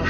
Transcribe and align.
Hola, 0.00 0.06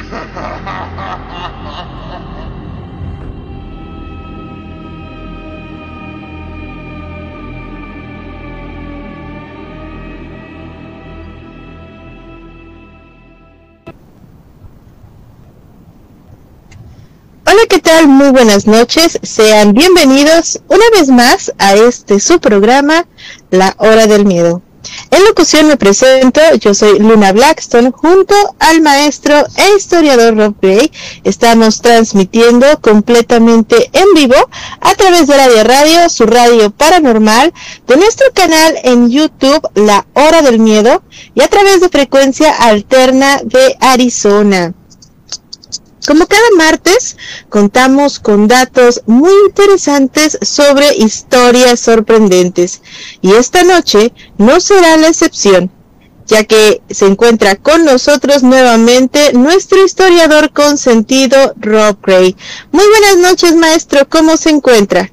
¿qué 17.69 17.81
tal? 17.81 18.07
Muy 18.07 18.31
buenas 18.31 18.69
noches. 18.69 19.19
Sean 19.23 19.73
bienvenidos 19.73 20.61
una 20.69 20.85
vez 20.93 21.09
más 21.09 21.53
a 21.59 21.75
este 21.75 22.21
su 22.21 22.39
programa, 22.39 23.07
La 23.51 23.75
Hora 23.79 24.07
del 24.07 24.25
Miedo. 24.25 24.63
En 25.11 25.25
locución 25.25 25.67
me 25.67 25.77
presento, 25.77 26.41
yo 26.61 26.73
soy 26.73 26.99
Luna 26.99 27.33
Blackstone, 27.33 27.91
junto 27.91 28.35
al 28.59 28.81
maestro 28.81 29.35
e 29.57 29.77
historiador 29.77 30.37
Rob 30.37 30.55
Gray. 30.61 30.91
Estamos 31.25 31.81
transmitiendo 31.81 32.67
completamente 32.81 33.91
en 33.93 34.15
vivo 34.15 34.37
a 34.81 34.95
través 34.95 35.27
de 35.27 35.37
la 35.37 35.65
radio, 35.65 36.09
su 36.09 36.27
radio 36.27 36.71
paranormal, 36.71 37.53
de 37.87 37.97
nuestro 37.97 38.27
canal 38.33 38.79
en 38.85 39.11
YouTube, 39.11 39.69
La 39.75 40.07
Hora 40.15 40.43
del 40.43 40.59
Miedo, 40.59 41.03
y 41.35 41.43
a 41.43 41.49
través 41.49 41.81
de 41.81 41.89
frecuencia 41.89 42.53
alterna 42.53 43.41
de 43.45 43.77
Arizona. 43.81 44.75
Como 46.07 46.27
cada 46.27 46.43
martes, 46.57 47.17
contamos 47.51 48.19
con 48.21 48.49
datos 48.49 49.03
muy 49.07 49.33
interesantes 49.47 50.39
sobre 50.41 50.97
historias 50.97 51.79
sorprendentes. 51.81 52.81
Y 53.21 53.33
esta 53.33 53.65
noche 53.65 54.13
no 54.39 54.61
será 54.61 54.97
la 54.97 55.09
excepción, 55.09 55.71
ya 56.27 56.45
que 56.45 56.81
se 56.89 57.07
encuentra 57.07 57.57
con 57.57 57.85
nosotros 57.85 58.43
nuevamente 58.43 59.35
nuestro 59.35 59.85
historiador 59.85 60.53
consentido, 60.53 61.53
Rob 61.57 61.99
Gray. 62.03 62.35
Muy 62.73 62.85
buenas 62.87 63.31
noches, 63.31 63.55
maestro. 63.57 64.09
¿Cómo 64.09 64.39
se 64.39 64.51
encuentra? 64.51 65.11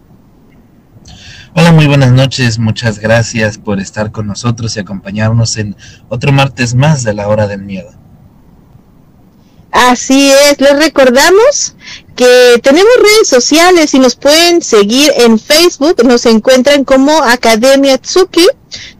Hola, 1.54 1.74
muy 1.74 1.88
buenas 1.88 2.12
noches. 2.12 2.60
Muchas 2.60 3.00
gracias 3.00 3.58
por 3.58 3.80
estar 3.80 4.12
con 4.12 4.28
nosotros 4.28 4.78
y 4.78 4.80
acompañarnos 4.80 5.58
en 5.58 5.76
otro 6.08 6.32
martes 6.32 6.76
más 6.76 7.04
de 7.04 7.14
la 7.14 7.28
hora 7.28 7.48
del 7.48 7.64
miedo. 7.64 7.97
Así 9.72 10.32
es, 10.32 10.60
les 10.60 10.78
recordamos 10.78 11.76
que 12.16 12.60
tenemos 12.64 12.92
redes 12.98 13.28
sociales 13.28 13.94
y 13.94 14.00
nos 14.00 14.16
pueden 14.16 14.62
seguir 14.64 15.12
en 15.18 15.38
Facebook, 15.38 16.04
nos 16.04 16.26
encuentran 16.26 16.84
como 16.84 17.12
Academia 17.24 17.98
Tsuki, 17.98 18.48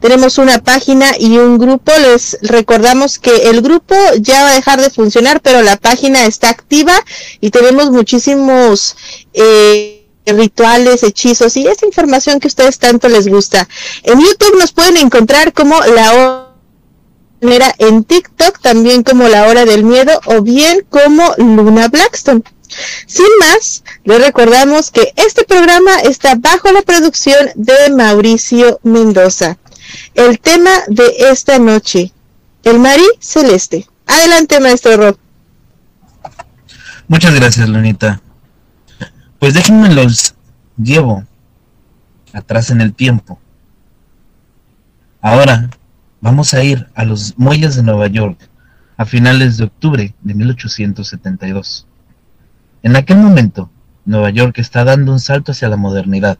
tenemos 0.00 0.38
una 0.38 0.62
página 0.62 1.12
y 1.18 1.36
un 1.38 1.58
grupo, 1.58 1.92
les 2.00 2.38
recordamos 2.42 3.18
que 3.18 3.50
el 3.50 3.60
grupo 3.60 3.96
ya 4.20 4.44
va 4.44 4.50
a 4.50 4.54
dejar 4.54 4.80
de 4.80 4.90
funcionar, 4.90 5.40
pero 5.40 5.62
la 5.62 5.76
página 5.76 6.26
está 6.26 6.50
activa 6.50 6.94
y 7.40 7.50
tenemos 7.50 7.90
muchísimos 7.90 8.96
eh, 9.34 10.06
rituales, 10.26 11.02
hechizos 11.02 11.56
y 11.56 11.66
esa 11.66 11.86
información 11.86 12.38
que 12.38 12.46
a 12.46 12.50
ustedes 12.50 12.78
tanto 12.78 13.08
les 13.08 13.26
gusta. 13.26 13.68
En 14.04 14.20
YouTube 14.20 14.58
nos 14.58 14.72
pueden 14.72 14.96
encontrar 14.96 15.52
como 15.52 15.80
la 15.80 16.47
en 17.40 18.04
TikTok 18.04 18.60
también 18.60 19.02
como 19.02 19.28
La 19.28 19.46
Hora 19.46 19.64
del 19.64 19.84
Miedo 19.84 20.20
o 20.26 20.42
bien 20.42 20.84
como 20.88 21.34
Luna 21.38 21.88
Blackstone. 21.88 22.42
Sin 23.06 23.26
más, 23.40 23.82
le 24.04 24.18
recordamos 24.18 24.90
que 24.90 25.12
este 25.16 25.44
programa 25.44 26.00
está 26.00 26.34
bajo 26.34 26.70
la 26.72 26.82
producción 26.82 27.48
de 27.54 27.74
Mauricio 27.96 28.80
Mendoza. 28.82 29.56
El 30.14 30.38
tema 30.38 30.70
de 30.88 31.14
esta 31.30 31.58
noche, 31.58 32.12
el 32.64 32.78
Marí 32.78 33.06
Celeste. 33.20 33.88
Adelante, 34.06 34.60
maestro 34.60 34.96
Rob. 34.96 35.18
Muchas 37.06 37.34
gracias, 37.34 37.68
Lunita. 37.68 38.20
Pues 39.38 39.54
déjenme 39.54 39.94
los 39.94 40.34
llevo 40.76 41.24
atrás 42.32 42.70
en 42.70 42.80
el 42.82 42.92
tiempo. 42.92 43.38
Ahora 45.20 45.70
Vamos 46.20 46.52
a 46.52 46.64
ir 46.64 46.88
a 46.96 47.04
los 47.04 47.38
muelles 47.38 47.76
de 47.76 47.84
Nueva 47.84 48.08
York 48.08 48.50
a 48.96 49.04
finales 49.04 49.56
de 49.56 49.64
octubre 49.64 50.14
de 50.20 50.34
1872. 50.34 51.86
En 52.82 52.96
aquel 52.96 53.18
momento, 53.18 53.70
Nueva 54.04 54.30
York 54.30 54.58
está 54.58 54.82
dando 54.82 55.12
un 55.12 55.20
salto 55.20 55.52
hacia 55.52 55.68
la 55.68 55.76
modernidad. 55.76 56.38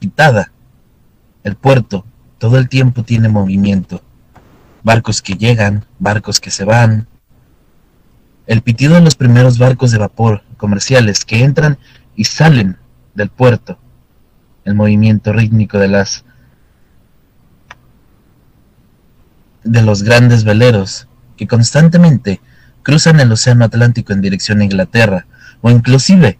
Quitada, 0.00 0.50
el 1.44 1.54
puerto 1.54 2.04
todo 2.38 2.58
el 2.58 2.68
tiempo 2.68 3.04
tiene 3.04 3.28
movimiento. 3.28 4.02
Barcos 4.82 5.22
que 5.22 5.34
llegan, 5.34 5.84
barcos 6.00 6.40
que 6.40 6.50
se 6.50 6.64
van. 6.64 7.06
El 8.46 8.62
pitido 8.62 8.94
de 8.94 9.02
los 9.02 9.14
primeros 9.14 9.58
barcos 9.58 9.92
de 9.92 9.98
vapor 9.98 10.42
comerciales 10.56 11.24
que 11.24 11.44
entran 11.44 11.78
y 12.16 12.24
salen 12.24 12.76
del 13.14 13.28
puerto. 13.28 13.78
El 14.64 14.74
movimiento 14.74 15.32
rítmico 15.32 15.78
de 15.78 15.88
las 15.88 16.24
de 19.64 19.82
los 19.82 20.02
grandes 20.02 20.44
veleros 20.44 21.08
que 21.36 21.46
constantemente 21.46 22.40
cruzan 22.82 23.20
el 23.20 23.32
Océano 23.32 23.64
Atlántico 23.64 24.12
en 24.12 24.20
dirección 24.20 24.60
a 24.60 24.64
Inglaterra, 24.64 25.26
o 25.60 25.70
inclusive 25.70 26.38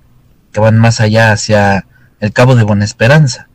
que 0.53 0.61
van 0.61 0.79
más 0.79 1.01
allá 1.01 1.33
hacia 1.33 1.87
el 2.21 2.33
Cabo 2.33 2.55
de 2.55 2.65
Buena 2.65 2.85
Esperanza. 2.85 3.49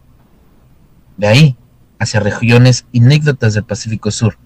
De 1.18 1.28
ahí, 1.28 1.58
hacia 2.00 2.20
regiones 2.20 2.86
inéditas 2.92 3.54
del 3.54 3.64
Pacífico 3.64 4.12
Sur. 4.12 4.38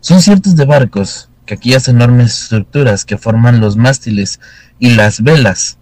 Son 0.00 0.20
ciertos 0.20 0.56
de 0.56 0.64
barcos 0.64 1.30
que 1.44 1.54
aquellas 1.54 1.88
enormes 1.88 2.42
estructuras 2.42 3.04
que 3.04 3.18
forman 3.18 3.60
los 3.60 3.76
mástiles 3.76 4.40
y 4.78 4.94
las 4.94 5.22
velas 5.22 5.78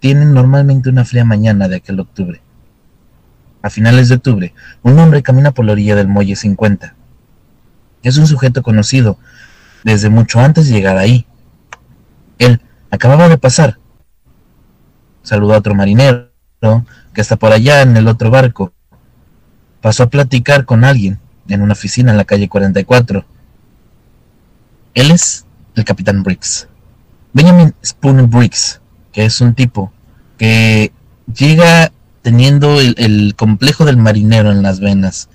tienen 0.00 0.34
normalmente 0.34 0.88
una 0.90 1.04
fría 1.04 1.24
mañana 1.24 1.68
de 1.68 1.76
aquel 1.76 2.00
octubre. 2.00 2.40
A 3.62 3.70
finales 3.70 4.08
de 4.08 4.16
octubre, 4.16 4.54
un 4.82 4.98
hombre 4.98 5.22
camina 5.22 5.52
por 5.52 5.64
la 5.64 5.72
orilla 5.72 5.96
del 5.96 6.08
muelle 6.08 6.36
50 6.36 6.95
es 8.08 8.18
un 8.18 8.26
sujeto 8.26 8.62
conocido 8.62 9.18
desde 9.82 10.10
mucho 10.10 10.40
antes 10.40 10.66
de 10.66 10.74
llegar 10.74 10.96
ahí. 10.96 11.26
Él 12.38 12.60
acababa 12.90 13.28
de 13.28 13.38
pasar. 13.38 13.78
Saludó 15.22 15.54
a 15.54 15.58
otro 15.58 15.74
marinero 15.74 16.30
que 17.12 17.20
está 17.20 17.36
por 17.36 17.52
allá 17.52 17.82
en 17.82 17.96
el 17.96 18.08
otro 18.08 18.30
barco. 18.30 18.72
Pasó 19.80 20.04
a 20.04 20.10
platicar 20.10 20.64
con 20.64 20.84
alguien 20.84 21.18
en 21.48 21.62
una 21.62 21.72
oficina 21.72 22.10
en 22.10 22.16
la 22.16 22.24
calle 22.24 22.48
44. 22.48 23.24
Él 24.94 25.10
es 25.10 25.46
el 25.74 25.84
capitán 25.84 26.22
Briggs. 26.22 26.68
Benjamin 27.32 27.74
Spoon 27.84 28.30
Briggs, 28.30 28.80
que 29.12 29.24
es 29.24 29.40
un 29.40 29.54
tipo 29.54 29.92
que 30.38 30.92
llega 31.32 31.92
teniendo 32.22 32.80
el, 32.80 32.94
el 32.98 33.34
complejo 33.36 33.84
del 33.84 33.96
marinero 33.96 34.50
en 34.50 34.62
las 34.62 34.80
venas. 34.80 35.28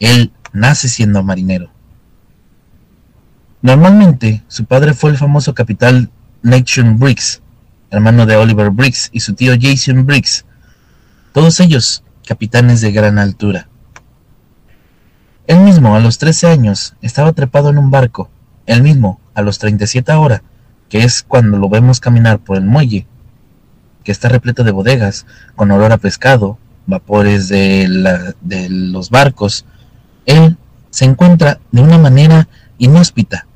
Él 0.00 0.32
nace 0.52 0.88
siendo 0.88 1.22
marinero. 1.22 1.70
Normalmente, 3.62 4.42
su 4.48 4.64
padre 4.64 4.94
fue 4.94 5.10
el 5.10 5.18
famoso 5.18 5.54
capitán 5.54 6.10
Nation 6.42 6.98
Briggs, 6.98 7.42
hermano 7.90 8.24
de 8.24 8.36
Oliver 8.36 8.70
Briggs, 8.70 9.10
y 9.12 9.20
su 9.20 9.34
tío 9.34 9.52
Jason 9.60 10.06
Briggs, 10.06 10.46
todos 11.34 11.60
ellos 11.60 12.02
capitanes 12.26 12.80
de 12.80 12.90
gran 12.90 13.18
altura. 13.18 13.68
Él 15.46 15.60
mismo, 15.60 15.94
a 15.94 16.00
los 16.00 16.16
13 16.16 16.46
años, 16.46 16.94
estaba 17.02 17.34
trepado 17.34 17.68
en 17.68 17.76
un 17.76 17.90
barco, 17.90 18.30
él 18.64 18.82
mismo, 18.82 19.20
a 19.34 19.42
los 19.42 19.58
37 19.58 20.10
ahora, 20.10 20.42
que 20.88 21.04
es 21.04 21.22
cuando 21.22 21.58
lo 21.58 21.68
vemos 21.68 22.00
caminar 22.00 22.38
por 22.38 22.56
el 22.56 22.64
muelle, 22.64 23.06
que 24.04 24.12
está 24.12 24.30
repleto 24.30 24.64
de 24.64 24.70
bodegas, 24.70 25.26
con 25.54 25.70
olor 25.70 25.92
a 25.92 25.98
pescado, 25.98 26.56
vapores 26.86 27.48
de, 27.48 28.34
de 28.40 28.70
los 28.70 29.10
barcos, 29.10 29.66
él 30.24 30.56
se 30.88 31.04
encuentra 31.04 31.60
de 31.72 31.82
una 31.82 31.98
manera 31.98 32.48
inhóspita 32.78 33.46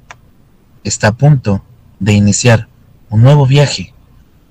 está 0.84 1.08
a 1.08 1.12
punto 1.12 1.64
de 1.98 2.12
iniciar 2.12 2.68
un 3.10 3.22
nuevo 3.22 3.46
viaje, 3.46 3.94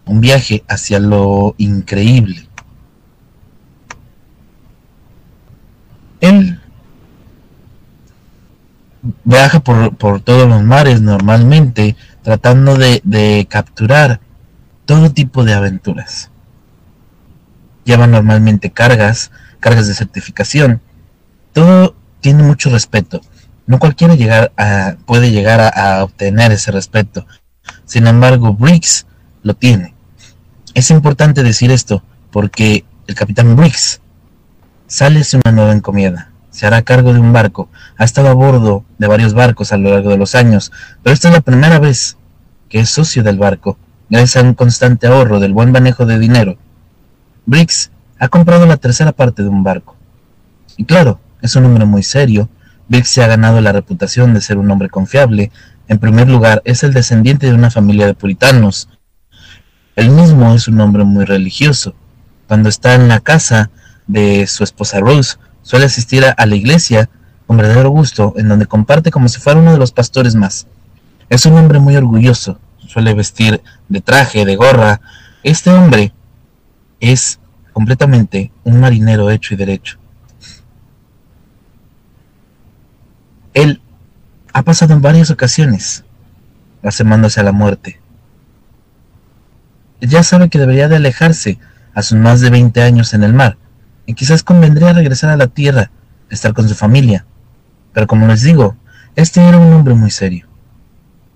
un 0.05 0.19
viaje 0.19 0.63
hacia 0.67 0.99
lo 0.99 1.55
increíble. 1.57 2.47
Él 6.19 6.59
viaja 9.23 9.59
por, 9.59 9.95
por 9.95 10.21
todos 10.21 10.47
los 10.47 10.63
mares 10.63 11.01
normalmente, 11.01 11.95
tratando 12.21 12.77
de, 12.77 13.01
de 13.03 13.47
capturar 13.49 14.19
todo 14.85 15.11
tipo 15.11 15.43
de 15.43 15.53
aventuras. 15.53 16.31
Lleva 17.83 18.07
normalmente 18.07 18.71
cargas, 18.71 19.31
cargas 19.59 19.87
de 19.87 19.93
certificación. 19.93 20.81
Todo 21.51 21.95
tiene 22.21 22.43
mucho 22.43 22.69
respeto. 22.69 23.21
No 23.65 23.79
cualquiera 23.79 24.15
llegar 24.15 24.51
a, 24.57 24.95
puede 25.05 25.31
llegar 25.31 25.61
a, 25.61 26.03
obtener 26.03 26.51
ese 26.51 26.71
respeto. 26.71 27.25
Sin 27.85 28.07
embargo, 28.07 28.53
Briggs 28.53 29.05
lo 29.41 29.53
tiene. 29.53 29.93
Es 30.73 30.89
importante 30.89 31.43
decir 31.43 31.71
esto 31.71 32.03
porque 32.31 32.85
el 33.07 33.15
capitán 33.15 33.55
Briggs 33.55 34.01
sale 34.87 35.21
hacia 35.21 35.39
una 35.43 35.51
nueva 35.51 35.73
encomienda. 35.73 36.31
Se 36.49 36.67
hará 36.67 36.81
cargo 36.81 37.13
de 37.13 37.19
un 37.19 37.33
barco. 37.33 37.69
Ha 37.97 38.03
estado 38.03 38.29
a 38.29 38.33
bordo 38.33 38.83
de 38.97 39.07
varios 39.07 39.33
barcos 39.33 39.71
a 39.71 39.77
lo 39.77 39.89
largo 39.91 40.09
de 40.09 40.17
los 40.17 40.35
años, 40.35 40.71
pero 41.01 41.13
esta 41.13 41.29
es 41.29 41.33
la 41.33 41.41
primera 41.41 41.79
vez 41.79 42.17
que 42.69 42.79
es 42.79 42.89
socio 42.89 43.23
del 43.23 43.37
barco, 43.37 43.77
gracias 44.09 44.43
a 44.43 44.47
un 44.47 44.55
constante 44.55 45.07
ahorro 45.07 45.39
del 45.39 45.53
buen 45.53 45.71
manejo 45.71 46.05
de 46.05 46.19
dinero. 46.19 46.57
Briggs 47.45 47.91
ha 48.19 48.29
comprado 48.29 48.65
la 48.65 48.77
tercera 48.77 49.11
parte 49.11 49.43
de 49.43 49.49
un 49.49 49.63
barco. 49.63 49.95
Y 50.77 50.85
claro, 50.85 51.19
es 51.41 51.55
un 51.55 51.65
hombre 51.65 51.85
muy 51.85 52.03
serio, 52.03 52.49
Briggs 52.87 53.09
se 53.09 53.23
ha 53.23 53.27
ganado 53.27 53.61
la 53.61 53.71
reputación 53.71 54.33
de 54.33 54.41
ser 54.41 54.57
un 54.57 54.69
hombre 54.71 54.89
confiable. 54.89 55.51
En 55.87 55.99
primer 55.99 56.29
lugar, 56.29 56.61
es 56.65 56.83
el 56.83 56.93
descendiente 56.93 57.47
de 57.47 57.53
una 57.53 57.71
familia 57.71 58.05
de 58.05 58.13
puritanos. 58.13 58.89
Él 59.95 60.09
mismo 60.09 60.53
es 60.53 60.67
un 60.67 60.79
hombre 60.81 61.03
muy 61.03 61.25
religioso. 61.25 61.95
Cuando 62.47 62.69
está 62.69 62.95
en 62.95 63.07
la 63.07 63.19
casa 63.19 63.69
de 64.07 64.47
su 64.47 64.63
esposa 64.63 64.99
Rose, 64.99 65.37
suele 65.61 65.85
asistir 65.85 66.25
a 66.25 66.45
la 66.45 66.55
iglesia 66.55 67.09
con 67.47 67.57
verdadero 67.57 67.89
gusto, 67.89 68.33
en 68.37 68.47
donde 68.47 68.65
comparte 68.65 69.11
como 69.11 69.27
si 69.27 69.39
fuera 69.39 69.59
uno 69.59 69.71
de 69.71 69.77
los 69.77 69.91
pastores 69.91 70.35
más. 70.35 70.67
Es 71.29 71.45
un 71.45 71.57
hombre 71.57 71.79
muy 71.79 71.95
orgulloso, 71.95 72.59
suele 72.87 73.13
vestir 73.13 73.61
de 73.89 74.01
traje, 74.01 74.45
de 74.45 74.55
gorra. 74.55 75.01
Este 75.43 75.69
hombre 75.71 76.13
es 76.99 77.39
completamente 77.71 78.51
un 78.63 78.79
marinero 78.79 79.29
hecho 79.29 79.53
y 79.53 79.57
derecho. 79.57 79.97
Él 83.53 83.81
ha 84.53 84.63
pasado 84.63 84.93
en 84.93 85.01
varias 85.01 85.31
ocasiones 85.31 86.03
asemándose 86.83 87.39
a 87.39 87.43
la 87.43 87.51
muerte. 87.51 87.99
Ya 90.01 90.23
sabe 90.23 90.49
que 90.49 90.59
debería 90.59 90.89
de 90.89 90.97
alejarse 90.97 91.59
a 91.93 92.01
sus 92.01 92.17
más 92.17 92.41
de 92.41 92.49
20 92.49 92.81
años 92.81 93.13
en 93.13 93.23
el 93.23 93.33
mar, 93.33 93.57
y 94.05 94.15
quizás 94.15 94.43
convendría 94.43 94.93
regresar 94.93 95.29
a 95.29 95.37
la 95.37 95.47
tierra, 95.47 95.91
estar 96.29 96.53
con 96.53 96.67
su 96.67 96.75
familia. 96.75 97.25
Pero 97.93 98.07
como 98.07 98.27
les 98.27 98.41
digo, 98.41 98.75
este 99.15 99.41
era 99.41 99.57
un 99.57 99.71
hombre 99.71 99.93
muy 99.93 100.11
serio. 100.11 100.47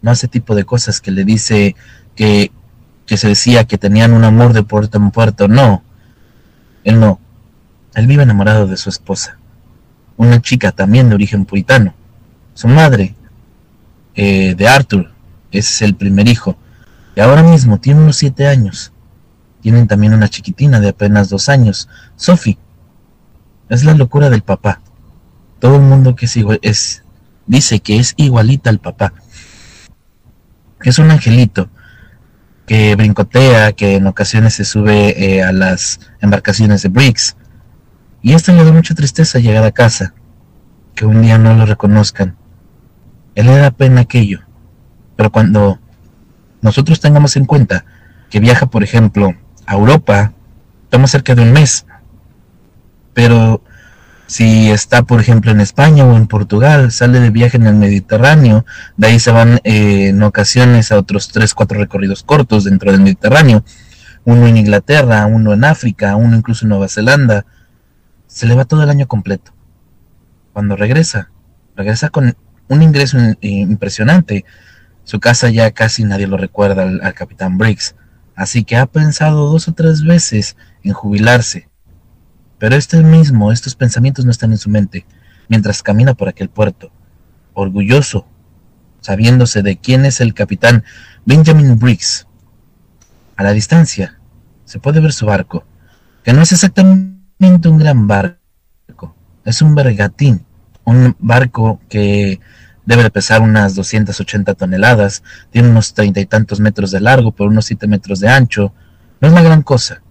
No 0.01 0.11
hace 0.11 0.27
tipo 0.27 0.55
de 0.55 0.65
cosas 0.65 0.99
que 0.99 1.11
le 1.11 1.23
dice 1.23 1.75
que, 2.15 2.51
que 3.05 3.17
se 3.17 3.29
decía 3.29 3.63
que 3.63 3.77
tenían 3.77 4.13
un 4.13 4.23
amor 4.23 4.53
de 4.53 4.63
puerto 4.63 4.97
en 4.97 5.11
puerto. 5.11 5.47
No, 5.47 5.83
él 6.83 6.99
no. 6.99 7.19
Él 7.95 8.07
vive 8.07 8.23
enamorado 8.23 8.67
de 8.67 8.77
su 8.77 8.89
esposa, 8.89 9.37
una 10.17 10.41
chica 10.41 10.71
también 10.71 11.09
de 11.09 11.15
origen 11.15 11.45
puritano. 11.45 11.93
Su 12.57 12.67
madre, 12.67 13.13
eh, 14.15 14.55
de 14.55 14.67
Arthur, 14.67 15.11
es 15.51 15.83
el 15.83 15.93
primer 15.95 16.27
hijo, 16.27 16.57
y 17.15 17.19
ahora 17.19 17.43
mismo 17.43 17.79
tiene 17.79 18.01
unos 18.01 18.15
siete 18.15 18.47
años. 18.47 18.91
Tienen 19.61 19.87
también 19.87 20.15
una 20.15 20.27
chiquitina 20.27 20.79
de 20.79 20.89
apenas 20.89 21.29
dos 21.29 21.49
años, 21.49 21.87
Sophie. 22.15 22.57
Es 23.69 23.83
la 23.83 23.93
locura 23.93 24.31
del 24.31 24.41
papá. 24.41 24.81
Todo 25.59 25.75
el 25.75 25.83
mundo 25.83 26.15
que 26.15 26.25
es, 26.25 26.35
es 26.63 27.03
dice 27.45 27.79
que 27.79 27.99
es 27.99 28.15
igualita 28.17 28.71
al 28.71 28.79
papá. 28.79 29.13
Es 30.81 30.97
un 30.97 31.11
angelito 31.11 31.69
que 32.65 32.95
brincotea, 32.95 33.73
que 33.73 33.97
en 33.97 34.07
ocasiones 34.07 34.55
se 34.55 34.65
sube 34.65 35.13
eh, 35.23 35.43
a 35.43 35.51
las 35.51 35.99
embarcaciones 36.21 36.81
de 36.81 36.89
Briggs. 36.89 37.37
Y 38.23 38.33
esto 38.33 38.51
le 38.51 38.65
da 38.65 38.71
mucha 38.71 38.95
tristeza 38.95 39.37
llegar 39.37 39.63
a 39.63 39.71
casa, 39.71 40.15
que 40.95 41.05
un 41.05 41.21
día 41.21 41.37
no 41.37 41.53
lo 41.53 41.67
reconozcan 41.67 42.35
él 43.37 43.45
le 43.45 43.57
da 43.57 43.69
pena 43.69 44.01
aquello. 44.01 44.39
Pero 45.15 45.31
cuando 45.31 45.79
nosotros 46.59 46.99
tengamos 46.99 47.35
en 47.35 47.45
cuenta 47.45 47.85
que 48.31 48.39
viaja, 48.39 48.65
por 48.65 48.83
ejemplo, 48.83 49.35
a 49.67 49.75
Europa, 49.75 50.33
toma 50.89 51.05
cerca 51.05 51.35
de 51.35 51.43
un 51.43 51.51
mes. 51.51 51.85
Pero 53.13 53.61
si 54.25 54.71
está, 54.71 55.03
por 55.03 55.21
ejemplo, 55.21 55.51
en 55.51 55.61
España 55.61 56.03
o 56.03 56.17
en 56.17 56.25
Portugal, 56.25 56.91
sale 56.91 57.19
de 57.19 57.29
viaje 57.29 57.57
en 57.57 57.67
el 57.67 57.75
Mediterráneo, 57.75 58.65
de 58.97 59.07
ahí 59.07 59.19
se 59.19 59.29
van 59.29 59.59
eh, 59.63 60.07
en 60.07 60.23
ocasiones 60.23 60.91
a 60.91 60.97
otros 60.97 61.27
tres, 61.27 61.53
cuatro 61.53 61.77
recorridos 61.77 62.23
cortos 62.23 62.63
dentro 62.63 62.91
del 62.91 63.01
Mediterráneo, 63.01 63.63
uno 64.25 64.47
en 64.47 64.57
Inglaterra, 64.57 65.27
uno 65.27 65.53
en 65.53 65.63
África, 65.63 66.15
uno 66.15 66.35
incluso 66.35 66.65
en 66.65 66.69
Nueva 66.69 66.87
Zelanda, 66.87 67.45
se 68.25 68.47
le 68.47 68.55
va 68.55 68.65
todo 68.65 68.81
el 68.81 68.89
año 68.89 69.07
completo. 69.07 69.53
Cuando 70.53 70.75
regresa, 70.75 71.29
regresa 71.75 72.09
con 72.09 72.35
un 72.67 72.81
ingreso 72.81 73.17
impresionante. 73.41 74.45
Su 75.03 75.19
casa 75.19 75.49
ya 75.49 75.71
casi 75.71 76.03
nadie 76.03 76.27
lo 76.27 76.37
recuerda 76.37 76.83
al, 76.83 77.13
capitán 77.13 77.57
Briggs, 77.57 77.95
así 78.35 78.63
que 78.63 78.75
ha 78.75 78.85
pensado 78.85 79.49
dos 79.49 79.67
o 79.67 79.73
tres 79.73 80.03
veces 80.03 80.57
en 80.83 80.93
jubilarse. 80.93 81.69
Pero 82.59 82.75
este 82.75 83.01
mismo, 83.03 83.51
estos 83.51 83.75
pensamientos 83.75 84.25
no 84.25 84.31
están 84.31 84.51
en 84.51 84.57
su 84.57 84.69
mente, 84.69 85.05
mientras 85.47 85.83
camina 85.83 86.13
por 86.13 86.27
aquel 86.27 86.49
puerto, 86.49 86.91
orgulloso, 87.53 88.27
sabiéndose 88.99 89.61
de 89.61 89.77
quién 89.77 90.05
es 90.05 90.19
el 90.19 90.33
capitán 90.33 90.83
Benjamin 91.25 91.79
Briggs. 91.79 92.27
A 93.35 93.43
la 93.43 93.53
distancia 93.53 94.19
se 94.65 94.79
puede 94.79 94.99
ver 94.99 95.13
su 95.13 95.25
barco, 95.25 95.63
que 96.23 96.33
no 96.33 96.41
es 96.41 96.51
exactamente 96.51 97.69
un 97.69 97.77
gran 97.77 98.07
barco, 98.07 99.15
es 99.45 99.61
un 99.61 99.75
bergatín, 99.75 100.46
un 100.87 101.17
barco 101.19 101.81
que 101.89 102.39
debe 102.85 103.03
de 103.03 103.09
pesar 103.09 103.41
unas 103.41 103.75
280 103.75 104.53
toneladas, 104.53 105.21
tiene 105.51 105.67
unos 105.67 105.93
treinta 105.93 106.21
y 106.21 106.25
tantos 106.25 106.61
metros 106.61 106.91
de 106.91 107.01
largo 107.01 107.33
por 107.33 107.49
unos 107.49 107.65
siete 107.65 107.87
metros 107.87 108.21
de 108.21 108.29
ancho. 108.29 108.71
No 109.19 109.27
es 109.27 109.33
una 109.33 109.41
gran 109.41 109.63
cosa, 109.63 110.01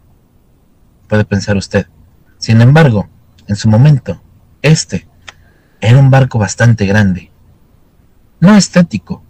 puede 1.08 1.25
pensar 1.25 1.56
usted. 1.56 1.87
Sin 2.37 2.61
embargo, 2.61 3.08
en 3.46 3.56
su 3.56 3.70
momento, 3.70 4.23
este 4.61 5.08
era 5.81 5.96
un 5.96 6.11
barco 6.11 6.38
bastante 6.38 6.84
grande. 6.84 7.32
No 8.40 8.55
estético, 8.55 9.25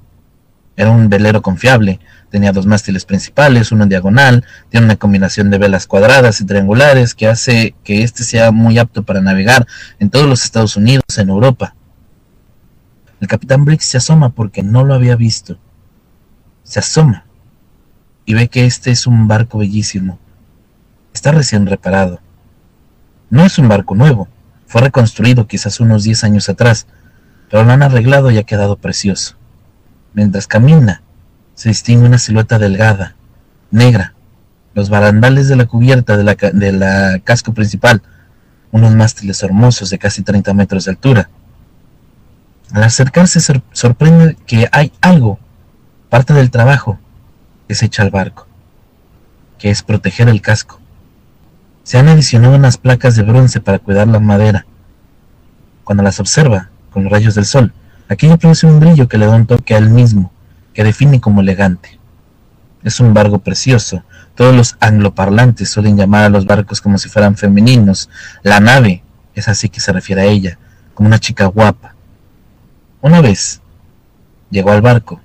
era 0.75 0.91
un 0.91 1.09
velero 1.09 1.43
confiable, 1.43 2.01
tenía 2.31 2.53
dos 2.53 2.67
mástiles 2.67 3.05
principales, 3.05 3.73
uno 3.73 3.85
en 3.85 3.89
diagonal, 3.89 4.45
tiene 4.69 4.87
una 4.87 4.97
combinación 4.97 5.51
de 5.51 5.59
velas 5.59 5.87
cuadradas 5.87 6.41
y 6.41 6.47
triangulares 6.47 7.15
que 7.15 7.29
hace 7.29 7.75
que 7.85 8.03
este 8.03 8.25
sea 8.25 8.51
muy 8.51 8.79
apto 8.79 9.05
para 9.05 9.21
navegar 9.21 9.67
en 9.99 10.11
todos 10.11 10.27
los 10.27 10.45
Estados 10.45 10.77
Unidos, 10.77 11.05
en 11.17 11.29
Europa. 11.29 11.75
El 13.21 13.29
capitán 13.29 13.65
Briggs 13.65 13.87
se 13.87 13.97
asoma 13.97 14.31
porque 14.31 14.63
no 14.63 14.85
lo 14.85 14.95
había 14.95 15.17
visto. 15.17 15.59
Se 16.65 16.81
asoma 16.81 17.25
y 18.27 18.35
ve 18.35 18.49
que 18.49 18.67
este 18.67 18.91
es 18.91 19.07
un 19.07 19.29
barco 19.29 19.59
bellísimo. 19.59 20.19
Está 21.15 21.33
recién 21.33 21.67
reparado. 21.67 22.21
No 23.31 23.45
es 23.45 23.59
un 23.59 23.69
barco 23.69 23.95
nuevo, 23.95 24.29
fue 24.67 24.83
reconstruido 24.83 25.47
quizás 25.47 25.81
unos 25.81 26.05
10 26.05 26.25
años 26.25 26.49
atrás, 26.49 26.87
pero 27.51 27.65
lo 27.65 27.73
han 27.73 27.83
arreglado 27.83 28.31
y 28.31 28.39
ha 28.39 28.43
quedado 28.43 28.77
precioso. 28.77 29.37
Mientras 30.13 30.47
camina, 30.47 31.03
se 31.57 31.71
distingue 31.71 32.07
una 32.07 32.19
silueta 32.19 32.59
delgada, 32.59 33.17
negra, 33.71 34.15
los 34.75 34.91
barandales 34.91 35.49
de 35.49 35.57
la 35.57 35.65
cubierta 35.65 36.17
de 36.17 36.23
la, 36.23 36.35
de 36.35 36.73
la 36.73 37.19
casco 37.25 37.55
principal, 37.55 38.03
unos 38.71 38.95
mástiles 38.95 39.43
hermosos 39.43 39.89
de 39.91 39.99
casi 39.99 40.23
30 40.23 40.53
metros 40.53 40.85
de 40.85 40.91
altura, 40.93 41.31
al 42.73 42.83
acercarse 42.83 43.41
sorprende 43.73 44.37
que 44.47 44.69
hay 44.71 44.93
algo, 45.01 45.39
parte 46.11 46.35
del 46.35 46.51
trabajo, 46.51 46.99
que 47.67 47.75
se 47.75 47.87
echa 47.87 48.03
al 48.03 48.11
barco, 48.11 48.47
que 49.59 49.71
es 49.71 49.83
proteger 49.83 50.29
el 50.29 50.43
casco. 50.43 50.79
Se 51.85 51.97
han 51.97 52.09
adicionado 52.09 52.55
unas 52.55 52.77
placas 52.77 53.17
de 53.17 53.23
bronce 53.23 53.61
para 53.61 53.79
cuidar 53.79 54.09
la 54.09 54.21
madera. 54.21 54.67
Cuando 55.85 56.03
las 56.03 56.21
observa 56.21 56.69
con 56.91 57.05
los 57.05 57.13
rayos 57.13 57.35
del 57.35 57.47
sol, 57.47 57.73
aquello 58.09 58.37
produce 58.37 58.67
un 58.67 58.79
brillo 58.79 59.09
que 59.09 59.17
le 59.17 59.27
da 59.27 59.37
un 59.37 59.47
toque 59.47 59.75
al 59.75 59.89
mismo, 59.89 60.33
que 60.77 60.85
define 60.85 61.23
como 61.23 61.41
elegante. 61.41 61.99
Es 62.85 63.01
un 63.01 63.15
barco 63.15 63.39
precioso. 63.39 64.05
Todos 64.35 64.55
los 64.55 64.77
angloparlantes 64.79 65.71
suelen 65.71 65.97
llamar 65.97 66.25
a 66.25 66.29
los 66.29 66.45
barcos 66.45 66.83
como 66.83 66.99
si 66.99 67.09
fueran 67.09 67.35
femeninos. 67.35 68.11
La 68.43 68.61
nave 68.61 69.03
es 69.35 69.49
así 69.49 69.71
que 69.71 69.81
se 69.81 69.91
refiere 69.91 70.21
a 70.21 70.27
ella, 70.27 70.59
como 70.93 71.07
una 71.07 71.19
chica 71.19 71.47
guapa, 71.47 71.95
una 73.01 73.23
vez 73.23 73.63
llegó 74.51 74.71
al 74.71 74.83
barco 74.83 75.21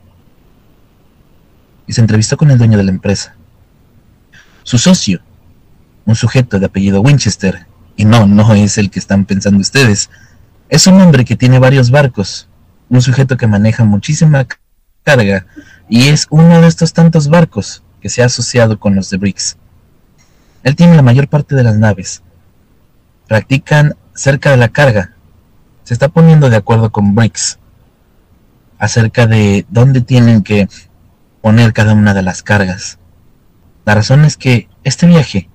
y 1.86 1.94
se 1.94 2.02
entrevistó 2.02 2.38
con 2.38 2.50
el 2.50 2.58
dueño 2.58 2.78
de 2.78 2.86
la 2.86 2.92
empresa. 2.92 3.36
Su 4.64 4.78
socio, 4.78 5.22
un 6.06 6.16
sujeto 6.16 6.60
de 6.60 6.68
apellido 6.68 7.02
Winchester, 7.02 7.66
y 7.98 8.06
no, 8.06 8.26
no 8.26 8.54
es 8.54 8.78
el 8.78 8.90
que 8.90 9.00
están 9.00 9.26
pensando 9.26 9.60
ustedes, 9.60 10.10
es 10.70 10.88
un 10.88 11.02
hombre 11.02 11.26
que 11.26 11.36
tiene 11.36 11.60
varios 11.60 11.92
barcos 11.92 12.48
un 12.92 13.02
sujeto 13.02 13.38
que 13.38 13.48
maneja 13.48 13.86
muchísima 13.86 14.46
carga 15.04 15.46
y 15.90 16.08
es 16.08 16.28
uno 16.30 16.62
de 16.62 16.68
estos 16.68 16.94
tantos 16.94 17.28
barcos 17.28 17.84
que 18.00 18.10
se 18.10 18.24
ha 18.24 18.26
asociado 18.26 18.80
con 18.80 18.96
los 18.96 19.10
de 19.10 19.18
BRICS. 19.18 19.58
Él 20.64 20.76
tiene 20.76 20.96
la 20.96 21.02
mayor 21.02 21.28
parte 21.28 21.56
de 21.56 21.64
las 21.64 21.78
naves. 21.78 22.24
Practican 23.28 23.96
cerca 24.14 24.52
de 24.52 24.58
la 24.58 24.70
carga. 24.70 25.16
Se 25.84 25.94
está 25.94 26.10
poniendo 26.10 26.50
de 26.50 26.56
acuerdo 26.58 26.92
con 26.92 27.16
BRICS 27.16 27.60
acerca 28.78 29.28
de 29.28 29.66
dónde 29.70 30.02
tienen 30.02 30.42
que 30.42 30.68
poner 31.42 31.74
cada 31.74 31.94
una 31.94 32.14
de 32.14 32.22
las 32.22 32.42
cargas. 32.42 32.98
La 33.86 33.96
razón 33.96 34.26
es 34.26 34.38
que 34.38 34.70
este 34.84 35.08
viaje 35.08 35.50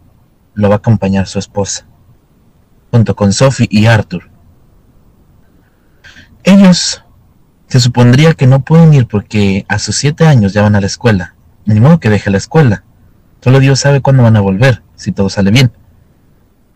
lo 0.54 0.68
va 0.68 0.76
a 0.76 0.78
acompañar 0.78 1.26
su 1.26 1.38
esposa, 1.38 1.86
junto 2.90 3.14
con 3.14 3.32
Sophie 3.32 3.68
y 3.70 3.86
Arthur. 3.86 4.30
Ellos 6.44 7.04
se 7.68 7.80
supondría 7.80 8.34
que 8.34 8.46
no 8.46 8.60
pueden 8.60 8.94
ir 8.94 9.06
porque 9.06 9.64
a 9.68 9.78
sus 9.78 9.96
siete 9.96 10.26
años 10.26 10.52
ya 10.52 10.62
van 10.62 10.76
a 10.76 10.80
la 10.80 10.86
escuela. 10.86 11.34
Ni 11.64 11.80
modo 11.80 11.98
que 11.98 12.10
deje 12.10 12.30
la 12.30 12.38
escuela. 12.38 12.84
Solo 13.40 13.58
Dios 13.60 13.80
sabe 13.80 14.00
cuándo 14.00 14.22
van 14.22 14.36
a 14.36 14.40
volver, 14.40 14.82
si 14.94 15.12
todo 15.12 15.28
sale 15.28 15.50
bien. 15.50 15.72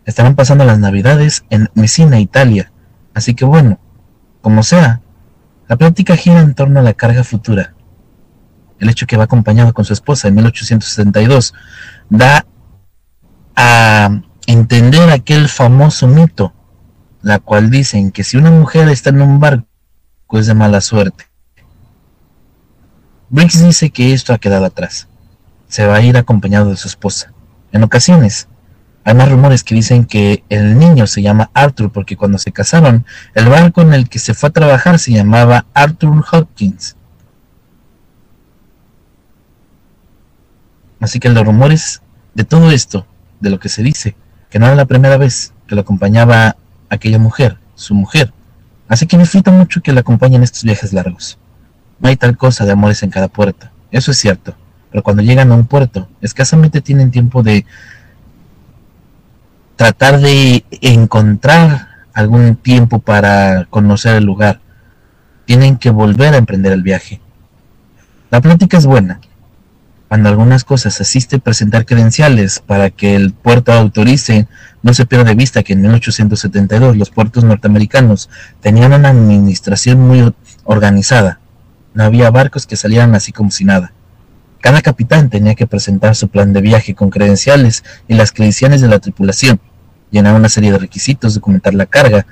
Estarán 0.05 0.35
pasando 0.35 0.65
las 0.65 0.79
navidades 0.79 1.45
en 1.49 1.69
Messina, 1.75 2.19
Italia. 2.19 2.71
Así 3.13 3.33
que 3.35 3.45
bueno, 3.45 3.79
como 4.41 4.63
sea, 4.63 5.01
la 5.67 5.77
plática 5.77 6.15
gira 6.15 6.39
en 6.41 6.53
torno 6.53 6.79
a 6.79 6.83
la 6.83 6.93
carga 6.93 7.23
futura 7.23 7.73
el 8.81 8.89
hecho 8.89 9.05
que 9.05 9.15
va 9.15 9.25
acompañado 9.25 9.73
con 9.73 9.85
su 9.85 9.93
esposa 9.93 10.27
en 10.27 10.35
1872, 10.35 11.53
da 12.09 12.45
a 13.55 14.21
entender 14.47 15.09
aquel 15.11 15.47
famoso 15.47 16.07
mito, 16.07 16.53
la 17.21 17.37
cual 17.37 17.69
dicen 17.69 18.11
que 18.11 18.23
si 18.23 18.37
una 18.37 18.49
mujer 18.49 18.89
está 18.89 19.11
en 19.11 19.21
un 19.21 19.39
barco 19.39 19.67
es 20.39 20.47
de 20.47 20.53
mala 20.53 20.81
suerte. 20.81 21.25
Briggs 23.29 23.63
dice 23.63 23.89
que 23.89 24.13
esto 24.13 24.33
ha 24.33 24.37
quedado 24.37 24.65
atrás. 24.65 25.07
Se 25.67 25.85
va 25.85 25.95
a 25.95 26.01
ir 26.01 26.17
acompañado 26.17 26.69
de 26.69 26.77
su 26.77 26.87
esposa. 26.87 27.31
En 27.71 27.83
ocasiones, 27.83 28.47
hay 29.03 29.15
más 29.15 29.31
rumores 29.31 29.63
que 29.63 29.73
dicen 29.73 30.05
que 30.05 30.43
el 30.49 30.77
niño 30.77 31.07
se 31.07 31.21
llama 31.21 31.49
Arthur 31.53 31.91
porque 31.91 32.17
cuando 32.17 32.37
se 32.37 32.51
casaron, 32.51 33.05
el 33.33 33.47
barco 33.47 33.81
en 33.81 33.93
el 33.93 34.09
que 34.09 34.19
se 34.19 34.33
fue 34.33 34.49
a 34.49 34.53
trabajar 34.53 34.99
se 34.99 35.11
llamaba 35.11 35.65
Arthur 35.73 36.23
Hopkins 36.31 36.95
Así 41.01 41.19
que 41.19 41.29
los 41.29 41.43
rumores 41.43 42.03
de 42.35 42.43
todo 42.43 42.69
esto, 42.69 43.07
de 43.39 43.49
lo 43.49 43.59
que 43.59 43.69
se 43.69 43.81
dice, 43.81 44.15
que 44.51 44.59
no 44.59 44.67
era 44.67 44.75
la 44.75 44.85
primera 44.85 45.17
vez 45.17 45.51
que 45.67 45.73
lo 45.73 45.81
acompañaba 45.81 46.55
aquella 46.89 47.17
mujer, 47.17 47.57
su 47.73 47.95
mujer. 47.95 48.31
Así 48.91 49.07
que 49.07 49.15
me 49.15 49.23
disfruta 49.23 49.51
mucho 49.51 49.79
que 49.81 49.93
la 49.93 50.01
acompañen 50.01 50.35
en 50.35 50.43
estos 50.43 50.65
viajes 50.65 50.91
largos. 50.91 51.39
No 51.97 52.09
hay 52.09 52.17
tal 52.17 52.35
cosa 52.35 52.65
de 52.65 52.73
amores 52.73 53.01
en 53.03 53.09
cada 53.09 53.29
puerto, 53.29 53.69
eso 53.89 54.11
es 54.11 54.17
cierto, 54.17 54.53
pero 54.89 55.01
cuando 55.01 55.23
llegan 55.23 55.49
a 55.49 55.55
un 55.55 55.65
puerto, 55.65 56.09
escasamente 56.19 56.81
tienen 56.81 57.09
tiempo 57.09 57.41
de 57.41 57.65
tratar 59.77 60.19
de 60.19 60.65
encontrar 60.81 61.87
algún 62.13 62.57
tiempo 62.57 62.99
para 62.99 63.63
conocer 63.69 64.17
el 64.17 64.25
lugar. 64.25 64.59
Tienen 65.45 65.77
que 65.77 65.89
volver 65.89 66.33
a 66.33 66.37
emprender 66.37 66.73
el 66.73 66.83
viaje. 66.83 67.21
La 68.29 68.41
plática 68.41 68.77
es 68.77 68.85
buena, 68.85 69.21
cuando 70.11 70.27
algunas 70.27 70.65
cosas 70.65 70.99
asiste 70.99 71.39
presentar 71.39 71.85
credenciales 71.85 72.59
para 72.59 72.89
que 72.89 73.15
el 73.15 73.31
puerto 73.31 73.71
autorice, 73.71 74.45
no 74.83 74.93
se 74.93 75.05
pierda 75.05 75.29
de 75.29 75.35
vista 75.35 75.63
que 75.63 75.71
en 75.71 75.79
1872 75.83 76.97
los 76.97 77.11
puertos 77.11 77.45
norteamericanos 77.45 78.29
tenían 78.59 78.91
una 78.91 79.07
administración 79.07 80.01
muy 80.01 80.33
organizada. 80.65 81.39
No 81.93 82.03
había 82.03 82.29
barcos 82.29 82.67
que 82.67 82.75
salieran 82.75 83.15
así 83.15 83.31
como 83.31 83.51
si 83.51 83.63
nada. 83.63 83.93
Cada 84.59 84.81
capitán 84.81 85.29
tenía 85.29 85.55
que 85.55 85.65
presentar 85.65 86.13
su 86.17 86.27
plan 86.27 86.51
de 86.51 86.59
viaje 86.59 86.93
con 86.93 87.09
credenciales 87.09 87.85
y 88.09 88.15
las 88.15 88.33
credenciales 88.33 88.81
de 88.81 88.89
la 88.89 88.99
tripulación, 88.99 89.61
llenar 90.09 90.35
una 90.35 90.49
serie 90.49 90.73
de 90.73 90.77
requisitos, 90.77 91.35
documentar 91.35 91.73
la 91.73 91.85
carga. 91.85 92.25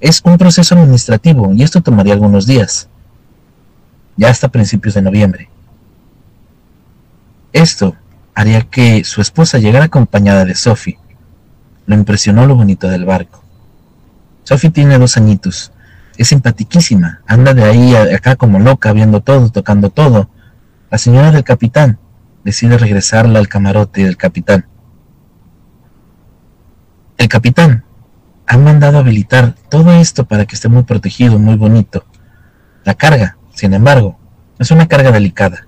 Es 0.00 0.22
un 0.24 0.38
proceso 0.38 0.74
administrativo 0.74 1.52
y 1.52 1.64
esto 1.64 1.82
tomaría 1.82 2.14
algunos 2.14 2.46
días, 2.46 2.88
ya 4.16 4.30
hasta 4.30 4.48
principios 4.48 4.94
de 4.94 5.02
noviembre. 5.02 5.50
Esto 7.52 7.96
haría 8.34 8.62
que 8.62 9.04
su 9.04 9.20
esposa 9.20 9.58
llegara 9.58 9.86
acompañada 9.86 10.44
de 10.44 10.54
Sophie. 10.54 10.98
Lo 11.86 11.94
impresionó 11.94 12.46
lo 12.46 12.54
bonito 12.54 12.88
del 12.88 13.04
barco. 13.04 13.42
Sophie 14.44 14.70
tiene 14.70 14.98
dos 14.98 15.16
añitos. 15.16 15.72
Es 16.16 16.28
simpatiquísima. 16.28 17.22
Anda 17.26 17.54
de 17.54 17.64
ahí 17.64 17.94
a 17.94 18.14
acá 18.14 18.36
como 18.36 18.58
loca, 18.58 18.92
viendo 18.92 19.20
todo, 19.20 19.50
tocando 19.50 19.90
todo. 19.90 20.28
La 20.90 20.98
señora 20.98 21.30
del 21.30 21.44
capitán 21.44 21.98
decide 22.44 22.78
regresarla 22.78 23.38
al 23.38 23.48
camarote 23.48 24.04
del 24.04 24.16
capitán. 24.16 24.66
El 27.16 27.28
capitán 27.28 27.84
ha 28.46 28.58
mandado 28.58 28.98
habilitar 28.98 29.54
todo 29.70 29.92
esto 29.92 30.26
para 30.26 30.44
que 30.44 30.54
esté 30.54 30.68
muy 30.68 30.82
protegido, 30.82 31.38
muy 31.38 31.56
bonito. 31.56 32.04
La 32.84 32.94
carga, 32.94 33.38
sin 33.54 33.72
embargo, 33.74 34.18
es 34.58 34.70
una 34.70 34.86
carga 34.86 35.10
delicada 35.10 35.65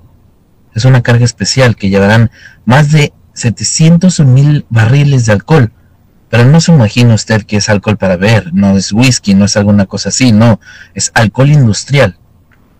es 0.75 0.85
una 0.85 1.03
carga 1.03 1.25
especial 1.25 1.77
que 1.77 1.91
llevarán 1.91 2.31
más 2.65 2.93
de 2.93 3.13
700 3.35 4.21
mil 4.21 4.67
barriles 4.69 5.27
de 5.27 5.33
alcohol. 5.33 5.73
Pero 6.29 6.45
no 6.45 6.61
se 6.61 6.73
imagina 6.73 7.15
usted 7.15 7.45
que 7.45 7.57
es 7.57 7.69
alcohol 7.69 7.97
para 7.97 8.17
beber, 8.17 8.53
no 8.53 8.77
es 8.77 8.93
whisky, 8.93 9.35
no 9.35 9.47
es 9.47 9.57
alguna 9.57 9.87
cosa 9.87 10.11
así, 10.11 10.33
no, 10.33 10.61
es 10.95 11.11
alcohol 11.15 11.49
industrial. 11.49 12.19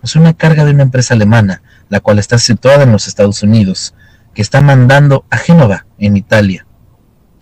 Es 0.03 0.17
una 0.17 0.35
carga 0.35 0.65
de 0.65 0.73
una 0.73 0.83
empresa 0.83 1.15
alemana, 1.15 1.63
la 1.89 2.01
cual 2.01 2.19
está 2.19 2.39
situada 2.39 2.83
en 2.83 2.93
los 2.93 3.09
Estados 3.09 3.43
Unidos, 3.43 3.95
que 4.35 4.43
está 4.43 4.61
mandando 4.61 5.25
a 5.31 5.39
Génova, 5.39 5.87
en 5.99 6.17
Italia. 6.17 6.67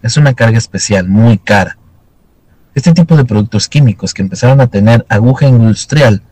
Es 0.03 0.17
una 0.17 0.35
carga 0.35 0.59
especial, 0.59 1.09
muy 1.09 1.39
cara. 1.39 1.79
Este 2.75 2.93
tipo 2.93 3.17
de 3.17 3.25
productos 3.25 3.69
químicos 3.69 4.15
que 4.15 4.23
empezaron 4.23 4.61
a 4.61 4.69
tener 4.69 5.05
aguja 5.09 5.47
industrial 5.47 6.23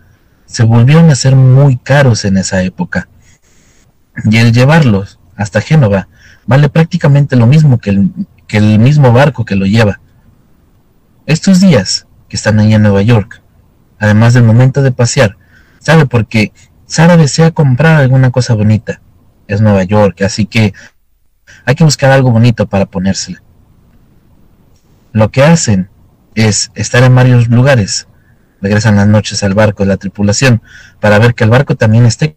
se 0.47 0.63
volvieron 0.63 1.11
a 1.11 1.17
ser 1.17 1.35
muy 1.35 1.79
caros 1.79 2.25
en 2.25 2.37
esa 2.37 2.63
época 2.63 3.09
y 4.23 4.37
el 4.39 4.53
llevarlos 4.53 5.19
hasta 5.37 5.61
Génova 5.61 6.09
vale 6.47 6.69
prácticamente 6.69 7.37
lo 7.37 7.47
mismo 7.47 7.79
que 7.79 7.91
el, 7.91 8.11
que 8.47 8.59
el 8.59 8.79
mismo 8.79 9.13
barco 9.13 9.45
que 9.45 9.57
lo 9.57 9.67
lleva. 9.67 10.01
Estos 11.27 11.61
días 11.61 12.07
que 12.29 12.37
están 12.37 12.59
ahí 12.59 12.75
en 12.75 12.83
Nueva 12.83 13.03
York, 13.03 13.43
además 13.99 14.35
del 14.35 14.45
momento 14.45 14.83
de 14.83 14.93
pasear, 14.93 15.37
sabe 15.81 16.07
porque 16.07 16.53
Sara 16.87 17.17
desea 17.17 17.51
comprar 17.51 18.01
alguna 18.01 18.31
cosa 18.31 18.55
bonita. 18.55 19.01
Es 19.47 19.61
Nueva 19.61 19.85
York, 19.85 20.23
así 20.23 20.47
que 20.47 20.75
hay 21.65 21.75
que 21.75 21.85
buscar 21.85 22.11
algo 22.11 22.31
bonito 22.31 22.67
para 22.67 22.87
ponérsela. 22.87 23.43
Lo 25.13 25.31
que 25.31 25.43
hacen 25.43 25.91
es 26.35 26.71
estar 26.75 27.03
en 27.03 27.15
varios 27.15 27.49
lugares. 27.49 28.09
Regresan 28.61 28.97
las 28.97 29.07
noches 29.07 29.43
al 29.43 29.55
barco 29.55 29.83
de 29.83 29.91
la 29.91 29.97
tripulación 29.97 30.63
para 31.01 31.19
ver 31.19 31.35
que 31.35 31.45
el 31.45 31.51
barco 31.51 31.77
también 31.77 32.07
esté 32.07 32.37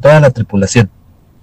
toda 0.00 0.20
la 0.20 0.30
tripulación 0.30 0.90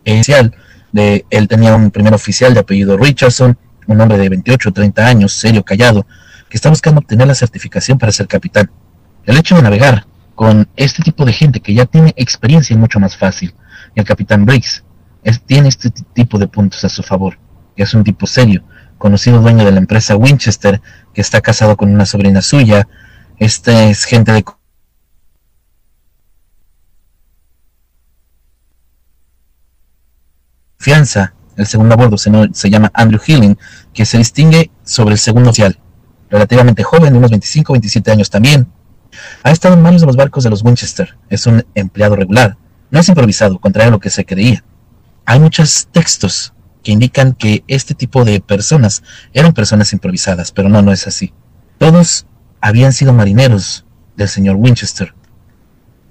inicial 0.05 0.55
de 0.91 1.25
él 1.29 1.47
tenía 1.47 1.75
un 1.75 1.91
primer 1.91 2.13
oficial 2.13 2.53
de 2.53 2.61
apellido 2.61 2.97
Richardson, 2.97 3.57
un 3.87 4.01
hombre 4.01 4.17
de 4.17 4.29
28 4.29 4.69
o 4.69 4.71
30 4.71 5.05
años, 5.05 5.33
serio, 5.33 5.63
callado, 5.63 6.05
que 6.49 6.57
está 6.57 6.69
buscando 6.69 6.99
obtener 6.99 7.27
la 7.27 7.35
certificación 7.35 7.97
para 7.97 8.11
ser 8.11 8.27
capitán. 8.27 8.71
El 9.25 9.37
hecho 9.37 9.55
de 9.55 9.61
navegar 9.61 10.05
con 10.35 10.67
este 10.75 11.03
tipo 11.03 11.25
de 11.25 11.33
gente 11.33 11.59
que 11.59 11.73
ya 11.73 11.85
tiene 11.85 12.13
experiencia 12.15 12.73
es 12.73 12.79
mucho 12.79 12.99
más 12.99 13.17
fácil. 13.17 13.53
Y 13.95 13.99
el 13.99 14.05
capitán 14.05 14.45
Briggs 14.45 14.83
tiene 15.45 15.69
este 15.69 15.89
tipo 15.89 16.37
de 16.37 16.47
puntos 16.47 16.83
a 16.85 16.89
su 16.89 17.03
favor. 17.03 17.37
Es 17.75 17.93
un 17.93 18.03
tipo 18.03 18.25
serio, 18.27 18.63
conocido 18.97 19.41
dueño 19.41 19.65
de 19.65 19.71
la 19.71 19.79
empresa 19.79 20.15
Winchester, 20.15 20.81
que 21.13 21.21
está 21.21 21.41
casado 21.41 21.75
con 21.75 21.93
una 21.93 22.05
sobrina 22.05 22.41
suya. 22.41 22.87
Este 23.37 23.89
es 23.89 24.05
gente 24.05 24.31
de 24.31 24.45
El 31.57 31.65
segundo 31.65 31.93
a 31.93 31.97
bordo 31.97 32.17
se, 32.17 32.69
llama 32.69 32.91
Andrew 32.93 33.19
Healing, 33.19 33.57
que 33.93 34.05
se 34.05 34.17
distingue 34.17 34.69
sobre 34.83 35.13
el 35.13 35.19
segundo 35.19 35.49
oficial. 35.49 35.79
Relativamente 36.29 36.83
joven, 36.83 37.13
de 37.13 37.17
unos 37.17 37.31
25 37.31 37.73
27 37.73 38.11
años 38.11 38.29
también. 38.29 38.67
Ha 39.43 39.51
estado 39.51 39.73
en 39.73 39.83
varios 39.83 40.01
de 40.01 40.07
los 40.07 40.15
barcos 40.15 40.43
de 40.43 40.49
los 40.49 40.63
Winchester. 40.63 41.17
Es 41.29 41.47
un 41.47 41.65
empleado 41.73 42.15
regular. 42.15 42.57
No 42.91 42.99
es 42.99 43.07
improvisado, 43.09 43.59
contrario 43.59 43.89
a 43.89 43.91
lo 43.91 43.99
que 43.99 44.09
se 44.09 44.25
creía. 44.25 44.63
Hay 45.25 45.39
muchos 45.39 45.87
textos 45.91 46.53
que 46.83 46.91
indican 46.91 47.33
que 47.33 47.63
este 47.67 47.95
tipo 47.95 48.23
de 48.23 48.39
personas 48.41 49.01
eran 49.33 49.53
personas 49.53 49.91
improvisadas, 49.91 50.51
pero 50.51 50.69
no, 50.69 50.83
no 50.83 50.91
es 50.91 51.07
así. 51.07 51.33
Todos 51.79 52.27
habían 52.61 52.93
sido 52.93 53.11
marineros 53.11 53.85
del 54.15 54.29
señor 54.29 54.57
Winchester. 54.57 55.15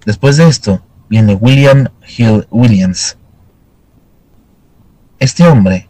Después 0.05 0.37
de 0.37 0.49
esto 0.49 0.85
viene 1.09 1.35
William 1.35 1.89
Hill 2.17 2.47
Williams, 2.51 3.19
este 5.25 5.47
hombre 5.47 5.89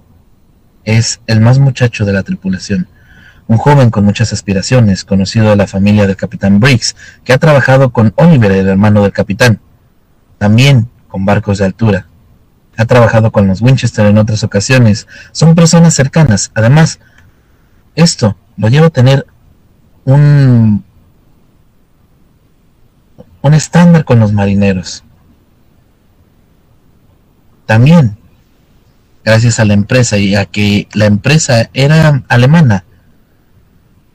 es 0.84 1.20
el 1.26 1.40
más 1.40 1.58
muchacho 1.58 2.04
de 2.04 2.12
la 2.12 2.22
tripulación, 2.22 2.88
un 3.48 3.58
joven 3.58 3.90
con 3.90 4.04
muchas 4.04 4.32
aspiraciones, 4.32 5.04
conocido 5.04 5.50
de 5.50 5.56
la 5.56 5.66
familia 5.66 6.06
del 6.06 6.16
capitán 6.16 6.60
Briggs, 6.60 6.94
que 7.24 7.32
ha 7.32 7.38
trabajado 7.38 7.90
con 7.90 8.12
Oliver, 8.16 8.52
el 8.52 8.68
hermano 8.68 9.02
del 9.02 9.12
capitán, 9.12 9.60
también 10.38 10.88
con 11.08 11.24
barcos 11.24 11.58
de 11.58 11.64
altura. 11.64 12.06
Ha 12.76 12.84
trabajado 12.84 13.32
con 13.32 13.48
los 13.48 13.60
Winchester 13.60 14.06
en 14.06 14.18
otras 14.18 14.44
ocasiones, 14.44 15.08
son 15.32 15.56
personas 15.56 15.94
cercanas. 15.94 16.52
Además, 16.54 17.00
esto 17.96 18.36
lo 18.56 18.68
lleva 18.68 18.86
a 18.86 18.90
tener 18.90 19.26
un, 20.04 20.84
un 23.42 23.54
estándar 23.54 24.04
con 24.04 24.20
los 24.20 24.32
marineros. 24.32 25.02
También, 27.66 28.16
gracias 29.24 29.58
a 29.58 29.64
la 29.64 29.74
empresa 29.74 30.18
y 30.18 30.34
a 30.34 30.44
que 30.44 30.86
la 30.92 31.06
empresa 31.06 31.70
era 31.72 32.22
alemana, 32.28 32.84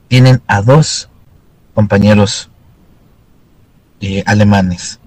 tienen 0.08 0.40
a 0.46 0.62
dos 0.62 1.08
compañeros 1.74 2.50
eh, 4.00 4.22
alemanes. 4.26 5.00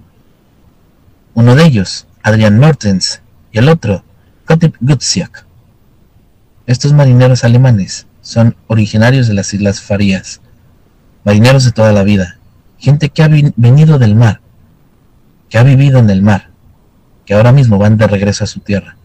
Uno 1.34 1.56
de 1.56 1.64
ellos, 1.64 2.06
Adrian 2.22 2.58
Mertens, 2.58 3.22
y 3.50 3.58
el 3.58 3.68
otro, 3.68 4.04
Kotip 4.46 4.76
Gutsiak. 4.80 5.46
Estos 6.66 6.92
marineros 6.92 7.44
alemanes 7.44 8.06
son 8.20 8.56
originarios 8.66 9.26
de 9.26 9.34
las 9.34 9.52
Islas 9.52 9.80
Farías, 9.80 10.40
marineros 11.24 11.64
de 11.64 11.72
toda 11.72 11.92
la 11.92 12.02
vida, 12.02 12.38
gente 12.78 13.08
que 13.08 13.22
ha 13.22 13.28
venido 13.28 13.98
del 13.98 14.14
mar, 14.14 14.40
que 15.48 15.58
ha 15.58 15.62
vivido 15.62 15.98
en 15.98 16.10
el 16.10 16.22
mar, 16.22 16.50
que 17.26 17.34
ahora 17.34 17.52
mismo 17.52 17.78
van 17.78 17.96
de 17.96 18.06
regreso 18.06 18.44
a 18.44 18.46
su 18.46 18.60
tierra. 18.60 18.96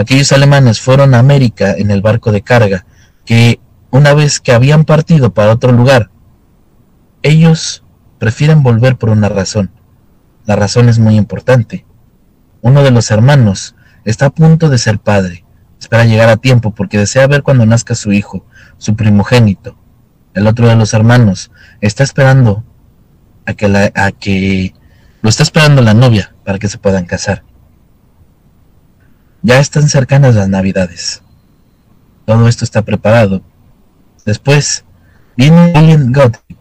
Aquellos 0.00 0.32
alemanes 0.32 0.80
fueron 0.80 1.14
a 1.14 1.18
América 1.18 1.74
en 1.76 1.90
el 1.90 2.00
barco 2.00 2.32
de 2.32 2.40
carga 2.40 2.86
que 3.26 3.60
una 3.90 4.14
vez 4.14 4.40
que 4.40 4.52
habían 4.52 4.86
partido 4.86 5.34
para 5.34 5.52
otro 5.52 5.72
lugar, 5.72 6.10
ellos 7.22 7.84
prefieren 8.18 8.62
volver 8.62 8.96
por 8.96 9.10
una 9.10 9.28
razón. 9.28 9.70
La 10.46 10.56
razón 10.56 10.88
es 10.88 10.98
muy 10.98 11.16
importante. 11.16 11.84
Uno 12.62 12.82
de 12.82 12.92
los 12.92 13.10
hermanos 13.10 13.74
está 14.06 14.24
a 14.24 14.30
punto 14.30 14.70
de 14.70 14.78
ser 14.78 15.00
padre. 15.00 15.44
Espera 15.78 16.06
llegar 16.06 16.30
a 16.30 16.38
tiempo 16.38 16.74
porque 16.74 16.96
desea 16.96 17.26
ver 17.26 17.42
cuando 17.42 17.66
nazca 17.66 17.94
su 17.94 18.10
hijo, 18.10 18.46
su 18.78 18.96
primogénito. 18.96 19.76
El 20.32 20.46
otro 20.46 20.66
de 20.66 20.76
los 20.76 20.94
hermanos 20.94 21.50
está 21.82 22.04
esperando 22.04 22.64
a 23.44 23.52
que, 23.52 23.68
la, 23.68 23.92
a 23.94 24.12
que 24.12 24.72
lo 25.20 25.28
está 25.28 25.42
esperando 25.42 25.82
la 25.82 25.92
novia 25.92 26.34
para 26.42 26.58
que 26.58 26.68
se 26.68 26.78
puedan 26.78 27.04
casar. 27.04 27.44
Ya 29.42 29.58
están 29.58 29.88
cercanas 29.88 30.34
las 30.34 30.48
navidades. 30.48 31.22
Todo 32.26 32.46
esto 32.48 32.64
está 32.64 32.82
preparado 32.82 33.42
Después 34.24 34.84
viene 35.36 35.72
William 35.74 36.12
Gottlieb, 36.12 36.58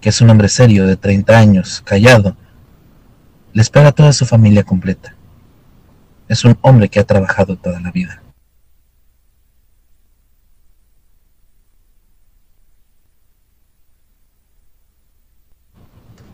que 0.00 0.08
es 0.08 0.20
un 0.20 0.30
hombre 0.30 0.48
serio 0.48 0.86
de 0.86 0.96
30 0.96 1.38
años, 1.38 1.82
callado. 1.84 2.36
Le 3.52 3.62
espera 3.62 3.92
toda 3.92 4.12
su 4.12 4.24
familia 4.24 4.62
completa. 4.62 5.14
Es 6.28 6.44
un 6.44 6.58
hombre 6.62 6.88
que 6.88 7.00
ha 7.00 7.04
trabajado 7.04 7.56
toda 7.56 7.80
la 7.80 7.90
vida. 7.90 8.22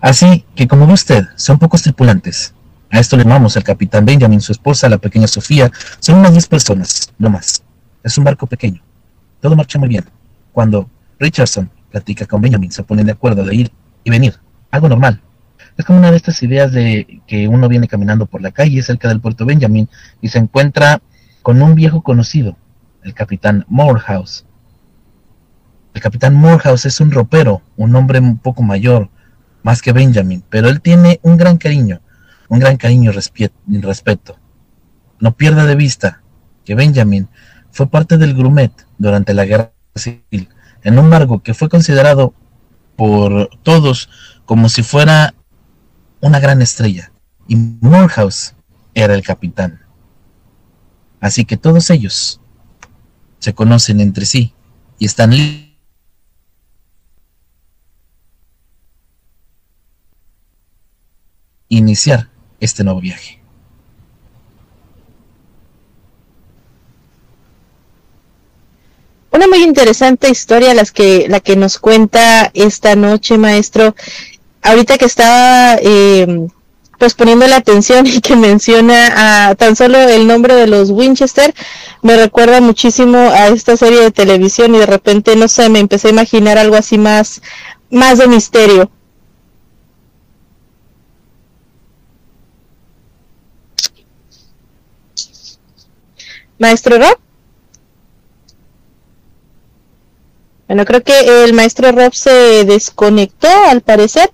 Así 0.01 0.45
que, 0.55 0.69
como 0.69 0.87
ve 0.87 0.93
usted, 0.93 1.25
son 1.35 1.59
pocos 1.59 1.83
tripulantes. 1.83 2.55
A 2.95 3.01
esto 3.01 3.17
le 3.17 3.25
llamamos 3.25 3.57
el 3.57 3.65
capitán 3.65 4.05
Benjamin, 4.05 4.41
su 4.41 4.53
esposa, 4.53 4.89
la 4.89 4.99
pequeña 4.99 5.27
Sofía. 5.27 5.69
Son 5.99 6.17
unas 6.17 6.31
10 6.31 6.47
personas, 6.47 7.13
no 7.19 7.29
más. 7.29 7.65
Es 8.05 8.17
un 8.19 8.23
barco 8.23 8.47
pequeño. 8.47 8.81
Todo 9.41 9.57
marcha 9.57 9.81
muy 9.81 9.89
bien 9.89 10.05
cuando 10.53 10.89
Richardson 11.19 11.69
platica 11.91 12.25
con 12.25 12.41
Benjamin, 12.41 12.71
se 12.71 12.85
ponen 12.85 13.07
de 13.07 13.13
acuerdo 13.13 13.43
de 13.43 13.53
ir 13.53 13.73
y 14.05 14.11
venir, 14.11 14.39
algo 14.71 14.89
normal. 14.89 15.21
Es 15.77 15.85
como 15.85 15.99
una 15.99 16.13
de 16.13 16.17
estas 16.17 16.41
ideas 16.45 16.71
de 16.71 17.21
que 17.27 17.49
uno 17.49 17.69
viene 17.69 17.89
caminando 17.89 18.27
por 18.27 18.41
la 18.41 18.53
calle 18.53 18.81
cerca 18.81 19.09
del 19.09 19.21
puerto 19.21 19.45
Benjamin 19.45 19.89
y 20.21 20.29
se 20.29 20.39
encuentra 20.39 21.03
con 21.43 21.61
un 21.63 21.75
viejo 21.75 22.01
conocido, 22.01 22.57
el 23.03 23.13
capitán 23.13 23.65
Morehouse. 23.67 24.47
El 25.95 26.01
capitán 26.01 26.37
Morehouse 26.37 26.87
es 26.87 27.01
un 27.01 27.11
ropero, 27.11 27.61
un 27.77 27.97
hombre 27.97 28.21
un 28.21 28.39
poco 28.39 28.63
mayor, 28.63 29.09
más 29.65 29.83
que 29.83 29.91
Benjamin, 29.91 30.45
pero 30.49 30.69
él 30.69 30.81
tiene 30.81 31.19
un 31.23 31.37
gran 31.37 31.57
cariño, 31.57 32.01
un 32.49 32.59
gran 32.59 32.77
cariño 32.77 33.13
y 33.69 33.81
respeto. 33.81 34.39
No 35.21 35.37
pierda 35.37 35.65
de 35.65 35.77
vista 35.77 36.23
que 36.65 36.75
Benjamin 36.75 37.29
fue 37.71 37.89
parte 37.89 38.19
del 38.19 38.35
Grumet 38.35 38.73
durante 38.99 39.35
la 39.35 39.45
guerra 39.45 39.73
en 40.83 40.99
un 40.99 41.11
barco 41.11 41.43
que 41.43 41.55
fue 41.55 41.69
considerado 41.69 42.35
por 42.97 43.51
todos 43.63 44.09
como 44.45 44.69
si 44.69 44.83
fuera 44.83 45.35
una 46.21 46.41
gran 46.41 46.63
estrella, 46.63 47.13
y 47.49 47.57
Morehouse 47.57 48.55
era 48.95 49.15
el 49.15 49.23
capitán. 49.23 49.81
Así 51.21 51.45
que 51.45 51.57
todos 51.57 51.91
ellos 51.91 52.41
se 53.39 53.55
conocen 53.55 54.01
entre 54.01 54.27
sí 54.27 54.55
y 54.99 55.07
están 55.07 55.33
iniciar 61.69 62.31
este 62.65 62.85
nuevo 62.85 63.01
viaje. 63.01 63.39
Una 69.31 69.49
muy 69.49 69.63
interesante 69.63 70.31
historia 70.31 70.75
que, 70.93 71.27
la 71.29 71.41
que 71.41 71.57
nos 71.57 71.79
cuenta 71.79 72.51
esta 72.55 72.95
noche, 72.95 73.37
maestro. 73.37 73.95
Ahorita 74.63 74.97
que 74.97 75.07
estaba 75.07 75.77
eh, 75.83 76.47
pues 76.99 77.15
poniendo 77.15 77.47
la 77.49 77.57
atención 77.57 78.07
y 78.07 78.21
que 78.21 78.37
menciona 78.37 79.49
a 79.49 79.55
tan 79.57 79.75
solo 79.75 79.99
el 79.99 80.27
nombre 80.27 80.55
de 80.55 80.69
los 80.69 80.91
Winchester, 80.91 81.53
me 82.03 82.17
recuerda 82.17 82.61
muchísimo 82.61 83.19
a 83.19 83.49
esta 83.49 83.77
serie 83.77 84.01
de 84.01 84.11
televisión 84.11 84.75
y 84.75 84.79
de 84.79 84.87
repente, 84.87 85.35
no 85.37 85.49
sé, 85.49 85.69
me 85.69 85.81
empecé 85.81 86.09
a 86.09 86.13
imaginar 86.13 86.57
algo 86.57 86.77
así 86.77 86.97
más, 86.97 87.43
más 87.91 88.19
de 88.19 88.29
misterio. 88.29 88.91
Maestro 96.59 96.99
Rob. 96.99 97.19
Bueno, 100.67 100.85
creo 100.87 101.03
que 101.03 101.45
el 101.45 101.53
maestro 101.53 101.93
Rob 101.93 102.15
se 102.15 102.65
desconectó 102.65 103.49
al 103.69 103.83
parecer. 103.83 104.33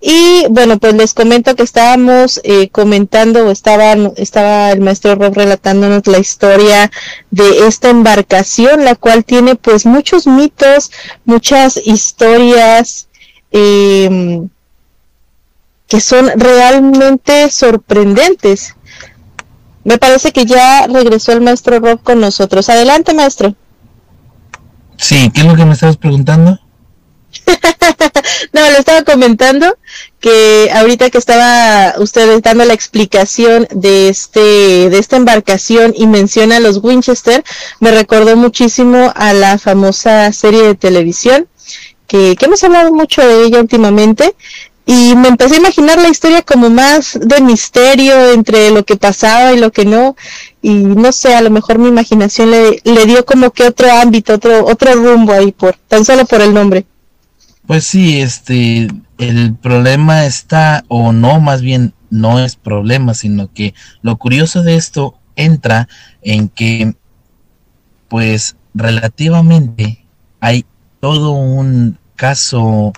Y 0.00 0.46
bueno, 0.48 0.78
pues 0.78 0.94
les 0.94 1.12
comento 1.12 1.54
que 1.54 1.62
estábamos 1.62 2.40
eh, 2.42 2.70
comentando, 2.70 3.46
o 3.46 3.50
estaba, 3.50 3.92
estaba 4.16 4.72
el 4.72 4.80
maestro 4.80 5.14
Rob 5.14 5.34
relatándonos 5.34 6.06
la 6.06 6.18
historia 6.18 6.90
de 7.30 7.66
esta 7.66 7.90
embarcación, 7.90 8.84
la 8.84 8.94
cual 8.94 9.24
tiene 9.24 9.56
pues 9.56 9.84
muchos 9.84 10.26
mitos, 10.26 10.90
muchas 11.26 11.76
historias 11.86 13.08
em, 13.50 14.48
que 15.86 16.00
son 16.00 16.30
realmente 16.34 17.50
sorprendentes. 17.50 18.76
Me 19.84 19.98
parece 19.98 20.32
que 20.32 20.44
ya 20.44 20.86
regresó 20.86 21.32
el 21.32 21.40
maestro 21.40 21.80
Rob 21.80 22.02
con 22.02 22.20
nosotros. 22.20 22.68
Adelante, 22.68 23.14
maestro. 23.14 23.54
Sí, 24.96 25.30
¿qué 25.34 25.40
es 25.40 25.46
lo 25.46 25.56
que 25.56 25.64
me 25.64 25.72
estabas 25.72 25.96
preguntando? 25.96 26.58
no, 28.52 28.70
le 28.70 28.78
estaba 28.78 29.02
comentando 29.02 29.78
que 30.20 30.70
ahorita 30.74 31.10
que 31.10 31.18
estaba 31.18 31.94
ustedes 31.98 32.42
dando 32.42 32.64
la 32.64 32.74
explicación 32.74 33.66
de 33.70 34.08
este 34.08 34.40
de 34.90 34.98
esta 34.98 35.16
embarcación 35.16 35.94
y 35.96 36.06
menciona 36.06 36.60
los 36.60 36.82
Winchester, 36.82 37.44
me 37.78 37.92
recordó 37.92 38.36
muchísimo 38.36 39.12
a 39.14 39.32
la 39.32 39.58
famosa 39.58 40.32
serie 40.32 40.62
de 40.62 40.74
televisión 40.74 41.48
que, 42.06 42.36
que 42.36 42.46
hemos 42.46 42.62
hablado 42.64 42.92
mucho 42.92 43.26
de 43.26 43.44
ella 43.44 43.60
últimamente 43.60 44.34
y 44.92 45.14
me 45.14 45.28
empecé 45.28 45.54
a 45.54 45.58
imaginar 45.58 45.98
la 45.98 46.08
historia 46.08 46.42
como 46.42 46.68
más 46.68 47.16
de 47.22 47.40
misterio 47.40 48.32
entre 48.32 48.72
lo 48.72 48.84
que 48.84 48.96
pasaba 48.96 49.52
y 49.52 49.56
lo 49.56 49.70
que 49.70 49.84
no 49.84 50.16
y 50.62 50.70
no 50.70 51.12
sé, 51.12 51.36
a 51.36 51.42
lo 51.42 51.50
mejor 51.50 51.78
mi 51.78 51.86
imaginación 51.86 52.50
le, 52.50 52.80
le 52.82 53.06
dio 53.06 53.24
como 53.24 53.52
que 53.52 53.68
otro 53.68 53.86
ámbito, 53.92 54.34
otro, 54.34 54.66
otro 54.66 54.92
rumbo 54.94 55.32
ahí, 55.32 55.52
por, 55.52 55.76
tan 55.86 56.04
solo 56.04 56.24
por 56.26 56.40
el 56.40 56.52
nombre. 56.52 56.86
Pues 57.68 57.84
sí, 57.84 58.20
este, 58.20 58.88
el 59.18 59.54
problema 59.54 60.26
está, 60.26 60.84
o 60.88 61.12
no, 61.12 61.40
más 61.40 61.62
bien 61.62 61.94
no 62.10 62.40
es 62.40 62.56
problema, 62.56 63.14
sino 63.14 63.52
que 63.52 63.74
lo 64.02 64.16
curioso 64.16 64.64
de 64.64 64.74
esto 64.74 65.14
entra 65.36 65.86
en 66.20 66.48
que, 66.48 66.96
pues, 68.08 68.56
relativamente 68.74 70.04
hay 70.40 70.64
todo 70.98 71.30
un 71.30 71.96
caso 72.16 72.92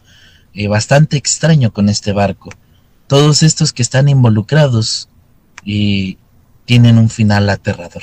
eh, 0.54 0.68
bastante 0.68 1.16
extraño 1.16 1.72
con 1.72 1.88
este 1.88 2.12
barco. 2.12 2.50
Todos 3.06 3.42
estos 3.42 3.72
que 3.72 3.82
están 3.82 4.08
involucrados 4.08 5.08
y 5.64 6.18
tienen 6.64 6.98
un 6.98 7.10
final 7.10 7.48
aterrador. 7.50 8.02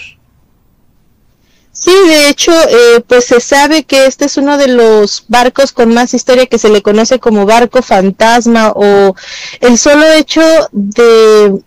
Sí, 1.72 1.94
de 2.08 2.30
hecho, 2.30 2.52
eh, 2.52 3.02
pues 3.08 3.26
se 3.26 3.40
sabe 3.40 3.84
que 3.84 4.06
este 4.06 4.26
es 4.26 4.38
uno 4.38 4.58
de 4.58 4.68
los 4.68 5.24
barcos 5.30 5.72
con 5.72 5.94
más 5.94 6.14
historia 6.14 6.46
que 6.46 6.60
se 6.60 6.70
le 6.70 6.82
conoce 6.82 7.20
como 7.20 7.46
barco 7.46 7.82
fantasma 7.82 8.74
o 8.76 9.16
el 9.62 9.78
solo 9.78 10.06
hecho 10.12 10.42
de 10.72 11.64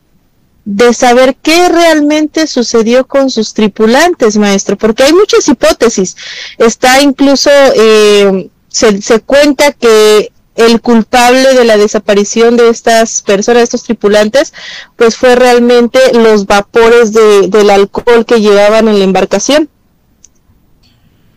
de 0.65 0.95
saber 0.95 1.37
qué 1.43 1.69
realmente 1.69 2.47
sucedió 2.47 3.07
con 3.07 3.31
sus 3.31 3.53
tripulantes, 3.55 4.37
maestro, 4.37 4.77
porque 4.77 5.03
hay 5.03 5.13
muchas 5.13 5.49
hipótesis. 5.49 6.17
Está 6.59 7.01
incluso, 7.01 7.51
eh, 7.75 8.49
se, 8.69 9.03
se, 9.03 9.21
cuenta 9.21 9.73
que 9.73 10.31
el 10.55 10.81
culpable 10.81 11.55
de 11.55 11.65
la 11.65 11.77
desaparición 11.77 12.57
de 12.57 12.69
estas 12.69 13.23
personas, 13.23 13.65
estos 13.65 13.85
tripulantes, 13.85 14.53
pues 14.97 15.17
fue 15.17 15.35
realmente 15.35 15.99
los 16.13 16.47
vapores 16.47 17.13
de, 17.13 17.49
del 17.49 17.71
alcohol 17.71 18.27
que 18.27 18.41
llevaban 18.41 18.89
en 18.89 18.99
la 18.99 19.05
embarcación. 19.05 19.69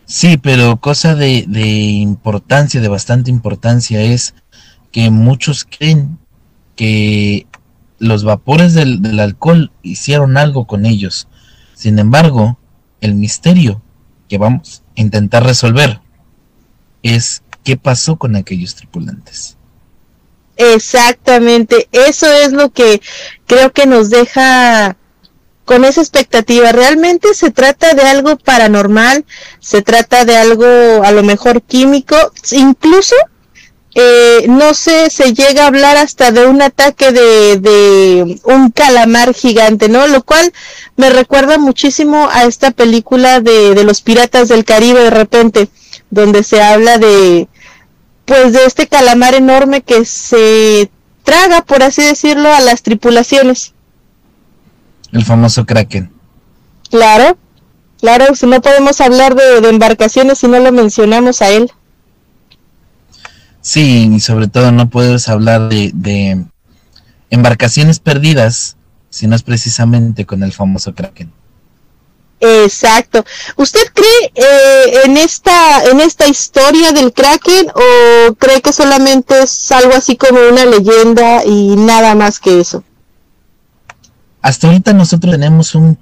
Sí, 0.04 0.36
pero 0.36 0.76
cosa 0.76 1.14
de 1.14 1.44
importancia, 1.48 2.80
de 2.80 2.88
bastante 2.88 3.30
importancia, 3.30 4.02
es 4.02 4.34
que 4.92 5.10
muchos 5.10 5.64
creen 5.64 6.18
que 6.76 7.46
los 7.98 8.24
vapores 8.24 8.74
del, 8.74 9.18
alcohol 9.18 9.72
hicieron 9.82 10.36
algo 10.36 10.66
con 10.66 10.86
ellos. 10.86 11.28
Sin 11.74 11.98
embargo, 11.98 12.58
el 13.00 13.14
misterio 13.14 13.82
que 14.28 14.38
vamos 14.38 14.82
a 14.96 15.00
intentar 15.00 15.44
resolver 15.44 16.00
es 17.02 17.42
qué 17.66 17.76
pasó 17.76 18.14
con 18.14 18.36
aquellos 18.36 18.76
tripulantes. 18.76 19.56
Exactamente, 20.56 21.88
eso 21.90 22.32
es 22.32 22.52
lo 22.52 22.70
que 22.70 23.02
creo 23.44 23.72
que 23.72 23.86
nos 23.86 24.08
deja 24.08 24.96
con 25.64 25.84
esa 25.84 26.00
expectativa. 26.00 26.70
Realmente 26.70 27.34
se 27.34 27.50
trata 27.50 27.92
de 27.94 28.02
algo 28.02 28.38
paranormal, 28.38 29.24
se 29.58 29.82
trata 29.82 30.24
de 30.24 30.36
algo 30.36 30.64
a 31.04 31.10
lo 31.10 31.24
mejor 31.24 31.60
químico, 31.60 32.16
incluso 32.52 33.16
eh, 33.96 34.46
no 34.48 34.72
sé, 34.72 35.10
se 35.10 35.34
llega 35.34 35.64
a 35.64 35.66
hablar 35.66 35.96
hasta 35.96 36.30
de 36.30 36.46
un 36.46 36.62
ataque 36.62 37.10
de, 37.10 38.40
un 38.44 38.70
calamar 38.70 39.34
gigante, 39.34 39.88
¿no? 39.88 40.06
Lo 40.06 40.22
cual 40.22 40.52
me 40.94 41.10
recuerda 41.10 41.58
muchísimo 41.58 42.28
a 42.30 42.44
esta 42.44 42.70
película 42.70 43.40
de 43.40 43.82
los 43.82 44.02
piratas 44.02 44.48
del 44.48 44.64
Caribe 44.64 45.00
de 45.00 45.10
repente, 45.10 45.68
donde 46.10 46.44
se 46.44 46.62
habla 46.62 46.98
de, 46.98 47.48
pues 48.26 48.52
de 48.52 48.64
este 48.66 48.86
calamar 48.86 49.34
enorme 49.34 49.80
que 49.82 50.04
se 50.04 50.90
traga, 51.24 51.62
por 51.62 51.82
así 51.82 52.02
decirlo, 52.02 52.52
a 52.52 52.60
las 52.60 52.82
tripulaciones. 52.82 53.72
El 55.12 55.24
famoso 55.24 55.64
Kraken. 55.64 56.12
Claro, 56.90 57.38
claro, 58.00 58.34
si 58.34 58.46
no 58.46 58.60
podemos 58.60 59.00
hablar 59.00 59.34
de, 59.34 59.60
de 59.60 59.68
embarcaciones 59.68 60.38
si 60.38 60.48
no 60.48 60.58
lo 60.58 60.72
mencionamos 60.72 61.40
a 61.40 61.48
él. 61.50 61.70
Sí, 63.66 64.08
y 64.14 64.20
sobre 64.20 64.46
todo 64.46 64.70
no 64.70 64.88
puedes 64.90 65.28
hablar 65.28 65.68
de, 65.68 66.46
embarcaciones 67.30 67.98
perdidas 67.98 68.76
si 69.10 69.26
no 69.26 69.34
es 69.34 69.42
precisamente 69.42 70.24
con 70.24 70.44
el 70.44 70.52
famoso 70.52 70.94
Kraken. 70.94 71.32
Exacto. 72.64 73.24
¿Usted 73.56 73.80
cree 73.92 74.32
eh, 74.34 75.00
en 75.04 75.16
esta 75.16 75.84
en 75.84 76.00
esta 76.00 76.26
historia 76.26 76.92
del 76.92 77.12
Kraken 77.12 77.68
o 77.74 78.34
cree 78.34 78.60
que 78.60 78.72
solamente 78.72 79.42
es 79.42 79.72
algo 79.72 79.94
así 79.94 80.16
como 80.16 80.38
una 80.50 80.64
leyenda 80.64 81.44
y 81.44 81.76
nada 81.76 82.14
más 82.14 82.38
que 82.38 82.60
eso? 82.60 82.84
Hasta 84.42 84.68
ahorita 84.68 84.92
nosotros 84.92 85.32
tenemos 85.32 85.74
un 85.74 85.98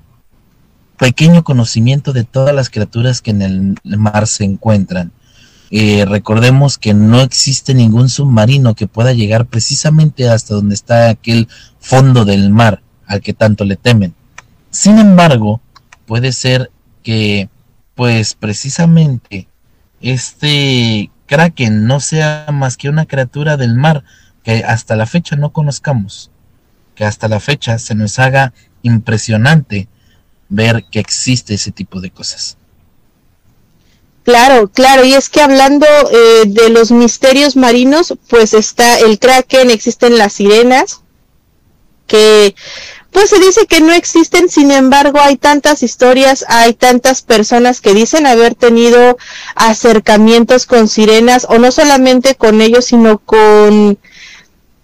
pequeño 0.99 1.45
conocimiento 1.45 2.13
de 2.13 2.25
todas 2.25 2.55
las 2.55 2.71
criaturas 2.71 3.21
que 3.21 3.31
en 3.31 3.43
el 3.43 3.99
mar 3.99 4.27
se 4.27 4.45
encuentran. 4.45 5.13
Eh, 5.77 6.05
recordemos 6.05 6.79
que 6.79 6.95
no 6.95 7.21
existe 7.21 7.75
ningún 7.75 8.09
submarino 8.09 8.75
que 8.75 8.87
pueda 8.87 9.13
llegar 9.13 9.47
precisamente 9.47 10.29
hasta 10.29 10.55
donde 10.55 10.77
está 10.77 11.09
aquel 11.09 11.49
fondo 11.81 12.25
del 12.25 12.51
mar 12.51 12.81
al 13.07 13.21
que 13.21 13.33
tanto 13.33 13.65
le 13.65 13.75
temen. 13.75 14.15
Sin 14.71 14.99
embargo, 14.99 15.61
puede 16.07 16.33
ser 16.33 16.71
que, 17.03 17.49
pues 17.95 18.35
precisamente, 18.35 19.49
este 20.01 21.11
kraken 21.27 21.87
no 21.87 22.01
sea 22.01 22.47
más 22.53 22.77
que 22.77 22.89
una 22.89 23.07
criatura 23.07 23.57
del 23.57 23.75
mar 23.75 24.05
que 24.43 24.63
hasta 24.65 24.97
la 24.97 25.07
fecha 25.07 25.37
no 25.37 25.53
conozcamos, 25.53 26.31
que 26.95 27.05
hasta 27.05 27.29
la 27.29 27.41
fecha 27.41 27.79
se 27.79 27.95
nos 27.95 28.19
haga 28.19 28.53
impresionante 28.83 29.89
ver 30.49 30.85
que 30.91 31.01
existe 31.01 31.55
ese 31.55 31.73
tipo 31.73 32.01
de 32.01 32.11
cosas. 32.11 32.59
Claro, 34.25 34.69
claro, 34.69 35.05
y 35.05 35.13
es 35.13 35.29
que 35.29 35.43
hablando 35.43 35.87
eh, 36.11 36.45
de 36.47 36.71
los 36.71 36.91
misterios 36.91 37.57
marinos, 37.57 38.15
pues 38.29 38.55
está 38.55 38.99
el 38.99 39.19
kraken, 39.19 39.71
existen 39.71 40.17
las 40.17 40.35
sirenas, 40.35 41.03
que 42.07 42.55
pues 43.15 43.31
se 43.31 43.39
dice 43.39 43.67
que 43.67 43.81
no 43.81 43.93
existen, 43.93 44.49
sin 44.51 44.73
embargo 44.73 45.21
hay 45.21 45.37
tantas 45.37 45.85
historias, 45.85 46.45
hay 46.49 46.75
tantas 46.75 47.23
personas 47.23 47.81
que 47.81 47.95
dicen 47.95 48.27
haber 48.27 48.57
tenido 48.57 49.17
acercamientos 49.55 50.67
con 50.67 50.89
sirenas, 50.89 51.47
o 51.49 51.59
no 51.59 51.71
solamente 51.71 52.35
con 52.35 52.61
ellos, 52.61 52.87
sino 52.87 53.19
con 53.21 53.99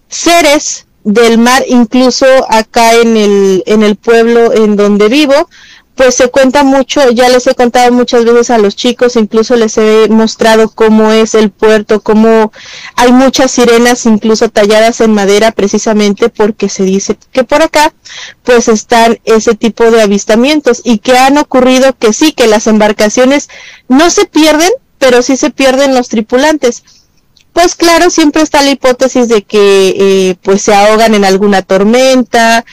seres 0.08 0.86
del 1.02 1.38
mar, 1.38 1.64
incluso 1.66 2.24
acá 2.48 2.94
en 2.94 3.16
el, 3.16 3.64
en 3.66 3.82
el 3.82 3.96
pueblo 3.96 4.52
en 4.52 4.76
donde 4.76 5.08
vivo, 5.08 5.50
pues 6.00 6.14
se 6.14 6.30
cuenta 6.30 6.64
mucho, 6.64 7.10
ya 7.10 7.28
les 7.28 7.46
he 7.46 7.54
contado 7.54 7.92
muchas 7.92 8.24
veces 8.24 8.48
a 8.48 8.56
los 8.56 8.74
chicos, 8.74 9.16
incluso 9.16 9.54
les 9.54 9.76
he 9.76 10.08
mostrado 10.08 10.70
cómo 10.70 11.12
es 11.12 11.34
el 11.34 11.50
puerto, 11.50 12.00
cómo 12.00 12.52
hay 12.96 13.12
muchas 13.12 13.50
sirenas 13.50 14.06
incluso 14.06 14.48
talladas 14.48 15.02
en 15.02 15.12
madera 15.12 15.52
precisamente 15.52 16.30
porque 16.30 16.70
se 16.70 16.84
dice 16.84 17.18
que 17.32 17.44
por 17.44 17.60
acá 17.60 17.92
pues 18.44 18.68
están 18.68 19.18
ese 19.26 19.54
tipo 19.54 19.90
de 19.90 20.00
avistamientos 20.00 20.80
y 20.84 21.00
que 21.00 21.18
han 21.18 21.36
ocurrido 21.36 21.94
que 21.94 22.14
sí, 22.14 22.32
que 22.32 22.46
las 22.46 22.66
embarcaciones 22.66 23.50
no 23.86 24.08
se 24.08 24.24
pierden, 24.24 24.70
pero 24.96 25.20
sí 25.20 25.36
se 25.36 25.50
pierden 25.50 25.94
los 25.94 26.08
tripulantes. 26.08 26.82
Pues 27.52 27.74
claro, 27.74 28.10
siempre 28.10 28.42
está 28.42 28.62
la 28.62 28.70
hipótesis 28.70 29.28
de 29.28 29.42
que 29.42 29.94
eh, 29.98 30.36
pues 30.40 30.62
se 30.62 30.72
ahogan 30.72 31.14
en 31.14 31.24
alguna 31.26 31.60
tormenta, 31.60 32.64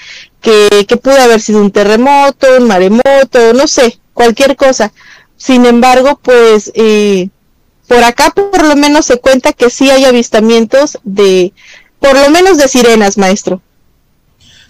que, 0.48 0.86
que 0.86 0.96
pudo 0.96 1.20
haber 1.20 1.42
sido 1.42 1.62
un 1.62 1.72
terremoto, 1.72 2.48
un 2.58 2.68
maremoto, 2.68 3.54
no 3.54 3.68
sé, 3.68 4.00
cualquier 4.14 4.56
cosa. 4.56 4.94
Sin 5.36 5.66
embargo, 5.66 6.18
pues 6.24 6.72
eh, 6.74 7.28
por 7.86 8.02
acá 8.06 8.30
por 8.32 8.66
lo 8.66 8.78
menos 8.78 9.06
se 9.06 9.20
cuenta 9.20 9.52
que 9.52 9.70
sí 9.70 9.90
hay 9.90 10.06
avistamientos 10.06 11.00
de, 11.04 11.52
por 12.00 12.18
lo 12.18 12.30
menos 12.30 12.58
de 12.58 12.70
sirenas, 12.70 13.18
maestro. 13.18 13.62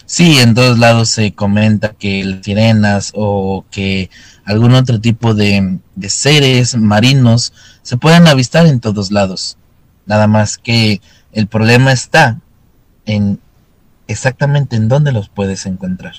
Sí, 0.04 0.40
en 0.40 0.54
todos 0.54 0.80
lados 0.80 1.10
se 1.10 1.32
comenta 1.32 1.92
que 1.92 2.40
sirenas 2.42 3.12
o 3.14 3.64
que 3.70 4.10
algún 4.44 4.74
otro 4.74 5.00
tipo 5.00 5.32
de, 5.32 5.78
de 5.94 6.10
seres 6.10 6.74
marinos 6.74 7.52
se 7.82 7.98
pueden 7.98 8.26
avistar 8.26 8.66
en 8.66 8.80
todos 8.80 9.12
lados. 9.12 9.58
Nada 10.06 10.26
más 10.26 10.58
que 10.58 11.00
el 11.32 11.46
problema 11.46 11.92
está 11.92 12.40
en 13.04 13.38
exactamente 14.08 14.76
en 14.76 14.88
dónde 14.88 15.12
los 15.12 15.28
puedes 15.28 15.66
encontrar. 15.66 16.14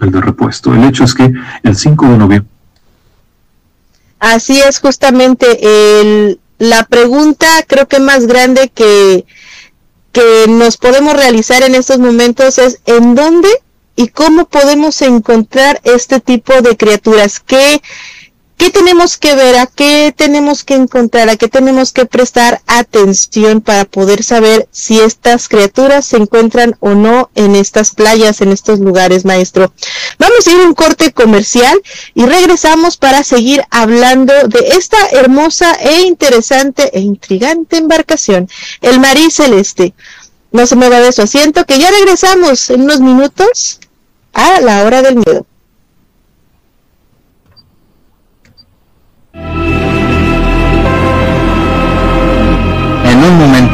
el 0.00 0.10
de 0.12 0.20
repuesto. 0.20 0.72
El 0.74 0.84
hecho 0.84 1.04
es 1.04 1.14
que 1.14 1.32
el 1.62 1.76
5 1.76 2.06
de 2.06 2.18
noviembre. 2.18 2.50
Así 4.20 4.60
es 4.60 4.78
justamente 4.78 5.58
el, 6.00 6.38
la 6.58 6.84
pregunta 6.84 7.46
creo 7.66 7.88
que 7.88 7.98
más 7.98 8.26
grande 8.26 8.70
que, 8.72 9.26
que 10.12 10.46
nos 10.48 10.76
podemos 10.76 11.14
realizar 11.14 11.62
en 11.62 11.74
estos 11.74 11.98
momentos 11.98 12.58
es 12.58 12.80
¿en 12.86 13.14
dónde 13.14 13.48
y 13.96 14.08
cómo 14.08 14.46
podemos 14.46 15.02
encontrar 15.02 15.80
este 15.84 16.20
tipo 16.20 16.62
de 16.62 16.76
criaturas? 16.76 17.40
¿Qué, 17.40 17.82
¿Qué 18.56 18.70
tenemos 18.70 19.18
que 19.18 19.34
ver? 19.34 19.56
¿A 19.56 19.66
qué 19.66 20.14
tenemos 20.16 20.62
que 20.64 20.74
encontrar? 20.74 21.28
¿A 21.28 21.36
qué 21.36 21.48
tenemos 21.48 21.92
que 21.92 22.06
prestar 22.06 22.62
atención 22.66 23.60
para 23.60 23.84
poder 23.84 24.22
saber 24.22 24.68
si 24.70 25.00
estas 25.00 25.48
criaturas 25.48 26.06
se 26.06 26.16
encuentran 26.16 26.76
o 26.80 26.90
no 26.90 27.30
en 27.34 27.56
estas 27.56 27.94
playas, 27.94 28.40
en 28.40 28.52
estos 28.52 28.78
lugares, 28.78 29.24
maestro? 29.24 29.72
Vamos 30.18 30.46
a 30.46 30.52
ir 30.52 30.60
a 30.60 30.68
un 30.68 30.74
corte 30.74 31.12
comercial 31.12 31.82
y 32.14 32.26
regresamos 32.26 32.96
para 32.96 33.24
seguir 33.24 33.64
hablando 33.70 34.32
de 34.46 34.60
esta 34.78 34.98
hermosa 35.10 35.74
e 35.74 36.02
interesante 36.02 36.96
e 36.96 37.00
intrigante 37.00 37.76
embarcación, 37.76 38.48
el 38.80 39.00
Marí 39.00 39.30
Celeste. 39.30 39.94
No 40.52 40.66
se 40.66 40.76
mueva 40.76 41.00
de 41.00 41.10
su 41.12 41.22
asiento, 41.22 41.66
que 41.66 41.80
ya 41.80 41.90
regresamos 41.90 42.70
en 42.70 42.82
unos 42.82 43.00
minutos 43.00 43.80
a 44.32 44.60
la 44.60 44.84
hora 44.84 45.02
del 45.02 45.16
miedo. 45.16 45.44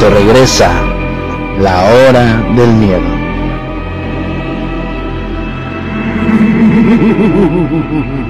Momento 0.00 0.10
regresa 0.10 0.70
la 1.60 1.84
hora 1.84 2.42
del 2.56 2.72
miedo. 2.74 3.20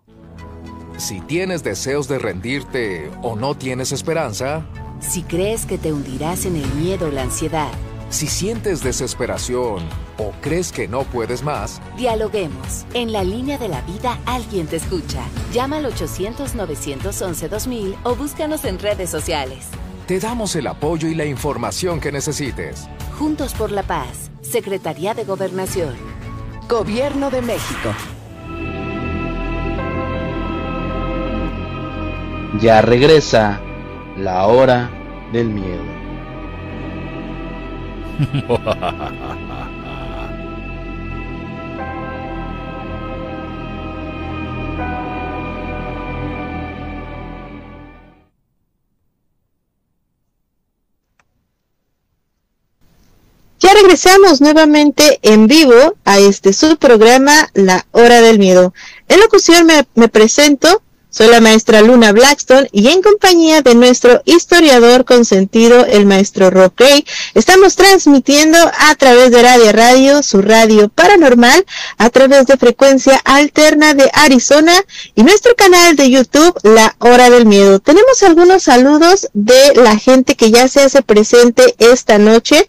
Si 0.97 1.21
tienes 1.21 1.63
deseos 1.63 2.07
de 2.07 2.19
rendirte 2.19 3.11
o 3.21 3.35
no 3.35 3.55
tienes 3.55 3.91
esperanza, 3.91 4.65
si 4.99 5.23
crees 5.23 5.65
que 5.65 5.77
te 5.77 5.91
hundirás 5.91 6.45
en 6.45 6.55
el 6.55 6.67
miedo 6.75 7.07
o 7.07 7.11
la 7.11 7.23
ansiedad, 7.23 7.71
si 8.09 8.27
sientes 8.27 8.83
desesperación 8.83 9.83
o 10.17 10.31
crees 10.41 10.71
que 10.71 10.87
no 10.87 11.03
puedes 11.03 11.43
más, 11.43 11.81
dialoguemos. 11.97 12.85
En 12.93 13.11
la 13.11 13.23
línea 13.23 13.57
de 13.57 13.69
la 13.69 13.81
vida 13.81 14.19
alguien 14.25 14.67
te 14.67 14.75
escucha. 14.75 15.23
Llama 15.53 15.77
al 15.77 15.85
800-911-2000 15.85 17.95
o 18.03 18.15
búscanos 18.15 18.65
en 18.65 18.79
redes 18.79 19.09
sociales. 19.09 19.67
Te 20.07 20.19
damos 20.19 20.55
el 20.55 20.67
apoyo 20.67 21.07
y 21.07 21.15
la 21.15 21.25
información 21.25 21.99
que 21.99 22.11
necesites. 22.11 22.87
Juntos 23.17 23.53
por 23.53 23.71
la 23.71 23.83
paz, 23.83 24.29
Secretaría 24.41 25.13
de 25.13 25.23
Gobernación. 25.23 25.95
Gobierno 26.67 27.31
de 27.31 27.41
México. 27.41 27.93
Ya 32.59 32.81
regresa 32.81 33.61
la 34.17 34.45
hora 34.47 34.89
del 35.31 35.47
miedo. 35.49 35.83
Ya 53.59 53.73
regresamos 53.73 54.41
nuevamente 54.41 55.19
en 55.21 55.47
vivo 55.47 55.95
a 56.03 56.19
este 56.19 56.51
subprograma 56.51 57.49
La 57.53 57.85
Hora 57.91 58.19
del 58.21 58.39
Miedo. 58.39 58.73
En 59.07 59.19
locución 59.19 59.65
me, 59.67 59.85
me 59.95 60.09
presento, 60.09 60.81
soy 61.11 61.27
la 61.27 61.41
maestra 61.41 61.81
Luna 61.81 62.13
Blackstone 62.13 62.69
y 62.71 62.87
en 62.87 63.01
compañía 63.01 63.61
de 63.61 63.75
nuestro 63.75 64.21
historiador 64.23 65.03
consentido, 65.03 65.85
el 65.85 66.05
maestro 66.05 66.49
Gray, 66.49 67.05
estamos 67.33 67.75
transmitiendo 67.75 68.57
a 68.57 68.95
través 68.95 69.29
de 69.31 69.43
Radio 69.43 69.73
Radio, 69.73 70.23
su 70.23 70.41
radio 70.41 70.87
paranormal, 70.87 71.65
a 71.97 72.09
través 72.09 72.47
de 72.47 72.55
frecuencia 72.55 73.21
alterna 73.25 73.93
de 73.93 74.09
Arizona 74.13 74.73
y 75.13 75.23
nuestro 75.23 75.53
canal 75.55 75.97
de 75.97 76.09
YouTube, 76.09 76.57
La 76.63 76.95
Hora 76.99 77.29
del 77.29 77.45
Miedo. 77.45 77.79
Tenemos 77.79 78.23
algunos 78.23 78.63
saludos 78.63 79.27
de 79.33 79.73
la 79.75 79.97
gente 79.97 80.35
que 80.35 80.49
ya 80.49 80.69
se 80.69 80.79
hace 80.79 81.01
presente 81.01 81.75
esta 81.77 82.19
noche. 82.19 82.65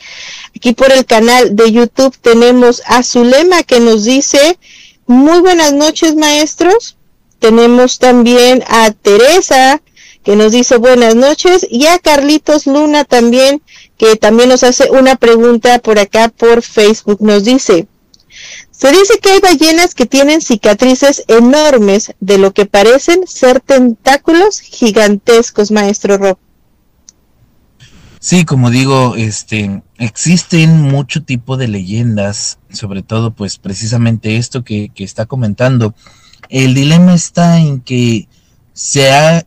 Aquí 0.56 0.72
por 0.72 0.90
el 0.90 1.06
canal 1.06 1.54
de 1.54 1.70
YouTube 1.70 2.16
tenemos 2.20 2.82
a 2.86 3.04
Zulema 3.04 3.62
que 3.62 3.78
nos 3.78 4.02
dice, 4.02 4.58
muy 5.06 5.38
buenas 5.38 5.72
noches 5.72 6.16
maestros. 6.16 6.96
Tenemos 7.42 7.98
también 7.98 8.62
a 8.68 8.92
Teresa 8.92 9.82
que 10.22 10.36
nos 10.36 10.52
dice 10.52 10.76
buenas 10.76 11.16
noches 11.16 11.66
y 11.68 11.86
a 11.86 11.98
Carlitos 11.98 12.68
Luna 12.68 13.02
también 13.02 13.62
que 13.98 14.14
también 14.14 14.48
nos 14.48 14.62
hace 14.62 14.92
una 14.92 15.16
pregunta 15.16 15.80
por 15.80 15.98
acá 15.98 16.28
por 16.28 16.62
Facebook. 16.62 17.20
Nos 17.20 17.42
dice, 17.42 17.88
se 18.70 18.92
dice 18.92 19.18
que 19.20 19.30
hay 19.30 19.40
ballenas 19.40 19.96
que 19.96 20.06
tienen 20.06 20.40
cicatrices 20.40 21.24
enormes 21.26 22.14
de 22.20 22.38
lo 22.38 22.52
que 22.52 22.64
parecen 22.64 23.26
ser 23.26 23.58
tentáculos 23.58 24.60
gigantescos, 24.60 25.72
maestro 25.72 26.18
Rob. 26.18 26.38
Sí, 28.20 28.44
como 28.44 28.70
digo, 28.70 29.16
este, 29.16 29.82
existen 29.98 30.80
mucho 30.80 31.24
tipo 31.24 31.56
de 31.56 31.66
leyendas, 31.66 32.60
sobre 32.72 33.02
todo 33.02 33.32
pues 33.32 33.58
precisamente 33.58 34.36
esto 34.36 34.62
que, 34.62 34.92
que 34.94 35.02
está 35.02 35.26
comentando 35.26 35.92
el 36.52 36.74
dilema 36.74 37.14
está 37.14 37.60
en 37.60 37.80
que 37.80 38.28
se 38.74 39.10
ha 39.10 39.46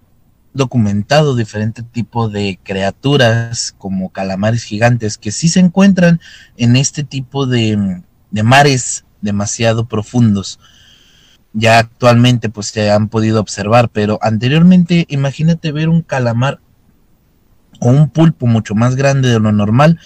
documentado 0.54 1.36
diferente 1.36 1.84
tipo 1.84 2.30
de 2.30 2.58
criaturas 2.64 3.76
como 3.78 4.10
calamares 4.10 4.64
gigantes 4.64 5.20
que 5.20 5.32
sí 5.32 5.48
se 5.48 5.60
encuentran 5.60 6.20
en 6.58 6.76
este 6.76 7.04
tipo 7.04 7.46
de, 7.46 8.02
mares 8.32 9.06
demasiado 9.22 9.88
profundos. 9.88 10.60
Ya 11.54 11.78
actualmente 11.78 12.50
pues 12.50 12.68
se 12.68 12.90
han 12.90 13.08
podido 13.08 13.40
observar, 13.40 13.90
pero 13.90 14.18
anteriormente 14.24 15.06
imagínate 15.08 15.72
ver 15.72 15.90
un 15.90 16.02
calamar 16.02 16.60
o 17.82 17.90
un 17.90 18.10
pulpo 18.10 18.48
mucho 18.48 18.74
más 18.74 18.96
grande 18.96 19.30
de 19.30 19.40
lo 19.40 19.52
normal 19.52 20.00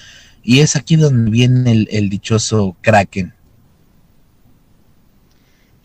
y 0.44 0.60
es 0.60 0.76
aquí 0.76 0.98
donde 0.98 1.32
viene 1.32 1.88
el 1.90 2.10
dichoso 2.10 2.76
kraken 2.82 3.39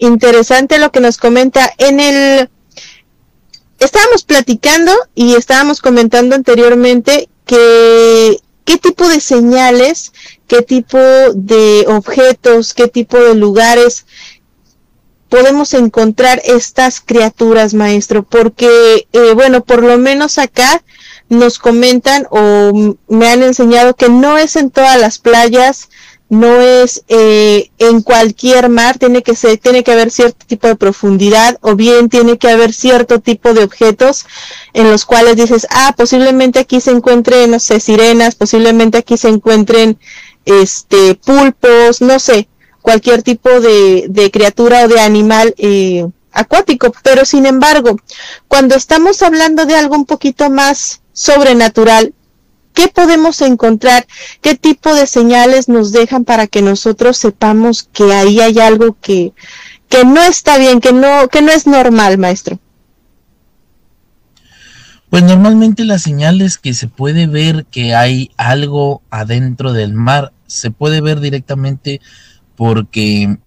interesante 0.05 0.79
lo 0.79 0.93
que 0.93 1.01
nos 1.01 1.19
comenta 1.19 1.73
en 1.79 2.01
el 2.01 2.49
estábamos 3.79 4.25
platicando 4.25 4.93
y 5.15 5.35
estábamos 5.35 5.81
comentando 5.81 6.35
anteriormente 6.35 7.29
que 7.45 8.39
qué 8.65 8.79
tipo 8.79 9.09
de 9.09 9.21
señales, 9.21 10.13
qué 10.47 10.63
tipo 10.63 10.99
de 10.99 11.85
objetos, 11.89 12.73
qué 12.75 12.89
tipo 12.89 13.19
de 13.19 13.35
lugares 13.35 14.07
podemos 15.29 15.75
encontrar 15.75 16.41
estas 16.45 17.01
criaturas, 17.01 17.75
maestro, 17.75 18.23
porque, 18.23 19.09
eh, 19.13 19.33
bueno, 19.35 19.65
por 19.65 19.83
lo 19.83 19.99
menos 19.99 20.39
acá 20.39 20.83
nos 21.29 21.59
comentan 21.59 22.27
o 22.31 22.97
me 23.09 23.29
han 23.29 23.43
enseñado 23.43 23.95
que 23.97 24.09
no 24.09 24.39
es 24.39 24.57
en 24.57 24.71
todas 24.71 24.99
las 25.01 25.19
playas, 25.19 25.89
no 26.35 26.61
es 26.61 27.05
eh, 27.09 27.71
en 27.79 28.03
cualquier 28.03 28.69
mar, 28.69 28.99
tiene 28.99 29.23
que 29.23 29.35
ser, 29.35 29.59
tiene 29.59 29.83
que 29.83 29.93
haber 29.93 30.11
cierto 30.11 30.45
tipo 30.47 30.67
de 30.67 30.77
profundidad 30.77 31.59
o 31.61 31.75
bien 31.77 32.09
tiene 32.09 32.39
que 32.39 32.49
haber 32.49 32.73
cierto 32.73 33.21
tipo 33.21 33.55
de 33.55 33.65
objetos 33.65 34.27
en 34.73 34.91
los 34.91 35.05
cuales 35.05 35.37
dices, 35.37 35.67
ah, 35.71 35.95
posiblemente 35.97 36.59
aquí 36.59 36.81
se 36.81 36.91
encuentren, 36.91 37.53
no 37.53 37.59
sé, 37.59 37.81
sirenas, 37.81 38.35
posiblemente 38.35 38.99
aquí 38.99 39.17
se 39.17 39.29
encuentren 39.29 39.99
este 40.45 41.15
pulpos, 41.15 42.01
no 42.01 42.19
sé, 42.19 42.49
cualquier 42.83 43.23
tipo 43.23 43.49
de, 43.61 44.07
de 44.09 44.31
criatura 44.31 44.85
o 44.85 44.89
de 44.89 45.01
animal 45.01 45.55
eh, 45.57 46.07
acuático, 46.33 46.93
pero 47.03 47.25
sin 47.25 47.47
embargo, 47.47 47.97
cuando 48.49 48.75
estamos 48.75 49.23
hablando 49.23 49.65
de 49.65 49.77
algo 49.77 49.95
un 49.95 50.05
poquito 50.05 50.51
más 50.51 51.01
sobrenatural, 51.13 52.13
¿Qué 52.75 52.89
podemos 52.89 53.41
encontrar? 53.41 54.07
¿Qué 54.43 54.57
tipo 54.57 54.95
de 54.95 55.07
señales 55.07 55.69
nos 55.69 55.93
dejan 55.93 56.25
para 56.25 56.49
que 56.49 56.61
nosotros 56.61 57.17
sepamos 57.17 57.85
que 57.85 58.13
ahí 58.13 58.41
hay 58.41 58.59
algo 58.59 58.97
que, 59.01 59.33
que 59.89 60.05
no 60.05 60.21
está 60.21 60.59
bien, 60.59 60.81
que 60.81 60.93
no, 60.93 61.29
que 61.29 61.41
no 61.41 61.53
es 61.53 61.67
normal, 61.67 62.19
maestro? 62.19 62.59
Pues 65.09 65.23
normalmente 65.23 65.85
las 65.85 66.03
señales 66.03 66.59
que 66.59 66.75
se 66.75 66.89
puede 66.89 67.29
ver 67.29 67.67
que 67.67 67.95
hay 67.95 68.33
algo 68.37 69.01
adentro 69.11 69.73
del 69.73 69.95
mar, 69.95 70.33
se 70.49 70.73
puede 70.73 71.01
ver 71.01 71.21
directamente 71.21 72.01
porque 72.57 73.39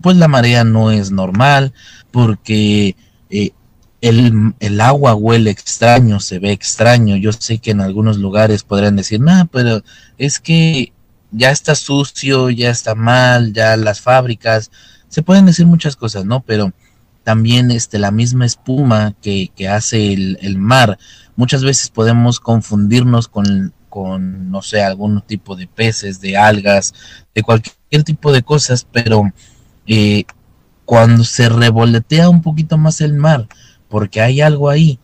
pues 0.00 0.16
la 0.16 0.28
marea 0.28 0.62
no 0.62 0.92
es 0.92 1.10
normal, 1.10 1.72
porque 2.12 2.94
eh, 3.30 3.50
el, 4.04 4.80
agua 4.82 5.14
huele 5.14 5.50
extraño, 5.50 6.20
se 6.20 6.38
ve 6.38 6.52
extraño. 6.52 7.16
Yo 7.16 7.32
sé 7.32 7.58
que 7.58 7.70
en 7.70 7.80
algunos 7.80 8.18
lugares 8.18 8.62
podrían 8.62 8.96
decir, 8.96 9.20
no, 9.20 9.48
pero 9.50 9.82
es 10.18 10.38
que 10.40 10.92
ya 11.30 11.50
está 11.50 11.74
sucio, 11.74 12.50
ya 12.50 12.70
está 12.70 12.94
mal, 12.94 13.54
ya 13.54 13.76
las 13.78 14.02
fábricas, 14.02 14.70
se 15.08 15.22
pueden 15.22 15.46
decir 15.46 15.64
muchas 15.66 15.96
cosas, 15.96 16.26
¿no? 16.26 16.40
Pero 16.40 16.72
también 17.22 17.70
este, 17.70 17.98
la 17.98 18.10
misma 18.10 18.44
espuma 18.44 19.14
que, 19.22 19.50
que 19.56 19.68
hace 19.68 20.12
el, 20.12 20.38
el, 20.42 20.58
mar, 20.58 20.98
muchas 21.36 21.64
veces 21.64 21.88
podemos 21.88 22.40
confundirnos 22.40 23.28
con, 23.28 23.72
con, 23.88 24.50
no 24.50 24.60
sé, 24.60 24.82
algún 24.82 25.22
tipo 25.22 25.56
de 25.56 25.66
peces, 25.66 26.20
de 26.20 26.36
algas, 26.36 26.92
de 27.34 27.42
cualquier 27.42 28.04
tipo 28.04 28.32
de 28.32 28.42
cosas, 28.42 28.86
pero 28.92 29.32
eh, 29.86 30.24
cuando 30.84 31.24
se 31.24 31.48
revoletea 31.48 32.28
un 32.28 32.42
poquito 32.42 32.76
más 32.76 33.00
el 33.00 33.14
mar, 33.14 33.48
porque 33.88 34.20
hay 34.20 34.40
algo 34.40 34.70
ahí, 34.70 34.98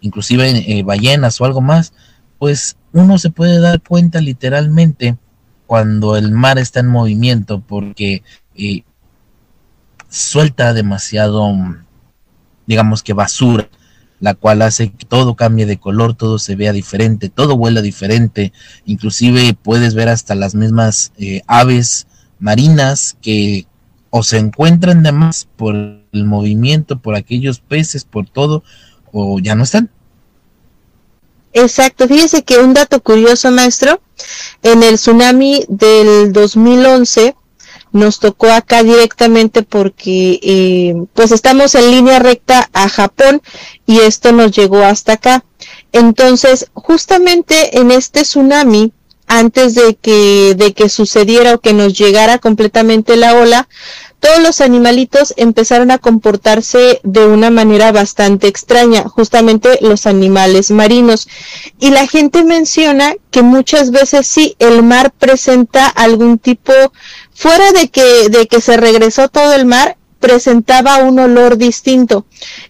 inclusive 0.00 0.48
eh, 0.48 0.82
ballenas 0.82 1.40
o 1.40 1.44
algo 1.44 1.60
más, 1.60 1.92
pues 2.38 2.76
uno 2.92 3.18
se 3.18 3.30
puede 3.30 3.60
dar 3.60 3.80
cuenta 3.80 4.20
literalmente 4.20 5.16
cuando 5.66 6.16
el 6.16 6.30
mar 6.30 6.58
está 6.58 6.80
en 6.80 6.88
movimiento 6.88 7.60
porque 7.60 8.22
eh, 8.54 8.82
suelta 10.08 10.72
demasiado, 10.72 11.52
digamos 12.66 13.02
que 13.02 13.12
basura, 13.12 13.68
la 14.20 14.34
cual 14.34 14.62
hace 14.62 14.90
que 14.92 15.04
todo 15.04 15.34
cambie 15.34 15.66
de 15.66 15.78
color, 15.78 16.14
todo 16.14 16.38
se 16.38 16.56
vea 16.56 16.72
diferente, 16.72 17.28
todo 17.28 17.54
huela 17.54 17.82
diferente, 17.82 18.52
inclusive 18.84 19.54
puedes 19.54 19.94
ver 19.94 20.08
hasta 20.08 20.34
las 20.34 20.54
mismas 20.54 21.12
eh, 21.18 21.42
aves 21.46 22.06
marinas 22.38 23.16
que 23.20 23.66
o 24.10 24.22
se 24.22 24.38
encuentran 24.38 25.02
de 25.02 25.12
más 25.12 25.48
por 25.56 26.03
el 26.14 26.24
movimiento, 26.24 26.98
por 26.98 27.14
aquellos 27.14 27.60
peces, 27.60 28.04
por 28.04 28.28
todo, 28.28 28.62
o 29.12 29.38
ya 29.38 29.54
no 29.54 29.64
están. 29.64 29.90
Exacto, 31.52 32.08
fíjese 32.08 32.42
que 32.42 32.58
un 32.58 32.74
dato 32.74 33.00
curioso, 33.00 33.50
maestro, 33.50 34.00
en 34.62 34.82
el 34.82 34.96
tsunami 34.96 35.64
del 35.68 36.32
2011 36.32 37.36
nos 37.92 38.18
tocó 38.18 38.50
acá 38.50 38.82
directamente 38.82 39.62
porque 39.62 40.40
eh, 40.42 40.96
pues 41.14 41.30
estamos 41.30 41.76
en 41.76 41.92
línea 41.92 42.18
recta 42.18 42.68
a 42.72 42.88
Japón 42.88 43.40
y 43.86 44.00
esto 44.00 44.32
nos 44.32 44.50
llegó 44.50 44.82
hasta 44.82 45.12
acá. 45.12 45.44
Entonces, 45.92 46.66
justamente 46.74 47.78
en 47.78 47.92
este 47.92 48.22
tsunami, 48.22 48.92
antes 49.28 49.76
de 49.76 49.94
que, 49.94 50.56
de 50.56 50.74
que 50.74 50.88
sucediera 50.88 51.54
o 51.54 51.60
que 51.60 51.72
nos 51.72 51.96
llegara 51.96 52.38
completamente 52.38 53.16
la 53.16 53.36
ola, 53.36 53.68
todos 54.24 54.40
los 54.40 54.62
animalitos 54.62 55.34
empezaron 55.36 55.90
a 55.90 55.98
comportarse 55.98 56.98
de 57.02 57.26
una 57.26 57.50
manera 57.50 57.92
bastante 57.92 58.48
extraña, 58.48 59.02
justamente 59.06 59.76
los 59.82 60.06
animales 60.06 60.70
marinos. 60.70 61.28
Y 61.78 61.90
la 61.90 62.06
gente 62.06 62.42
menciona 62.42 63.16
que 63.30 63.42
muchas 63.42 63.90
veces 63.90 64.26
sí, 64.26 64.56
el 64.60 64.82
mar 64.82 65.12
presenta 65.12 65.86
algún 65.88 66.38
tipo, 66.38 66.72
fuera 67.34 67.70
de 67.72 67.90
que, 67.90 68.30
de 68.30 68.46
que 68.46 68.62
se 68.62 68.78
regresó 68.78 69.28
todo 69.28 69.52
el 69.52 69.66
mar, 69.66 69.98
presentaba 70.24 70.96
un 71.04 71.18
olor 71.18 71.58
distinto. 71.58 72.24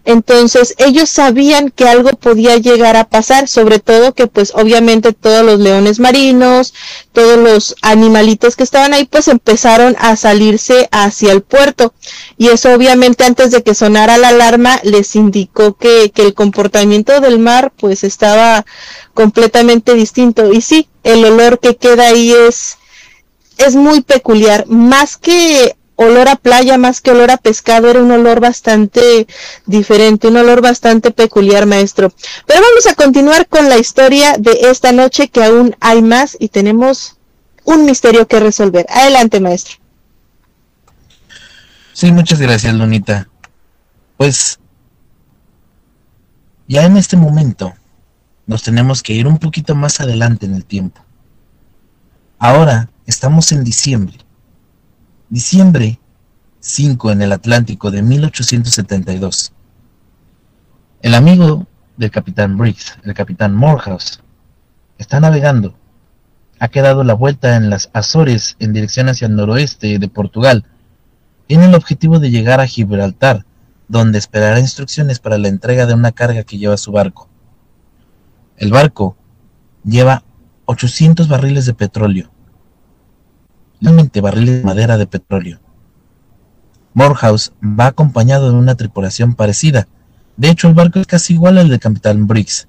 Entonces 0.04 0.74
ellos 0.78 1.08
sabían 1.08 1.70
que 1.70 1.88
algo 1.88 2.10
podía 2.10 2.56
llegar 2.56 2.96
a 2.96 3.04
pasar, 3.04 3.46
sobre 3.46 3.78
todo 3.78 4.12
que 4.12 4.26
pues 4.26 4.52
obviamente 4.56 5.12
todos 5.12 5.46
los 5.46 5.60
leones 5.60 6.00
marinos, 6.00 6.74
todos 7.12 7.38
los 7.38 7.76
animalitos 7.80 8.56
que 8.56 8.64
estaban 8.64 8.92
ahí 8.92 9.04
pues 9.04 9.28
empezaron 9.28 9.94
a 10.00 10.16
salirse 10.16 10.88
hacia 10.90 11.30
el 11.30 11.42
puerto. 11.42 11.94
Y 12.36 12.48
eso 12.48 12.72
obviamente 12.74 13.22
antes 13.22 13.52
de 13.52 13.62
que 13.62 13.76
sonara 13.76 14.18
la 14.18 14.30
alarma 14.30 14.80
les 14.82 15.14
indicó 15.14 15.74
que, 15.74 16.10
que 16.12 16.22
el 16.22 16.34
comportamiento 16.34 17.20
del 17.20 17.38
mar 17.38 17.72
pues 17.76 18.02
estaba 18.02 18.66
completamente 19.14 19.94
distinto. 19.94 20.52
Y 20.52 20.60
sí, 20.60 20.88
el 21.04 21.24
olor 21.24 21.60
que 21.60 21.76
queda 21.76 22.08
ahí 22.08 22.32
es 22.32 22.78
es 23.58 23.76
muy 23.76 24.00
peculiar, 24.00 24.66
más 24.66 25.16
que 25.16 25.76
olor 25.96 26.28
a 26.28 26.36
playa 26.36 26.78
más 26.78 27.00
que 27.00 27.10
olor 27.10 27.30
a 27.30 27.36
pescado, 27.36 27.88
era 27.88 28.02
un 28.02 28.10
olor 28.10 28.40
bastante 28.40 29.26
diferente, 29.66 30.28
un 30.28 30.36
olor 30.36 30.60
bastante 30.60 31.10
peculiar, 31.10 31.66
maestro. 31.66 32.12
Pero 32.46 32.60
vamos 32.60 32.86
a 32.86 32.94
continuar 32.94 33.46
con 33.48 33.68
la 33.68 33.78
historia 33.78 34.36
de 34.38 34.58
esta 34.70 34.92
noche, 34.92 35.28
que 35.28 35.44
aún 35.44 35.76
hay 35.80 36.02
más 36.02 36.36
y 36.38 36.48
tenemos 36.48 37.16
un 37.64 37.84
misterio 37.84 38.26
que 38.26 38.40
resolver. 38.40 38.86
Adelante, 38.88 39.40
maestro. 39.40 39.76
Sí, 41.92 42.10
muchas 42.10 42.40
gracias, 42.40 42.74
Lunita. 42.74 43.28
Pues 44.16 44.58
ya 46.66 46.84
en 46.84 46.96
este 46.96 47.16
momento 47.16 47.72
nos 48.46 48.62
tenemos 48.62 49.02
que 49.02 49.12
ir 49.12 49.26
un 49.26 49.38
poquito 49.38 49.74
más 49.74 50.00
adelante 50.00 50.46
en 50.46 50.54
el 50.54 50.64
tiempo. 50.64 51.00
Ahora 52.38 52.90
estamos 53.06 53.52
en 53.52 53.64
diciembre 53.64 54.23
Diciembre 55.30 55.98
5 56.60 57.10
en 57.10 57.22
el 57.22 57.32
Atlántico 57.32 57.90
de 57.90 58.02
1872. 58.02 59.54
El 61.00 61.14
amigo 61.14 61.66
del 61.96 62.10
capitán 62.10 62.58
Briggs, 62.58 62.98
el 63.04 63.14
capitán 63.14 63.54
Morehouse, 63.54 64.20
está 64.98 65.20
navegando. 65.20 65.74
Ha 66.58 66.68
quedado 66.68 67.04
la 67.04 67.14
vuelta 67.14 67.56
en 67.56 67.70
las 67.70 67.88
Azores 67.94 68.56
en 68.58 68.74
dirección 68.74 69.08
hacia 69.08 69.26
el 69.26 69.34
noroeste 69.34 69.98
de 69.98 70.08
Portugal. 70.08 70.66
Tiene 71.46 71.64
el 71.64 71.74
objetivo 71.74 72.18
de 72.18 72.30
llegar 72.30 72.60
a 72.60 72.66
Gibraltar, 72.66 73.46
donde 73.88 74.18
esperará 74.18 74.60
instrucciones 74.60 75.20
para 75.20 75.38
la 75.38 75.48
entrega 75.48 75.86
de 75.86 75.94
una 75.94 76.12
carga 76.12 76.42
que 76.42 76.58
lleva 76.58 76.76
su 76.76 76.92
barco. 76.92 77.30
El 78.58 78.70
barco 78.70 79.16
lleva 79.84 80.22
800 80.66 81.28
barriles 81.28 81.64
de 81.64 81.72
petróleo, 81.72 82.30
barriles 84.20 84.58
de 84.58 84.64
madera 84.64 84.96
de 84.96 85.06
petróleo. 85.06 85.60
Morehouse 86.94 87.52
va 87.62 87.86
acompañado 87.86 88.50
de 88.50 88.56
una 88.56 88.76
tripulación 88.76 89.34
parecida. 89.34 89.88
De 90.36 90.48
hecho, 90.48 90.68
el 90.68 90.74
barco 90.74 91.00
es 91.00 91.06
casi 91.06 91.34
igual 91.34 91.58
al 91.58 91.68
del 91.68 91.80
capitán 91.80 92.26
Briggs. 92.26 92.68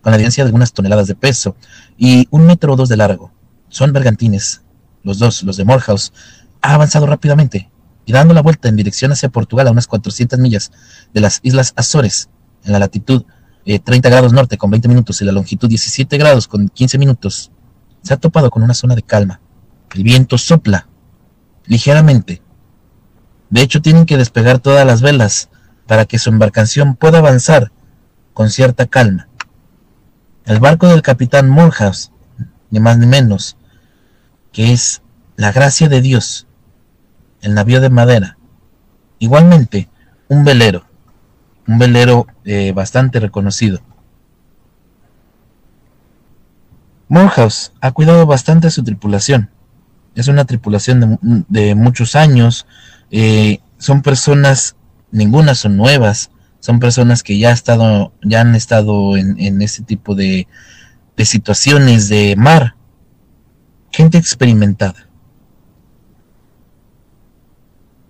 Con 0.00 0.10
la 0.10 0.16
evidencia 0.16 0.44
de 0.44 0.48
algunas 0.48 0.72
toneladas 0.72 1.06
de 1.06 1.14
peso 1.14 1.56
y 1.98 2.28
un 2.30 2.46
metro 2.46 2.72
o 2.72 2.76
dos 2.76 2.88
de 2.88 2.96
largo. 2.96 3.30
Son 3.68 3.92
bergantines. 3.92 4.62
Los 5.02 5.18
dos, 5.18 5.42
los 5.42 5.56
de 5.56 5.64
Morehouse, 5.64 6.12
ha 6.62 6.74
avanzado 6.74 7.06
rápidamente 7.06 7.70
y 8.06 8.12
dando 8.12 8.32
la 8.32 8.40
vuelta 8.40 8.68
en 8.68 8.76
dirección 8.76 9.12
hacia 9.12 9.28
Portugal 9.28 9.68
a 9.68 9.72
unas 9.72 9.86
400 9.86 10.38
millas 10.38 10.70
de 11.12 11.20
las 11.20 11.40
Islas 11.42 11.72
Azores, 11.76 12.30
en 12.64 12.72
la 12.72 12.78
latitud 12.78 13.24
30 13.66 14.08
eh, 14.08 14.10
grados 14.10 14.32
norte 14.32 14.56
con 14.56 14.70
20 14.70 14.88
minutos 14.88 15.20
y 15.20 15.24
la 15.24 15.32
longitud 15.32 15.68
17 15.68 16.16
grados 16.18 16.46
con 16.46 16.68
15 16.68 16.98
minutos, 16.98 17.50
se 18.02 18.14
ha 18.14 18.16
topado 18.16 18.50
con 18.50 18.62
una 18.62 18.74
zona 18.74 18.94
de 18.94 19.02
calma. 19.02 19.40
El 19.94 20.04
viento 20.04 20.38
sopla 20.38 20.88
ligeramente. 21.66 22.42
De 23.50 23.62
hecho, 23.62 23.82
tienen 23.82 24.06
que 24.06 24.16
despegar 24.16 24.60
todas 24.60 24.86
las 24.86 25.02
velas 25.02 25.48
para 25.86 26.04
que 26.04 26.18
su 26.18 26.30
embarcación 26.30 26.96
pueda 26.96 27.18
avanzar 27.18 27.72
con 28.32 28.50
cierta 28.50 28.86
calma. 28.86 29.28
El 30.44 30.60
barco 30.60 30.88
del 30.88 31.02
capitán 31.02 31.48
Morehouse, 31.48 32.12
ni 32.70 32.80
más 32.80 32.98
ni 32.98 33.06
menos, 33.06 33.56
que 34.52 34.72
es 34.72 35.02
la 35.36 35.52
gracia 35.52 35.88
de 35.88 36.00
Dios, 36.00 36.46
el 37.40 37.54
navío 37.54 37.80
de 37.80 37.90
madera, 37.90 38.38
igualmente 39.18 39.88
un 40.28 40.44
velero, 40.44 40.85
un 41.66 41.78
velero 41.78 42.26
eh, 42.44 42.72
bastante 42.72 43.20
reconocido. 43.20 43.80
Morehouse 47.08 47.72
ha 47.80 47.92
cuidado 47.92 48.26
bastante 48.26 48.66
a 48.66 48.70
su 48.70 48.82
tripulación. 48.82 49.50
Es 50.14 50.28
una 50.28 50.44
tripulación 50.44 51.18
de, 51.48 51.74
muchos 51.74 52.16
años. 52.16 52.66
Eh, 53.10 53.60
son 53.78 54.02
personas, 54.02 54.76
ninguna 55.10 55.54
son 55.54 55.76
nuevas. 55.76 56.30
Son 56.60 56.80
personas 56.80 57.22
que 57.22 57.38
ya, 57.38 57.52
estado, 57.52 58.12
ya 58.22 58.40
han 58.40 58.54
estado 58.54 59.16
en, 59.16 59.62
este 59.62 59.82
tipo 59.82 60.14
de 60.14 60.48
situaciones 61.18 62.08
de 62.08 62.34
mar. 62.36 62.74
Gente 63.92 64.18
experimentada. 64.18 65.05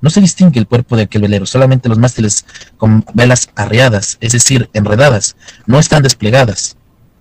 no 0.00 0.10
se 0.10 0.20
distingue 0.20 0.58
el 0.58 0.66
cuerpo 0.66 0.96
de 0.96 1.02
aquel 1.02 1.22
velero, 1.22 1.46
solamente 1.46 1.88
los 1.88 1.98
mástiles 1.98 2.44
con 2.76 3.04
velas 3.14 3.50
arreadas, 3.54 4.16
es 4.20 4.32
decir, 4.32 4.70
enredadas, 4.72 5.36
no 5.66 5.78
están 5.78 6.02
desplegadas. 6.02 6.76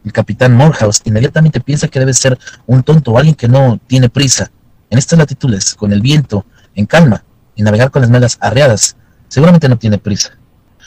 El 0.06 0.14
capitán 0.14 0.56
Morehouse 0.56 1.02
inmediatamente 1.04 1.60
piensa 1.60 1.88
que 1.88 2.00
debe 2.00 2.14
ser 2.14 2.38
un 2.66 2.84
tonto 2.84 3.12
o 3.12 3.18
alguien 3.18 3.36
que 3.36 3.48
no 3.48 3.80
tiene 3.88 4.10
prisa. 4.10 4.50
En 4.90 4.98
estas 4.98 5.20
latitudes, 5.20 5.76
con 5.76 5.92
el 5.92 6.02
viento 6.02 6.46
en 6.74 6.86
calma 6.86 7.24
y 7.56 7.64
navegar 7.64 7.92
con 7.92 8.02
las 8.02 8.10
velas 8.10 8.38
arreadas, 8.42 8.96
seguramente 9.28 9.68
no 9.68 9.78
tiene 9.78 9.98
prisa. 9.98 10.38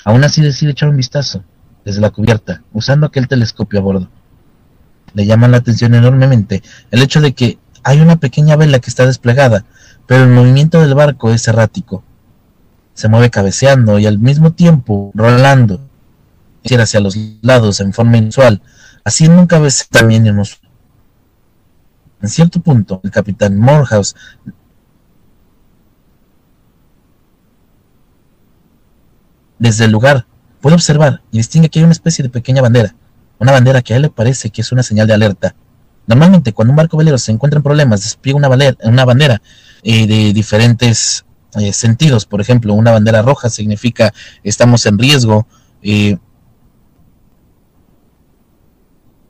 Aún 0.05 0.25
así 0.25 0.41
decide 0.41 0.73
echar 0.73 0.89
un 0.89 0.97
vistazo 0.97 1.45
desde 1.85 2.01
la 2.01 2.11
cubierta, 2.11 2.63
usando 2.73 3.07
aquel 3.07 3.29
telescopio 3.29 3.81
a 3.81 3.83
bordo. 3.83 4.09
Le 5.15 5.27
llama 5.27 5.49
la 5.49 5.59
atención 5.59 5.95
enormemente 5.95 6.63
el 6.91 7.03
hecho 7.03 7.21
de 7.21 7.35
que 7.35 7.59
hay 7.85 8.01
una 8.01 8.17
pequeña 8.17 8.57
vela 8.57 8.79
que 8.79 8.91
está 8.91 9.07
desplegada 9.07 9.65
pero 10.07 10.25
el 10.25 10.31
movimiento 10.31 10.81
del 10.81 10.95
barco 10.95 11.31
es 11.31 11.47
errático. 11.49 12.05
Se 12.95 13.09
mueve 13.09 13.31
cabeceando 13.31 13.99
y 13.99 14.07
al 14.07 14.19
mismo 14.19 14.53
tiempo 14.53 15.11
rolando. 15.15 15.81
hacia 16.65 17.01
los 17.01 17.17
lados 17.41 17.81
en 17.81 17.93
forma 17.93 18.19
inusual, 18.19 18.63
haciendo 19.05 19.41
un 19.41 19.47
cabeceo 19.47 19.87
también 19.91 20.27
inusual. 20.27 20.61
En 22.21 22.29
cierto 22.29 22.61
punto, 22.61 23.01
el 23.03 23.11
capitán 23.11 23.59
Morehouse 23.59 24.15
desde 29.59 29.87
el 29.87 29.91
lugar 29.91 30.27
puede 30.61 30.77
observar 30.77 31.23
y 31.33 31.39
distingue 31.39 31.69
que 31.69 31.81
hay 31.81 31.85
una 31.85 31.93
especie 31.93 32.23
de 32.23 32.29
pequeña 32.29 32.63
bandera, 32.63 32.95
una 33.39 33.51
bandera 33.51 33.83
que 33.83 33.95
a 33.95 33.97
él 33.97 34.03
le 34.03 34.11
parece 34.11 34.51
que 34.51 34.61
es 34.61 34.71
una 34.71 34.83
señal 34.83 35.09
de 35.09 35.15
alerta. 35.15 35.55
Normalmente, 36.07 36.53
cuando 36.53 36.73
un 36.73 36.77
barco 36.77 36.97
velero 36.97 37.19
se 37.19 37.33
encuentra 37.33 37.59
en 37.59 37.63
problemas, 37.63 38.03
despliega 38.03 38.37
una, 38.37 39.05
bandera 39.05 39.43
eh, 39.83 40.07
de 40.07 40.33
diferentes 40.33 41.25
eh, 41.55 41.73
sentidos. 41.73 42.27
Por 42.27 42.41
ejemplo, 42.41 42.75
una 42.75 42.91
bandera 42.91 43.23
roja 43.23 43.51
significa 43.51 44.13
estamos 44.43 44.85
en 44.87 44.99
riesgo. 44.99 45.47
Eh, 45.83 46.19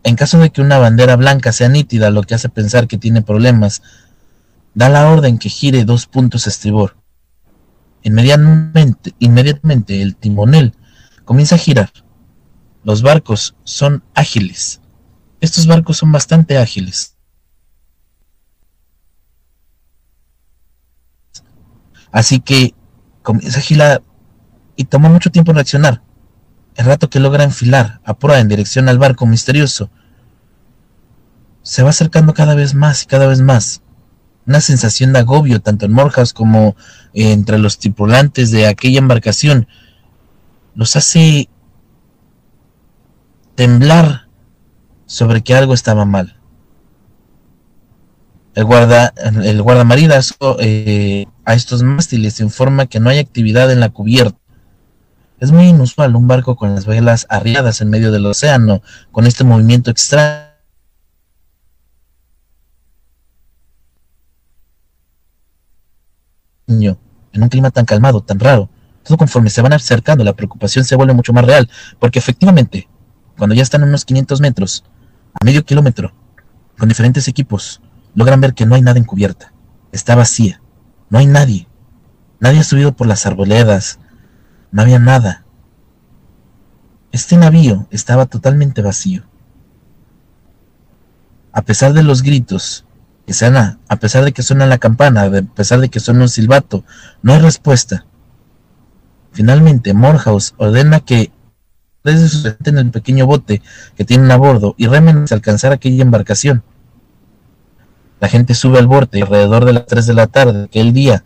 en 0.05 0.17
caso 0.17 0.39
de 0.39 0.51
que 0.51 0.61
una 0.61 0.79
bandera 0.79 1.17
blanca 1.17 1.53
sea 1.53 1.69
nítida, 1.69 2.11
lo 2.11 2.23
que 2.23 2.35
hace 2.35 2.49
pensar 2.49 2.89
que 2.89 2.99
tiene 2.99 3.23
problemas, 3.23 3.83
da 4.75 4.89
la 4.89 5.11
orden 5.11 5.39
que 5.39 5.49
gire 5.49 5.85
dos 5.85 6.07
puntos 6.07 6.47
a 6.47 6.51
estribor. 6.51 6.97
Inmediatamente 8.03 10.03
el 10.03 10.17
timonel 10.17 10.75
comienza 11.25 11.55
a 11.55 11.59
girar. 11.59 11.91
Los 12.85 13.03
barcos 13.03 13.55
son 13.63 14.03
ágiles. 14.15 14.82
Estos 15.43 15.67
barcos 15.67 15.97
son 15.97 16.13
bastante 16.13 16.57
ágiles. 16.57 17.17
Así 22.13 22.39
que 22.39 22.77
comienza 23.23 23.59
a 23.59 23.63
girar 23.63 24.03
y 24.77 24.85
toma 24.85 25.09
mucho 25.09 25.33
tiempo 25.33 25.51
en 25.51 25.57
reaccionar. 25.57 26.01
El 26.77 26.87
rato 26.87 27.11
que 27.11 27.19
logra 27.19 27.43
enfilar 27.43 28.01
a 28.05 28.15
prueba 28.15 28.39
en 28.39 28.47
dirección 28.47 28.89
al 28.89 29.01
barco 29.01 29.27
misterioso, 29.27 29.91
se 31.63 31.83
va 31.83 31.91
acercando 31.91 32.35
cada 32.35 32.55
vez 32.55 32.75
más 32.75 33.03
y 33.03 33.07
cada 33.07 33.27
vez 33.27 33.41
más. 33.41 33.83
Una 34.47 34.61
sensación 34.61 35.13
de 35.13 35.19
agobio 35.19 35.61
tanto 35.61 35.87
en 35.87 35.93
Morjas 35.93 36.33
como 36.33 36.77
entre 37.15 37.59
los 37.59 37.81
tripulantes 37.81 38.53
de 38.53 38.69
aquella 38.69 39.01
embarcación 39.01 39.67
los 40.77 40.95
hace 40.95 41.49
temblar 43.57 44.29
sobre 45.13 45.43
que 45.43 45.55
algo 45.55 45.75
estaba 45.75 46.07
mal. 46.07 46.41
El, 48.55 48.65
guarda, 48.65 49.13
el 49.45 49.61
guardamarinas 49.61 50.35
eh, 50.59 51.27
a 51.45 51.53
estos 51.53 51.83
mástiles 51.83 52.41
informa 52.41 52.87
que 52.87 52.99
no 52.99 53.11
hay 53.11 53.19
actividad 53.19 53.71
en 53.71 53.81
la 53.81 53.91
cubierta. 53.91 54.39
Es 55.39 55.53
muy 55.53 55.67
inusual 55.67 56.17
un 56.17 56.29
barco 56.29 56.57
con 56.57 56.75
las 56.75 56.87
velas 56.87 57.27
arriadas 57.29 57.83
en 57.83 57.91
medio 57.91 58.11
del 58.11 58.25
océano, 58.25 58.81
con 59.11 59.27
este 59.27 59.45
movimiento 59.45 59.91
extraño. 59.91 60.49
En 66.69 67.43
un 67.43 67.49
clima 67.51 67.71
tan 67.71 67.85
calmado, 67.85 68.23
tan 68.23 68.41
raro, 68.41 68.71
todo 69.03 69.19
conforme 69.19 69.51
se 69.51 69.61
van 69.61 69.75
acercando, 69.75 70.25
la 70.25 70.33
preocupación 70.33 70.87
se 70.87 70.97
vuelve 70.97 71.13
mucho 71.13 71.35
más 71.35 71.45
real, 71.45 71.69
porque 71.99 72.19
efectivamente, 72.19 72.89
cuando 73.37 73.55
ya 73.55 73.63
están 73.63 73.83
a 73.83 73.87
unos 73.87 74.07
500 74.07 74.41
metros, 74.41 74.85
a 75.41 75.45
medio 75.45 75.65
kilómetro, 75.65 76.13
con 76.79 76.89
diferentes 76.89 77.29
equipos, 77.29 77.81
logran 78.15 78.41
ver 78.41 78.55
que 78.55 78.67
no 78.67 78.75
hay 78.75 78.83
nada 78.83 78.99
en 78.99 79.05
cubierta. 79.05 79.53
Está 79.93 80.15
vacía. 80.15 80.61
No 81.11 81.19
hay 81.19 81.27
nadie. 81.27 81.69
Nadie 82.41 82.61
ha 82.61 82.65
subido 82.65 82.93
por 82.93 83.07
las 83.07 83.27
arboledas. 83.27 83.99
No 84.71 84.83
había 84.83 84.99
nada. 84.99 85.45
Este 87.13 87.37
navío 87.37 87.87
estaba 87.91 88.27
totalmente 88.27 88.83
vacío. 88.83 89.25
A 91.53 91.63
pesar 91.63 91.93
de 91.93 92.03
los 92.03 92.23
gritos 92.23 92.87
que 93.27 93.79
a 93.89 93.97
pesar 93.97 94.25
de 94.25 94.33
que 94.33 94.43
suena 94.43 94.67
la 94.67 94.79
campana, 94.79 95.23
a 95.23 95.43
pesar 95.55 95.81
de 95.81 95.89
que 95.89 96.01
suena 96.01 96.23
un 96.23 96.29
silbato, 96.29 96.85
no 97.23 97.33
hay 97.33 97.41
respuesta. 97.41 98.05
Finalmente, 99.33 99.95
Morehouse 99.95 100.55
ordena 100.59 101.01
que 101.01 101.33
desde 102.05 102.57
en 102.65 102.79
el 102.79 102.91
pequeño 102.91 103.27
bote 103.27 103.63
que 103.97 104.05
tienen 104.05 104.31
a 104.31 104.37
bordo 104.37 104.75
y 104.77 104.87
remen 104.87 105.19
hasta 105.19 105.35
alcanzar 105.35 105.73
aquella 105.73 106.03
embarcación. 106.03 106.63
La 108.21 108.29
gente 108.29 108.55
sube 108.55 108.79
al 108.79 108.87
borde 108.87 109.23
alrededor 109.23 109.65
de 109.65 109.73
las 109.73 109.87
3 109.87 110.07
de 110.07 110.15
la 110.15 110.27
tarde 110.27 110.65
aquel 110.65 110.93
día. 110.93 111.25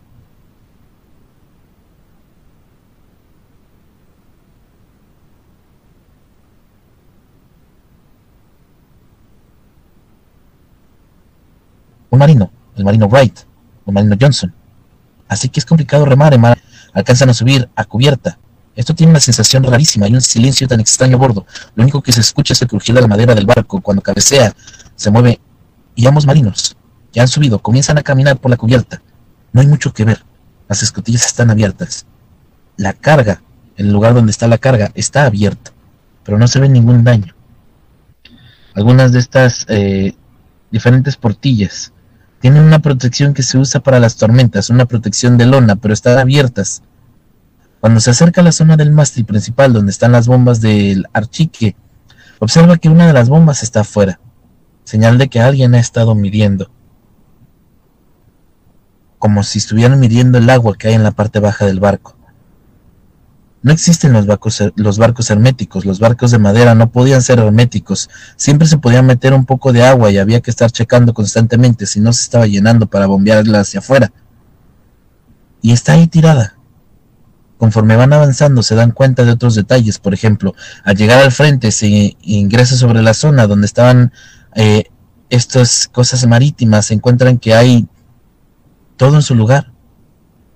Un 12.09 12.19
marino, 12.19 12.51
el 12.75 12.83
marino 12.83 13.07
Wright, 13.07 13.39
o 13.85 13.91
marino 13.91 14.15
Johnson. 14.19 14.53
Así 15.27 15.49
que 15.49 15.59
es 15.59 15.65
complicado 15.65 16.05
remar, 16.05 16.37
mar. 16.39 16.57
alcanzan 16.93 17.29
a 17.29 17.33
subir 17.33 17.69
a 17.75 17.85
cubierta. 17.85 18.39
Esto 18.77 18.93
tiene 18.93 19.09
una 19.09 19.19
sensación 19.19 19.63
rarísima 19.63 20.07
y 20.07 20.13
un 20.13 20.21
silencio 20.21 20.67
tan 20.67 20.79
extraño 20.79 21.17
a 21.17 21.19
bordo. 21.19 21.47
Lo 21.75 21.81
único 21.81 22.03
que 22.03 22.11
se 22.11 22.21
escucha 22.21 22.53
es 22.53 22.61
el 22.61 22.67
crujir 22.67 22.93
de 22.93 23.01
la 23.01 23.07
madera 23.07 23.33
del 23.33 23.47
barco 23.47 23.81
cuando 23.81 24.03
cabecea, 24.03 24.55
se 24.95 25.09
mueve 25.09 25.41
y 25.95 26.05
ambos 26.05 26.27
marinos 26.27 26.77
que 27.11 27.19
han 27.19 27.27
subido 27.27 27.57
comienzan 27.57 27.97
a 27.97 28.03
caminar 28.03 28.37
por 28.37 28.51
la 28.51 28.57
cubierta. 28.57 29.01
No 29.51 29.61
hay 29.61 29.67
mucho 29.67 29.93
que 29.93 30.05
ver. 30.05 30.23
Las 30.69 30.83
escotillas 30.83 31.25
están 31.25 31.49
abiertas. 31.49 32.05
La 32.75 32.93
carga, 32.93 33.41
el 33.77 33.91
lugar 33.91 34.13
donde 34.13 34.29
está 34.29 34.47
la 34.47 34.59
carga, 34.59 34.91
está 34.93 35.25
abierto, 35.25 35.71
pero 36.23 36.37
no 36.37 36.47
se 36.47 36.59
ve 36.59 36.69
ningún 36.69 37.03
daño. 37.03 37.33
Algunas 38.75 39.11
de 39.11 39.17
estas 39.17 39.65
eh, 39.69 40.13
diferentes 40.69 41.17
portillas 41.17 41.93
tienen 42.41 42.61
una 42.61 42.77
protección 42.77 43.33
que 43.33 43.41
se 43.41 43.57
usa 43.57 43.81
para 43.81 43.99
las 43.99 44.17
tormentas, 44.17 44.69
una 44.69 44.85
protección 44.85 45.35
de 45.39 45.47
lona, 45.47 45.77
pero 45.77 45.95
están 45.95 46.19
abiertas. 46.19 46.83
Cuando 47.79 47.99
se 47.99 48.11
acerca 48.11 48.41
a 48.41 48.43
la 48.43 48.51
zona 48.51 48.75
del 48.75 48.91
mástil 48.91 49.25
principal 49.25 49.73
donde 49.73 49.91
están 49.91 50.11
las 50.11 50.27
bombas 50.27 50.61
del 50.61 51.05
archique, 51.13 51.75
observa 52.39 52.77
que 52.77 52.89
una 52.89 53.07
de 53.07 53.13
las 53.13 53.29
bombas 53.29 53.63
está 53.63 53.81
afuera, 53.81 54.19
señal 54.83 55.17
de 55.17 55.27
que 55.29 55.39
alguien 55.39 55.75
ha 55.75 55.79
estado 55.79 56.15
midiendo 56.15 56.71
como 59.19 59.43
si 59.43 59.59
estuvieran 59.59 59.99
midiendo 59.99 60.37
el 60.37 60.49
agua 60.49 60.77
que 60.77 60.89
hay 60.89 60.93
en 60.93 61.03
la 61.03 61.11
parte 61.11 61.39
baja 61.39 61.65
del 61.65 61.79
barco. 61.79 62.15
No 63.63 63.73
existen 63.73 64.13
los 64.13 64.27
barcos, 64.27 64.63
los 64.75 64.97
barcos 64.97 65.29
herméticos, 65.29 65.83
los 65.83 65.99
barcos 65.99 66.31
de 66.31 66.37
madera 66.37 66.75
no 66.75 66.91
podían 66.91 67.21
ser 67.21 67.39
herméticos, 67.39 68.09
siempre 68.35 68.67
se 68.67 68.77
podía 68.77 69.01
meter 69.01 69.33
un 69.33 69.45
poco 69.45 69.73
de 69.73 69.83
agua 69.83 70.11
y 70.11 70.19
había 70.19 70.41
que 70.41 70.51
estar 70.51 70.71
checando 70.71 71.13
constantemente 71.13 71.85
si 71.85 71.99
no 71.99 72.13
se 72.13 72.23
estaba 72.23 72.45
llenando 72.45 72.85
para 72.85 73.07
bombearla 73.07 73.61
hacia 73.61 73.79
afuera. 73.79 74.11
Y 75.61 75.73
está 75.73 75.93
ahí 75.93 76.07
tirada. 76.07 76.56
Conforme 77.57 77.95
van 77.95 78.13
avanzando 78.13 78.61
se 78.61 78.75
dan 78.75 78.91
cuenta 78.91 79.25
de 79.25 79.31
otros 79.31 79.55
detalles, 79.55 79.97
por 79.99 80.13
ejemplo, 80.13 80.53
al 80.83 80.95
llegar 80.95 81.23
al 81.23 81.31
frente 81.31 81.71
se 81.71 82.15
ingresa 82.21 82.75
sobre 82.75 83.01
la 83.01 83.13
zona 83.13 83.47
donde 83.47 83.65
estaban 83.65 84.13
eh, 84.55 84.85
estas 85.29 85.87
cosas 85.87 86.25
marítimas, 86.27 86.85
se 86.85 86.93
encuentran 86.93 87.39
que 87.39 87.53
hay 87.53 87.87
todo 88.95 89.15
en 89.15 89.21
su 89.21 89.35
lugar. 89.35 89.71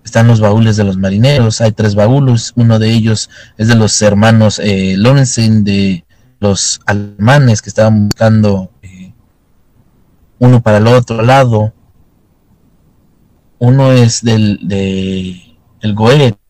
Están 0.04 0.28
los 0.28 0.40
baúles 0.40 0.78
de 0.78 0.84
los 0.84 0.98
marineros, 0.98 1.62
hay 1.62 1.72
tres 1.72 1.94
baúles, 1.96 2.54
uno 2.56 2.80
de 2.80 2.92
ellos 2.92 3.30
es 3.58 3.68
de 3.68 3.76
los 3.76 4.02
hermanos 4.02 4.60
eh, 4.60 4.96
Lorenzen 4.98 5.64
de 5.64 6.06
los 6.40 6.82
alemanes 6.88 7.62
que 7.62 7.70
estaban 7.70 8.10
buscando 8.10 8.72
eh, 8.82 9.14
uno 10.40 10.62
para 10.62 10.78
el 10.78 10.88
otro 10.88 11.22
lado, 11.22 11.74
uno 13.60 13.92
es 13.92 14.24
del 14.24 14.60
de 14.68 15.58
el 15.82 15.94
Goethe 15.94 16.41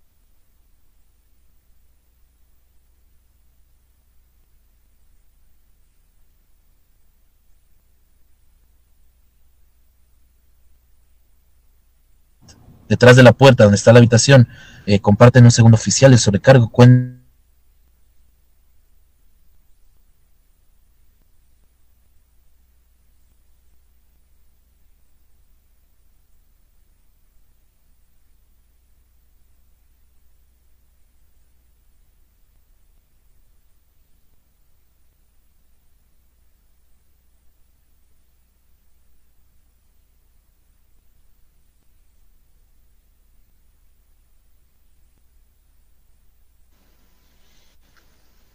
detrás 12.92 13.16
de 13.16 13.24
la 13.24 13.32
puerta 13.32 13.64
donde 13.64 13.78
está 13.78 13.94
la 13.94 14.00
habitación, 14.00 14.50
eh, 14.86 15.00
comparten 15.00 15.46
un 15.46 15.52
segundo 15.52 15.76
oficial 15.76 16.12
de 16.12 16.18
sobrecargo. 16.18 16.70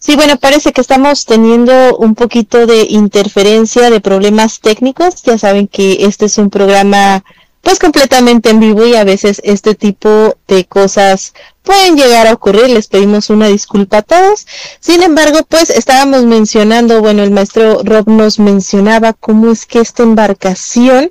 Sí, 0.07 0.15
bueno, 0.15 0.37
parece 0.37 0.73
que 0.73 0.81
estamos 0.81 1.25
teniendo 1.25 1.97
un 1.97 2.15
poquito 2.15 2.65
de 2.69 2.87
interferencia, 2.91 3.91
de 3.91 4.01
problemas 4.01 4.61
técnicos. 4.61 5.21
Ya 5.25 5.37
saben 5.37 5.67
que 5.67 6.05
este 6.07 6.27
es 6.27 6.39
un 6.39 6.49
programa 6.49 7.25
pues 7.61 7.81
completamente 7.81 8.51
en 8.51 8.61
vivo 8.61 8.87
y 8.87 8.95
a 8.95 9.03
veces 9.03 9.41
este 9.43 9.75
tipo 9.75 10.37
de 10.47 10.65
cosas 10.65 11.35
pueden 11.65 11.97
llegar 11.97 12.29
a 12.29 12.35
ocurrir. 12.35 12.71
Les 12.71 12.87
pedimos 12.87 13.31
una 13.31 13.49
disculpa 13.49 13.99
a 13.99 14.03
todos. 14.03 14.47
Sin 14.79 15.03
embargo, 15.03 15.41
pues 15.49 15.71
estábamos 15.71 16.23
mencionando, 16.23 17.01
bueno, 17.01 17.25
el 17.25 17.33
maestro 17.33 17.83
Rob 17.83 18.09
nos 18.09 18.39
mencionaba 18.39 19.13
cómo 19.13 19.51
es 19.51 19.67
que 19.67 19.81
esta 19.81 20.05
embarcación 20.05 21.11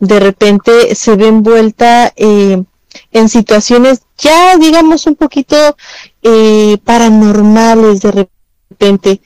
de 0.00 0.18
repente 0.18 0.96
se 0.96 1.14
ve 1.14 1.28
envuelta 1.28 2.12
eh, 2.16 2.64
en 3.12 3.28
situaciones 3.28 4.02
ya 4.18 4.56
digamos 4.56 5.06
un 5.06 5.16
poquito 5.16 5.76
eh, 6.24 6.78
paranormales 6.84 8.00
de 8.00 8.10
repente. 8.10 9.20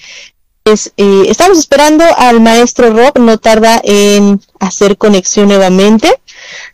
Eh, 0.97 1.25
estamos 1.29 1.59
esperando 1.59 2.05
al 2.19 2.43
maestro 2.43 2.93
Rob, 2.93 3.19
no 3.19 3.39
tarda 3.39 3.81
en 3.83 4.39
hacer 4.61 4.99
conexión 4.99 5.49
nuevamente. 5.49 6.21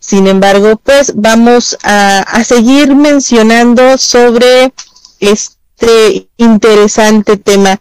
Sin 0.01 0.27
embargo, 0.27 0.81
pues 0.83 1.13
vamos 1.15 1.79
a, 1.85 2.19
a 2.19 2.43
seguir 2.43 2.97
mencionando 2.97 3.97
sobre 3.97 4.73
este 5.21 6.29
interesante 6.39 7.37
tema. 7.37 7.81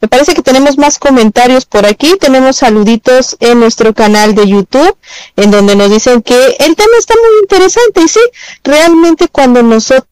Me 0.00 0.06
parece 0.06 0.34
que 0.34 0.42
tenemos 0.42 0.78
más 0.78 0.98
comentarios 0.98 1.64
por 1.64 1.84
aquí. 1.86 2.14
Tenemos 2.20 2.58
saluditos 2.58 3.36
en 3.40 3.58
nuestro 3.58 3.94
canal 3.94 4.36
de 4.36 4.46
YouTube, 4.46 4.96
en 5.34 5.50
donde 5.50 5.74
nos 5.74 5.90
dicen 5.90 6.22
que 6.22 6.56
el 6.60 6.76
tema 6.76 6.92
está 6.98 7.14
muy 7.14 7.40
interesante. 7.42 8.02
Y 8.02 8.08
sí, 8.08 8.20
realmente 8.62 9.26
cuando 9.26 9.60
nosotros 9.64 10.07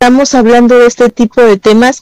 estamos 0.00 0.34
hablando 0.34 0.78
de 0.78 0.86
este 0.86 1.10
tipo 1.10 1.42
de 1.42 1.58
temas, 1.58 2.00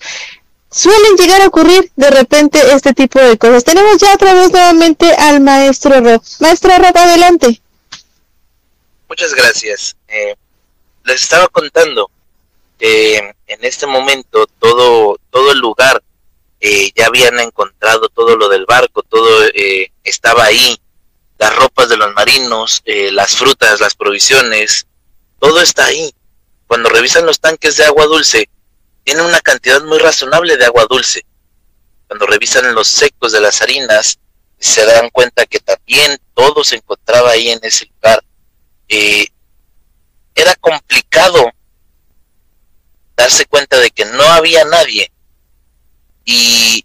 suelen 0.70 1.16
llegar 1.16 1.42
a 1.42 1.49
ocurrir 1.49 1.90
de 1.96 2.11
repente 2.12 2.61
este 2.72 2.94
tipo 2.94 3.18
de 3.18 3.36
cosas. 3.36 3.64
Tenemos 3.64 3.99
ya 3.99 4.14
otra 4.14 4.34
vez 4.34 4.53
nuevamente 4.53 5.12
al 5.14 5.40
maestro 5.40 6.01
Rob. 6.01 6.22
Maestro 6.38 6.78
Rob, 6.78 6.96
adelante. 6.96 7.61
Muchas 9.09 9.34
gracias. 9.34 9.96
Eh, 10.07 10.36
les 11.07 11.22
estaba 11.22 11.49
contando 11.49 12.09
que 12.78 13.16
en 13.16 13.64
este 13.64 13.88
momento 13.88 14.46
todo, 14.61 15.18
todo 15.30 15.51
el 15.51 15.59
lugar 15.59 16.01
eh, 16.61 16.92
ya 16.94 17.07
habían 17.07 17.40
encontrado 17.40 18.09
todo 18.11 18.36
lo 18.36 18.49
del 18.49 18.64
barco, 18.64 19.03
todo 19.03 19.44
eh, 19.53 19.90
estaba 20.05 20.44
ahí, 20.44 20.80
las 21.36 21.57
ropas 21.57 21.88
de 21.88 21.96
los 21.96 22.14
marinos, 22.14 22.80
eh, 22.84 23.11
las 23.11 23.36
frutas, 23.36 23.80
las 23.80 23.96
provisiones, 23.96 24.86
todo 25.40 25.61
está 25.61 25.86
ahí. 25.86 26.14
Cuando 26.68 26.88
revisan 26.90 27.26
los 27.26 27.40
tanques 27.40 27.76
de 27.76 27.84
agua 27.84 28.06
dulce, 28.06 28.48
tienen 29.02 29.24
una 29.24 29.40
cantidad 29.40 29.82
muy 29.82 29.98
razonable 29.98 30.56
de 30.56 30.66
agua 30.66 30.86
dulce. 30.88 31.26
Cuando 32.06 32.26
revisan 32.26 32.72
los 32.74 32.86
secos 32.86 33.32
de 33.32 33.40
las 33.40 33.60
harinas, 33.62 34.18
se 34.58 34.84
dan 34.84 35.08
cuenta 35.10 35.46
que 35.46 35.60
también 35.60 36.18
todo 36.34 36.62
se 36.62 36.76
encontraba 36.76 37.30
ahí 37.30 37.48
en 37.48 37.58
ese 37.62 37.86
lugar. 37.86 38.22
era 40.34 40.54
complicado 40.60 41.50
darse 43.16 43.46
cuenta 43.46 43.78
de 43.80 43.90
que 43.90 44.04
no 44.04 44.22
había 44.22 44.64
nadie 44.64 45.10
y 46.24 46.84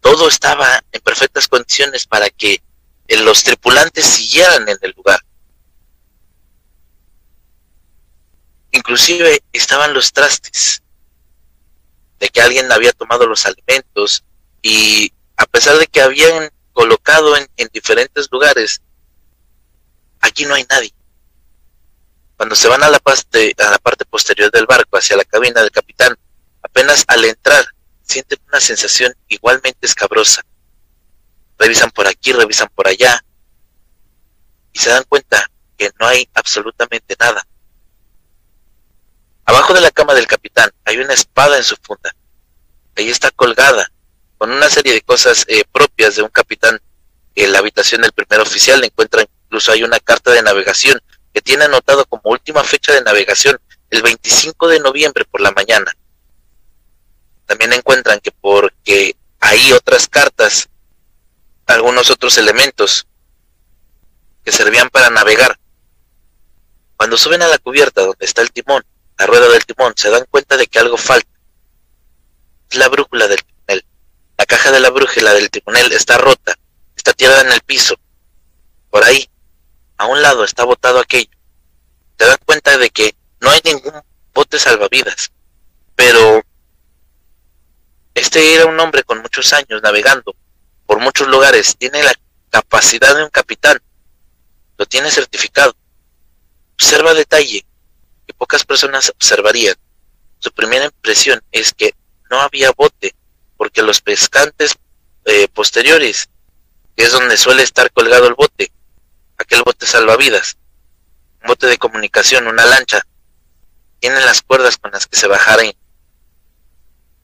todo 0.00 0.28
estaba 0.28 0.84
en 0.92 1.00
perfectas 1.00 1.48
condiciones 1.48 2.06
para 2.06 2.30
que 2.30 2.62
eh, 3.08 3.16
los 3.16 3.42
tripulantes 3.42 4.04
siguieran 4.04 4.68
en 4.68 4.78
el 4.80 4.92
lugar. 4.96 5.18
Inclusive 8.76 9.42
estaban 9.52 9.94
los 9.94 10.12
trastes 10.12 10.82
de 12.18 12.28
que 12.28 12.42
alguien 12.42 12.70
había 12.70 12.92
tomado 12.92 13.26
los 13.26 13.46
alimentos 13.46 14.22
y 14.60 15.10
a 15.38 15.46
pesar 15.46 15.78
de 15.78 15.86
que 15.86 16.02
habían 16.02 16.50
colocado 16.74 17.34
en, 17.38 17.48
diferentes 17.72 18.28
lugares, 18.30 18.82
aquí 20.20 20.44
no 20.44 20.54
hay 20.54 20.66
nadie. 20.68 20.94
Cuando 22.36 22.54
se 22.54 22.68
van 22.68 22.82
a 22.82 22.90
la, 22.90 22.98
parte, 22.98 23.54
a 23.56 23.70
la 23.70 23.78
parte 23.78 24.04
posterior 24.04 24.50
del 24.50 24.66
barco, 24.66 24.98
hacia 24.98 25.16
la 25.16 25.24
cabina 25.24 25.62
del 25.62 25.70
capitán, 25.70 26.14
apenas 26.60 27.02
al 27.08 27.24
entrar 27.24 27.64
sienten 28.02 28.38
una 28.46 28.60
sensación 28.60 29.14
igualmente 29.28 29.86
escabrosa. 29.86 30.42
Revisan 31.58 31.90
por 31.92 32.06
aquí, 32.06 32.32
revisan 32.32 32.68
por 32.74 32.88
allá 32.88 33.24
y 34.70 34.78
se 34.78 34.90
dan 34.90 35.04
cuenta 35.04 35.50
que 35.78 35.90
no 35.98 36.06
hay 36.06 36.28
absolutamente 36.34 37.16
nada. 37.18 37.46
Abajo 39.46 39.72
de 39.72 39.80
la 39.80 39.90
cama 39.90 40.14
del 40.14 40.26
capitán 40.26 40.70
hay 40.84 40.98
una 40.98 41.14
espada 41.14 41.56
en 41.56 41.64
su 41.64 41.76
funda. 41.80 42.14
Ahí 42.96 43.08
está 43.08 43.30
colgada 43.30 43.90
con 44.38 44.50
una 44.50 44.68
serie 44.68 44.92
de 44.92 45.00
cosas 45.00 45.44
eh, 45.48 45.64
propias 45.72 46.16
de 46.16 46.22
un 46.22 46.28
capitán. 46.28 46.80
En 47.34 47.52
la 47.52 47.58
habitación 47.58 48.02
del 48.02 48.12
primer 48.12 48.40
oficial 48.40 48.82
encuentran 48.84 49.26
incluso 49.44 49.72
hay 49.72 49.82
una 49.82 50.00
carta 50.00 50.32
de 50.32 50.42
navegación 50.42 51.00
que 51.32 51.40
tiene 51.40 51.64
anotado 51.64 52.04
como 52.06 52.22
última 52.30 52.64
fecha 52.64 52.92
de 52.92 53.02
navegación 53.02 53.58
el 53.90 54.02
25 54.02 54.68
de 54.68 54.80
noviembre 54.80 55.24
por 55.24 55.40
la 55.40 55.52
mañana 55.52 55.92
también 57.46 57.72
encuentran 57.72 58.20
que 58.20 58.32
porque 58.32 59.16
hay 59.40 59.72
otras 59.72 60.08
cartas, 60.08 60.68
algunos 61.66 62.10
otros 62.10 62.36
elementos 62.38 63.06
que 64.44 64.52
servían 64.52 64.90
para 64.90 65.10
navegar. 65.10 65.58
Cuando 66.96 67.16
suben 67.16 67.42
a 67.42 67.48
la 67.48 67.58
cubierta 67.58 68.02
donde 68.02 68.24
está 68.24 68.42
el 68.42 68.50
timón, 68.52 68.84
la 69.18 69.26
rueda 69.26 69.48
del 69.48 69.64
timón, 69.64 69.94
se 69.96 70.10
dan 70.10 70.26
cuenta 70.30 70.56
de 70.56 70.66
que 70.66 70.78
algo 70.78 70.96
falta. 70.96 71.28
La 72.70 72.88
brújula 72.88 73.28
del 73.28 73.42
timonel. 73.42 73.86
La 74.36 74.46
caja 74.46 74.70
de 74.70 74.80
la 74.80 74.90
brújula 74.90 75.32
del 75.34 75.50
timonel 75.50 75.92
está 75.92 76.18
rota, 76.18 76.54
está 76.96 77.12
tirada 77.12 77.40
en 77.42 77.52
el 77.52 77.60
piso. 77.60 77.96
Por 78.90 79.04
ahí, 79.04 79.28
a 79.96 80.06
un 80.06 80.20
lado 80.20 80.44
está 80.44 80.64
botado 80.64 80.98
aquello. 80.98 81.30
Se 82.18 82.26
dan 82.26 82.38
cuenta 82.44 82.76
de 82.78 82.90
que 82.90 83.14
no 83.40 83.50
hay 83.50 83.60
ningún 83.64 84.02
bote 84.34 84.58
salvavidas, 84.58 85.32
pero 85.94 86.42
este 88.14 88.54
era 88.54 88.66
un 88.66 88.78
hombre 88.80 89.04
con 89.04 89.20
muchos 89.20 89.52
años 89.52 89.82
navegando 89.82 90.34
por 90.86 91.00
muchos 91.00 91.26
lugares, 91.28 91.76
tiene 91.76 92.02
la 92.02 92.14
capacidad 92.48 93.14
de 93.16 93.24
un 93.24 93.30
capitán, 93.30 93.78
lo 94.78 94.86
tiene 94.86 95.10
certificado. 95.10 95.74
Observa 96.74 97.12
detalle 97.12 97.66
pocas 98.36 98.64
personas 98.64 99.10
observarían. 99.10 99.76
Su 100.38 100.52
primera 100.52 100.84
impresión 100.84 101.42
es 101.52 101.72
que 101.72 101.94
no 102.30 102.40
había 102.40 102.70
bote, 102.72 103.14
porque 103.56 103.82
los 103.82 104.00
pescantes 104.00 104.76
eh, 105.24 105.48
posteriores, 105.48 106.28
que 106.96 107.04
es 107.04 107.12
donde 107.12 107.36
suele 107.36 107.62
estar 107.62 107.90
colgado 107.92 108.28
el 108.28 108.34
bote, 108.34 108.70
aquel 109.38 109.62
bote 109.64 109.86
salvavidas, 109.86 110.56
un 111.42 111.48
bote 111.48 111.66
de 111.66 111.78
comunicación, 111.78 112.46
una 112.46 112.66
lancha, 112.66 113.06
tienen 114.00 114.24
las 114.24 114.42
cuerdas 114.42 114.76
con 114.76 114.92
las 114.92 115.06
que 115.06 115.16
se 115.16 115.26
bajaran 115.26 115.72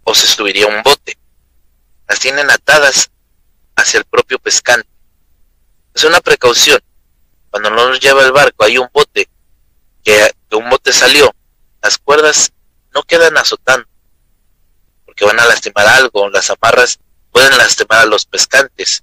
o 0.04 0.14
se 0.14 0.26
subiría 0.26 0.66
un 0.66 0.82
bote. 0.82 1.16
Las 2.08 2.18
tienen 2.18 2.50
atadas 2.50 3.10
hacia 3.76 3.98
el 3.98 4.04
propio 4.04 4.38
pescante. 4.38 4.88
Es 5.94 6.04
una 6.04 6.20
precaución. 6.20 6.80
Cuando 7.50 7.70
no 7.70 7.88
nos 7.88 8.00
lleva 8.00 8.24
el 8.24 8.32
barco, 8.32 8.64
hay 8.64 8.78
un 8.78 8.88
bote, 8.92 9.28
que, 10.03 10.32
un 10.53 10.68
bote 10.68 10.92
salió, 10.92 11.34
las 11.80 11.98
cuerdas 11.98 12.53
no 12.92 13.03
quedan 13.03 13.36
azotando, 13.36 13.88
porque 15.07 15.24
van 15.24 15.40
a 15.40 15.46
lastimar 15.46 15.86
algo, 15.86 16.28
las 16.28 16.50
amarras 16.50 16.98
pueden 17.30 17.57
lastimar 17.57 18.00
a 18.00 18.07
los 18.07 18.26
pescantes. 18.26 19.03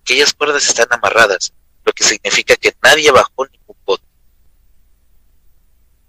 Aquellas 0.00 0.32
cuerdas 0.32 0.66
están 0.66 0.88
amarradas, 0.90 1.52
lo 1.84 1.92
que 1.92 2.04
significa 2.04 2.56
que 2.56 2.74
nadie 2.82 3.10
bajó 3.10 3.46
ningún 3.46 3.76
bote. 3.84 4.04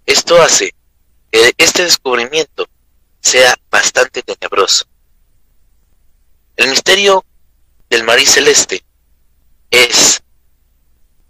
Esto 0.06 0.42
hace 0.42 0.74
que 1.32 1.54
este 1.58 1.84
descubrimiento 1.84 2.68
sea 3.20 3.56
bastante 3.70 4.22
tenebroso. 4.22 4.86
El 6.56 6.70
misterio 6.70 7.26
del 7.90 8.04
marí 8.04 8.26
celeste 8.26 8.84
es 9.72 10.22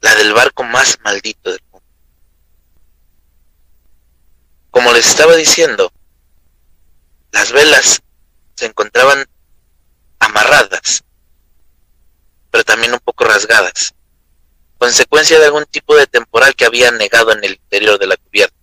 la 0.01 0.15
del 0.15 0.33
barco 0.33 0.63
más 0.63 0.97
maldito 1.01 1.51
del 1.51 1.61
mundo. 1.71 1.72
Como 4.73 4.91
les 4.91 5.05
estaba 5.05 5.35
diciendo, 5.35 5.93
las 7.31 7.51
velas 7.51 8.01
se 8.55 8.65
encontraban 8.65 9.23
amarradas, 10.17 11.03
pero 12.49 12.63
también 12.63 12.91
un 12.91 12.99
poco 12.99 13.23
rasgadas, 13.23 13.93
consecuencia 14.79 15.37
de 15.37 15.45
algún 15.45 15.65
tipo 15.65 15.95
de 15.95 16.07
temporal 16.07 16.55
que 16.55 16.65
había 16.65 16.89
negado 16.89 17.31
en 17.33 17.43
el 17.43 17.51
interior 17.51 17.99
de 17.99 18.07
la 18.07 18.17
cubierta. 18.17 18.55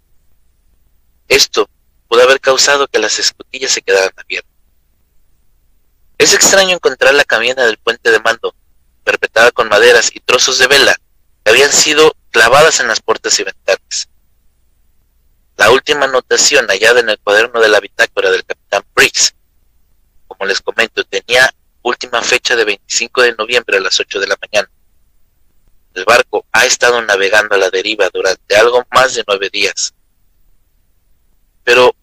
Esto 1.28 1.70
pudo 2.08 2.24
haber 2.24 2.40
causado 2.40 2.88
que 2.88 2.98
las 2.98 3.20
escotillas 3.20 3.70
se 3.70 3.82
quedaran 3.82 4.10
abiertas. 4.16 4.50
Es 6.18 6.34
extraño 6.34 6.74
encontrar 6.74 7.14
la 7.14 7.24
cabina 7.24 7.64
del 7.64 7.78
puente 7.78 8.10
de 8.10 8.18
mando, 8.18 8.52
perpetrada 9.04 9.52
con 9.52 9.68
maderas 9.68 10.10
y 10.12 10.18
trozos 10.18 10.58
de 10.58 10.66
vela 10.66 10.96
que 11.44 11.50
habían 11.52 11.70
sido 11.70 12.16
clavadas 12.32 12.80
en 12.80 12.88
las 12.88 13.00
puertas 13.00 13.38
y 13.38 13.44
ventanas. 13.44 14.09
La 15.60 15.70
última 15.70 16.06
anotación 16.06 16.66
hallada 16.68 17.00
en 17.00 17.10
el 17.10 17.18
cuaderno 17.18 17.60
de 17.60 17.68
la 17.68 17.80
bitácora 17.80 18.30
del 18.30 18.46
capitán 18.46 18.82
Briggs, 18.94 19.34
como 20.26 20.46
les 20.46 20.58
comento, 20.62 21.04
tenía 21.04 21.54
última 21.82 22.22
fecha 22.22 22.56
de 22.56 22.64
25 22.64 23.20
de 23.20 23.34
noviembre 23.34 23.76
a 23.76 23.80
las 23.80 24.00
8 24.00 24.20
de 24.20 24.26
la 24.26 24.38
mañana. 24.40 24.70
El 25.92 26.06
barco 26.06 26.46
ha 26.50 26.64
estado 26.64 27.02
navegando 27.02 27.56
a 27.56 27.58
la 27.58 27.68
deriva 27.68 28.08
durante 28.10 28.56
algo 28.56 28.86
más 28.90 29.14
de 29.14 29.24
nueve 29.28 29.50
días. 29.50 29.92
Pero, 31.62 31.94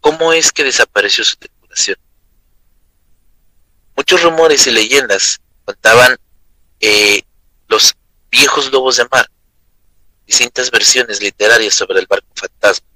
¿cómo 0.00 0.32
es 0.32 0.50
que 0.50 0.64
desapareció 0.64 1.22
su 1.22 1.36
tripulación? 1.36 1.96
Muchos 3.94 4.20
rumores 4.24 4.66
y 4.66 4.72
leyendas 4.72 5.40
contaban 5.64 6.16
eh, 6.80 7.22
los 7.68 7.94
viejos 8.32 8.72
lobos 8.72 8.96
de 8.96 9.06
mar, 9.12 9.30
distintas 10.28 10.70
versiones 10.70 11.22
literarias 11.22 11.72
sobre 11.72 12.00
el 12.00 12.06
barco 12.06 12.28
fantasma. 12.34 12.86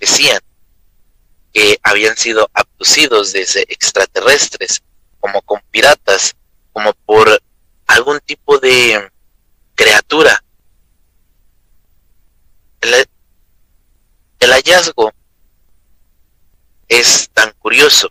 Decían 0.00 0.40
que 1.54 1.78
habían 1.84 2.16
sido 2.16 2.50
abducidos 2.52 3.32
desde 3.32 3.62
extraterrestres, 3.72 4.82
como 5.20 5.40
con 5.42 5.62
piratas, 5.70 6.34
como 6.72 6.92
por 7.06 7.40
algún 7.86 8.18
tipo 8.20 8.58
de 8.58 9.08
criatura. 9.76 10.42
El, 12.80 13.06
el 14.40 14.50
hallazgo 14.50 15.12
es 16.88 17.30
tan 17.32 17.52
curioso. 17.52 18.10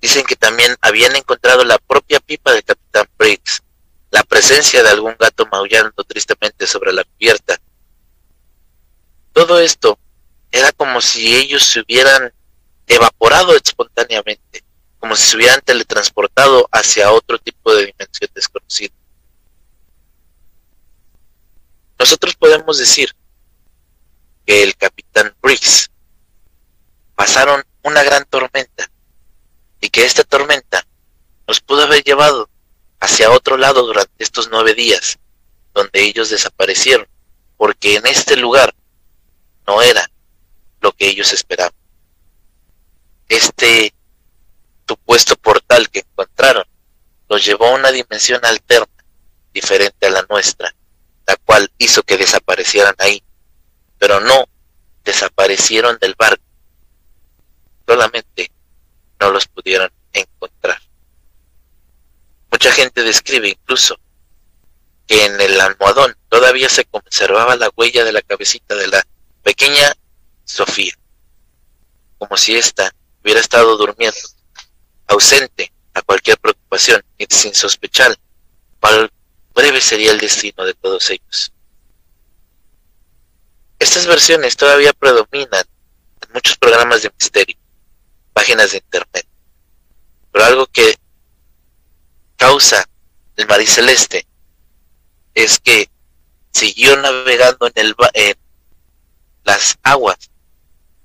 Dicen 0.00 0.24
que 0.24 0.36
también 0.36 0.74
habían 0.80 1.14
encontrado 1.14 1.62
la 1.62 1.76
propia 1.78 2.20
pipa 2.20 2.52
del 2.52 2.64
capitán 2.64 3.06
Briggs, 3.18 3.62
la 4.12 4.22
presencia 4.22 4.82
de 4.82 4.90
algún 4.90 5.16
gato 5.18 5.46
maullando 5.50 6.04
tristemente 6.04 6.66
sobre 6.66 6.92
la 6.92 7.02
cubierta. 7.02 7.58
Todo 9.32 9.58
esto 9.58 9.98
era 10.50 10.70
como 10.72 11.00
si 11.00 11.34
ellos 11.34 11.64
se 11.64 11.80
hubieran 11.80 12.30
evaporado 12.86 13.56
espontáneamente, 13.56 14.62
como 14.98 15.16
si 15.16 15.30
se 15.30 15.36
hubieran 15.36 15.62
teletransportado 15.62 16.68
hacia 16.70 17.10
otro 17.10 17.38
tipo 17.38 17.74
de 17.74 17.86
dimensión 17.86 18.30
desconocida. 18.34 18.94
Nosotros 21.98 22.36
podemos 22.36 22.78
decir 22.78 23.16
que 24.44 24.62
el 24.62 24.76
capitán 24.76 25.34
Briggs 25.40 25.90
pasaron 27.14 27.64
una 27.82 28.02
gran 28.02 28.26
tormenta 28.26 28.90
y 29.80 29.88
que 29.88 30.04
esta 30.04 30.22
tormenta 30.22 30.86
nos 31.48 31.60
pudo 31.60 31.84
haber 31.84 32.04
llevado 32.04 32.50
hacia 33.02 33.32
otro 33.32 33.56
lado 33.56 33.84
durante 33.84 34.22
estos 34.22 34.48
nueve 34.48 34.74
días, 34.74 35.18
donde 35.74 36.04
ellos 36.04 36.30
desaparecieron, 36.30 37.08
porque 37.56 37.96
en 37.96 38.06
este 38.06 38.36
lugar 38.36 38.72
no 39.66 39.82
era 39.82 40.08
lo 40.80 40.92
que 40.92 41.08
ellos 41.08 41.32
esperaban. 41.32 41.74
Este 43.28 43.92
supuesto 44.86 45.34
portal 45.34 45.90
que 45.90 46.04
encontraron 46.08 46.64
los 47.28 47.44
llevó 47.44 47.66
a 47.66 47.74
una 47.74 47.90
dimensión 47.90 48.40
alterna, 48.44 48.86
diferente 49.52 50.06
a 50.06 50.10
la 50.10 50.24
nuestra, 50.30 50.72
la 51.26 51.34
cual 51.44 51.72
hizo 51.78 52.04
que 52.04 52.16
desaparecieran 52.16 52.94
ahí, 52.98 53.20
pero 53.98 54.20
no 54.20 54.44
desaparecieron 55.02 55.98
del 55.98 56.14
barco, 56.16 56.44
solamente 57.84 58.52
no 59.18 59.32
los 59.32 59.48
pudieron 59.48 59.90
encontrar. 60.12 60.80
Mucha 62.62 62.76
gente 62.76 63.02
describe 63.02 63.48
incluso 63.48 63.98
que 65.08 65.24
en 65.24 65.40
el 65.40 65.60
almohadón 65.60 66.16
todavía 66.28 66.68
se 66.68 66.84
conservaba 66.84 67.56
la 67.56 67.68
huella 67.74 68.04
de 68.04 68.12
la 68.12 68.22
cabecita 68.22 68.76
de 68.76 68.86
la 68.86 69.04
pequeña 69.42 69.92
Sofía, 70.44 70.96
como 72.18 72.36
si 72.36 72.54
ésta 72.54 72.94
hubiera 73.20 73.40
estado 73.40 73.76
durmiendo, 73.76 74.16
ausente 75.08 75.72
a 75.92 76.02
cualquier 76.02 76.38
preocupación 76.38 77.02
y 77.18 77.26
sin 77.28 77.52
sospechar 77.52 78.16
cuál 78.78 79.10
breve 79.56 79.80
sería 79.80 80.12
el 80.12 80.20
destino 80.20 80.64
de 80.64 80.74
todos 80.74 81.10
ellos. 81.10 81.52
Estas 83.80 84.06
versiones 84.06 84.56
todavía 84.56 84.92
predominan 84.92 85.64
en 86.20 86.32
muchos 86.32 86.56
programas 86.58 87.02
de 87.02 87.10
misterio, 87.10 87.56
páginas 88.32 88.70
de 88.70 88.76
internet, 88.78 89.26
pero 90.30 90.44
algo 90.44 90.66
que 90.68 91.01
causa 92.42 92.84
el 93.36 93.46
mar 93.46 93.64
celeste 93.64 94.26
es 95.32 95.60
que 95.60 95.88
siguió 96.50 96.96
navegando 96.96 97.68
en, 97.68 97.72
el, 97.76 97.94
en 98.14 98.36
las 99.44 99.78
aguas 99.84 100.18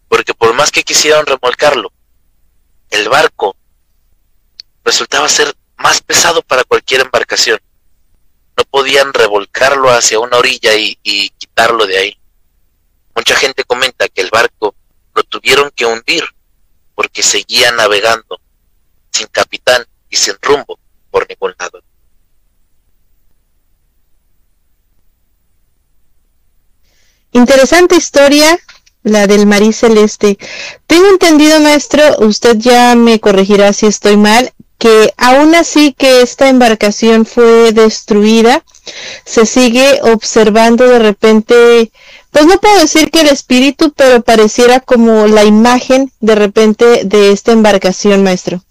porque 0.08 0.34
por 0.34 0.56
más 0.56 0.72
que 0.72 0.82
quisieran 0.82 1.28
remolcarlo, 1.28 1.94
el 2.90 3.08
barco 3.08 3.56
resultaba 4.84 5.30
ser 5.30 5.56
más 5.78 6.02
pesado 6.02 6.42
para 6.42 6.64
cualquier 6.64 7.02
embarcación. 7.02 7.60
No 8.58 8.64
podían 8.64 9.14
revolcarlo 9.14 9.92
hacia 9.92 10.18
una 10.18 10.38
orilla 10.38 10.74
y, 10.74 10.98
y 11.04 11.30
quitarlo 11.30 11.86
de 11.86 11.98
ahí. 12.00 12.20
Mucha 13.16 13.36
gente 13.36 13.64
comenta 13.64 14.10
que 14.10 14.22
el 14.22 14.32
barco 14.32 14.74
lo 15.14 15.22
tuvieron 15.22 15.70
que 15.70 15.86
hundir 15.86 16.24
porque 16.96 17.22
seguía 17.22 17.72
navegando 17.74 18.42
sin 19.12 19.28
capitán 19.28 19.86
y 20.10 20.16
sin 20.16 20.36
rumbo 20.42 20.80
por 21.12 21.28
ningún 21.28 21.54
lado. 21.60 21.82
Interesante 27.32 27.96
historia 27.96 28.58
la 29.08 29.28
del 29.28 29.46
Marí 29.46 29.74
Celeste. 29.74 30.38
Tengo 30.86 31.08
entendido, 31.08 31.60
maestro, 31.60 32.04
usted 32.20 32.58
ya 32.58 32.96
me 32.96 33.20
corregirá 33.20 33.74
si 33.74 33.86
estoy 33.86 34.18
mal, 34.18 34.52
que 34.78 35.14
aún 35.18 35.56
así 35.56 35.94
que 35.94 36.22
esta 36.22 36.50
embarcación 36.50 37.26
fue 37.26 37.72
destruida, 37.72 38.64
se 39.26 39.46
sigue 39.46 40.00
observando 40.04 40.88
de 40.88 41.00
repente, 41.00 41.92
pues 42.32 42.46
no 42.46 42.60
puedo 42.60 42.80
decir 42.80 43.10
que 43.10 43.22
el 43.22 43.28
espíritu, 43.28 43.92
pero 43.96 44.22
pareciera 44.22 44.80
como 44.80 45.28
la 45.28 45.44
imagen 45.46 46.12
de 46.20 46.36
repente 46.36 47.04
de 47.06 47.32
esta 47.32 47.52
embarcación, 47.52 48.24
maestro. 48.24 48.62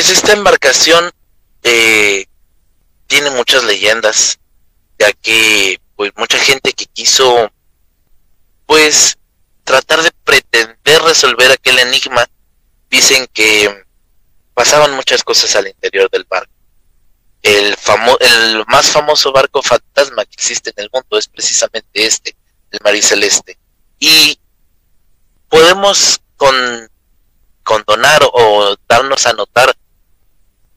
Pues 0.00 0.12
esta 0.12 0.32
embarcación 0.32 1.10
eh, 1.62 2.24
tiene 3.06 3.28
muchas 3.32 3.64
leyendas, 3.64 4.38
ya 4.98 5.12
que 5.12 5.78
pues 5.94 6.10
mucha 6.16 6.38
gente 6.38 6.72
que 6.72 6.86
quiso 6.86 7.52
pues 8.64 9.18
tratar 9.62 10.02
de 10.02 10.10
pretender 10.24 11.02
resolver 11.02 11.52
aquel 11.52 11.80
enigma, 11.80 12.26
dicen 12.88 13.28
que 13.34 13.84
pasaban 14.54 14.96
muchas 14.96 15.22
cosas 15.22 15.54
al 15.54 15.66
interior 15.66 16.08
del 16.08 16.24
barco. 16.24 16.50
El, 17.42 17.76
el 18.20 18.64
más 18.68 18.86
famoso 18.86 19.32
barco 19.32 19.62
fantasma 19.62 20.24
que 20.24 20.32
existe 20.32 20.70
en 20.74 20.84
el 20.84 20.90
mundo 20.90 21.18
es 21.18 21.28
precisamente 21.28 22.06
este, 22.06 22.34
el 22.70 22.78
Mariceleste. 22.82 23.58
Y 23.98 24.40
podemos 25.50 26.22
con, 26.38 26.90
condonar 27.64 28.22
o 28.32 28.74
darnos 28.88 29.26
a 29.26 29.34
notar 29.34 29.76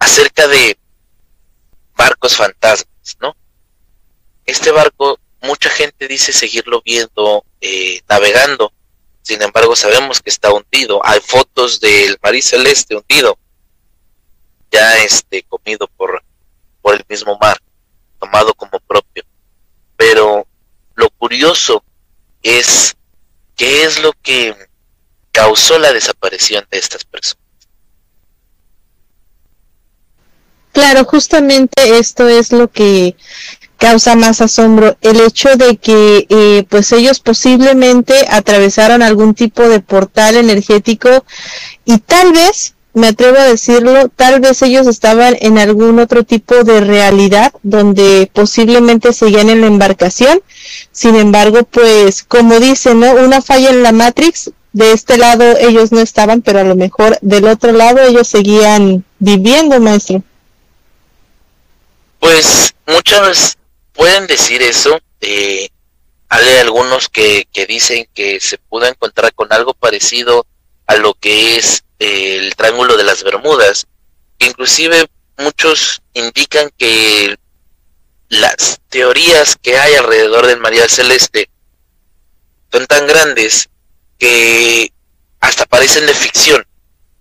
acerca 0.03 0.47
de 0.47 0.77
barcos 1.95 2.35
fantasmas, 2.35 3.17
¿no? 3.21 3.35
Este 4.45 4.71
barco 4.71 5.17
mucha 5.41 5.69
gente 5.69 6.07
dice 6.07 6.33
seguirlo 6.33 6.81
viendo 6.83 7.45
eh, 7.61 8.01
navegando, 8.09 8.73
sin 9.21 9.41
embargo 9.41 9.75
sabemos 9.75 10.21
que 10.21 10.29
está 10.29 10.51
hundido. 10.51 10.99
Hay 11.05 11.21
fotos 11.21 11.79
del 11.79 12.17
mar 12.21 12.35
celeste 12.41 12.95
hundido, 12.95 13.37
ya 14.71 14.97
este 14.97 15.43
comido 15.43 15.87
por, 15.87 16.21
por 16.81 16.95
el 16.95 17.05
mismo 17.07 17.37
mar, 17.39 17.57
tomado 18.19 18.53
como 18.53 18.79
propio. 18.81 19.23
Pero 19.95 20.45
lo 20.95 21.09
curioso 21.11 21.81
es 22.41 22.97
qué 23.55 23.83
es 23.83 24.01
lo 24.01 24.11
que 24.21 24.53
causó 25.31 25.79
la 25.79 25.93
desaparición 25.93 26.67
de 26.69 26.79
estas 26.79 27.05
personas. 27.05 27.42
Claro, 30.73 31.05
justamente 31.05 31.99
esto 31.99 32.27
es 32.27 32.51
lo 32.51 32.67
que 32.69 33.15
causa 33.77 34.15
más 34.15 34.41
asombro 34.41 34.97
el 35.01 35.19
hecho 35.21 35.55
de 35.55 35.77
que 35.77 36.25
eh, 36.29 36.65
pues 36.69 36.91
ellos 36.93 37.19
posiblemente 37.19 38.13
atravesaron 38.29 39.01
algún 39.03 39.35
tipo 39.35 39.67
de 39.69 39.81
portal 39.81 40.35
energético 40.35 41.25
y 41.85 41.99
tal 41.99 42.33
vez 42.33 42.75
me 42.93 43.07
atrevo 43.07 43.37
a 43.37 43.43
decirlo, 43.45 44.09
tal 44.09 44.39
vez 44.39 44.61
ellos 44.63 44.87
estaban 44.87 45.35
en 45.41 45.57
algún 45.59 45.99
otro 45.99 46.23
tipo 46.23 46.63
de 46.63 46.81
realidad 46.81 47.53
donde 47.63 48.29
posiblemente 48.33 49.13
seguían 49.13 49.49
en 49.49 49.61
la 49.61 49.67
embarcación. 49.67 50.41
Sin 50.91 51.15
embargo, 51.15 51.63
pues 51.63 52.23
como 52.23 52.59
dicen, 52.59 52.99
¿no? 52.99 53.13
Una 53.13 53.41
falla 53.41 53.69
en 53.71 53.83
la 53.83 53.91
Matrix, 53.91 54.51
de 54.73 54.91
este 54.91 55.17
lado 55.17 55.43
ellos 55.59 55.91
no 55.91 55.99
estaban, 55.99 56.41
pero 56.41 56.59
a 56.59 56.63
lo 56.63 56.75
mejor 56.75 57.17
del 57.21 57.45
otro 57.47 57.71
lado 57.73 58.01
ellos 58.01 58.27
seguían 58.27 59.03
viviendo, 59.19 59.79
maestro. 59.79 60.23
Pues 62.23 62.73
muchas 62.87 63.57
pueden 63.91 64.27
decir 64.27 64.61
eso, 64.61 64.97
eh, 65.19 65.67
hay 66.29 66.57
algunos 66.59 67.09
que, 67.09 67.49
que, 67.51 67.65
dicen 67.65 68.07
que 68.13 68.39
se 68.39 68.57
pudo 68.57 68.85
encontrar 68.85 69.33
con 69.33 69.51
algo 69.51 69.73
parecido 69.73 70.47
a 70.87 70.95
lo 70.95 71.15
que 71.15 71.57
es 71.57 71.83
eh, 71.99 72.37
el 72.37 72.55
Triángulo 72.55 72.95
de 72.95 73.03
las 73.03 73.25
Bermudas. 73.25 73.87
Inclusive 74.39 75.05
muchos 75.37 76.01
indican 76.13 76.69
que 76.77 77.35
las 78.29 78.79
teorías 78.87 79.57
que 79.61 79.77
hay 79.77 79.95
alrededor 79.95 80.47
del 80.47 80.61
María 80.61 80.87
Celeste 80.87 81.49
son 82.71 82.87
tan 82.87 83.05
grandes 83.05 83.67
que 84.17 84.93
hasta 85.41 85.65
parecen 85.65 86.05
de 86.05 86.13
ficción, 86.13 86.65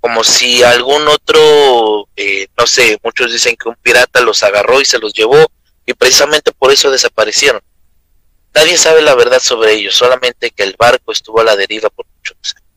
como 0.03 0.25
si 0.25 0.65
algún 0.65 1.07
otro, 1.07 2.09
eh, 2.17 2.49
no 2.59 2.67
sé, 2.67 2.99
muchos 3.05 3.33
dicen 3.33 3.55
que 3.55 3.69
un 3.69 3.77
pirata 3.77 4.21
los 4.21 4.43
agarró 4.43 4.81
y 4.81 4.85
se 4.85 4.99
los 4.99 5.13
llevó 5.13 5.37
y 5.87 5.95
precisamente 5.95 6.51
por 6.51 6.73
eso 6.73 6.91
desaparecieron. 6.91 7.63
Nadie 8.53 8.77
sabe 8.77 9.01
la 9.01 9.15
verdad 9.15 9.39
sobre 9.41 9.75
ellos, 9.75 9.95
solamente 9.95 10.51
que 10.51 10.65
el 10.65 10.75
barco 10.77 11.13
estuvo 11.13 11.41
a 11.41 11.45
la 11.45 11.55
deriva 11.55 11.89
por 11.89 12.05
muchos 12.17 12.37
años. 12.57 12.73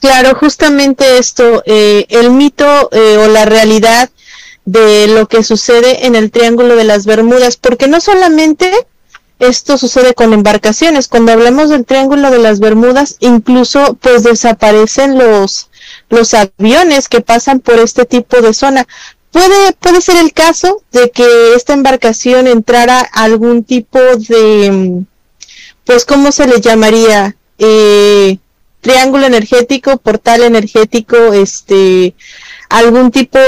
Claro, 0.00 0.34
justamente 0.34 1.18
esto, 1.18 1.62
eh, 1.64 2.06
el 2.08 2.32
mito 2.32 2.88
eh, 2.90 3.18
o 3.18 3.28
la 3.28 3.44
realidad 3.44 4.10
de 4.64 5.06
lo 5.06 5.28
que 5.28 5.44
sucede 5.44 6.06
en 6.06 6.16
el 6.16 6.32
Triángulo 6.32 6.74
de 6.74 6.84
las 6.84 7.06
Bermudas, 7.06 7.56
porque 7.56 7.86
no 7.86 8.00
solamente 8.00 8.84
esto 9.38 9.78
sucede 9.78 10.14
con 10.14 10.32
embarcaciones, 10.32 11.08
cuando 11.08 11.32
hablamos 11.32 11.70
del 11.70 11.84
Triángulo 11.84 12.30
de 12.30 12.38
las 12.38 12.60
Bermudas, 12.60 13.16
incluso 13.20 13.94
pues 14.00 14.22
desaparecen 14.22 15.18
los 15.18 15.68
los 16.08 16.34
aviones 16.34 17.08
que 17.08 17.20
pasan 17.20 17.60
por 17.60 17.78
este 17.78 18.04
tipo 18.04 18.40
de 18.40 18.54
zona. 18.54 18.86
Puede, 19.30 19.72
puede 19.72 20.00
ser 20.00 20.16
el 20.16 20.32
caso 20.32 20.82
de 20.90 21.10
que 21.10 21.54
esta 21.54 21.74
embarcación 21.74 22.46
entrara 22.46 23.00
a 23.12 23.24
algún 23.24 23.62
tipo 23.64 23.98
de, 23.98 25.04
pues, 25.84 26.04
¿cómo 26.04 26.32
se 26.32 26.46
le 26.46 26.60
llamaría? 26.60 27.36
Eh, 27.58 28.38
triángulo 28.80 29.26
energético, 29.26 29.98
portal 29.98 30.42
energético, 30.42 31.16
este, 31.32 32.14
algún 32.70 33.10
tipo, 33.10 33.38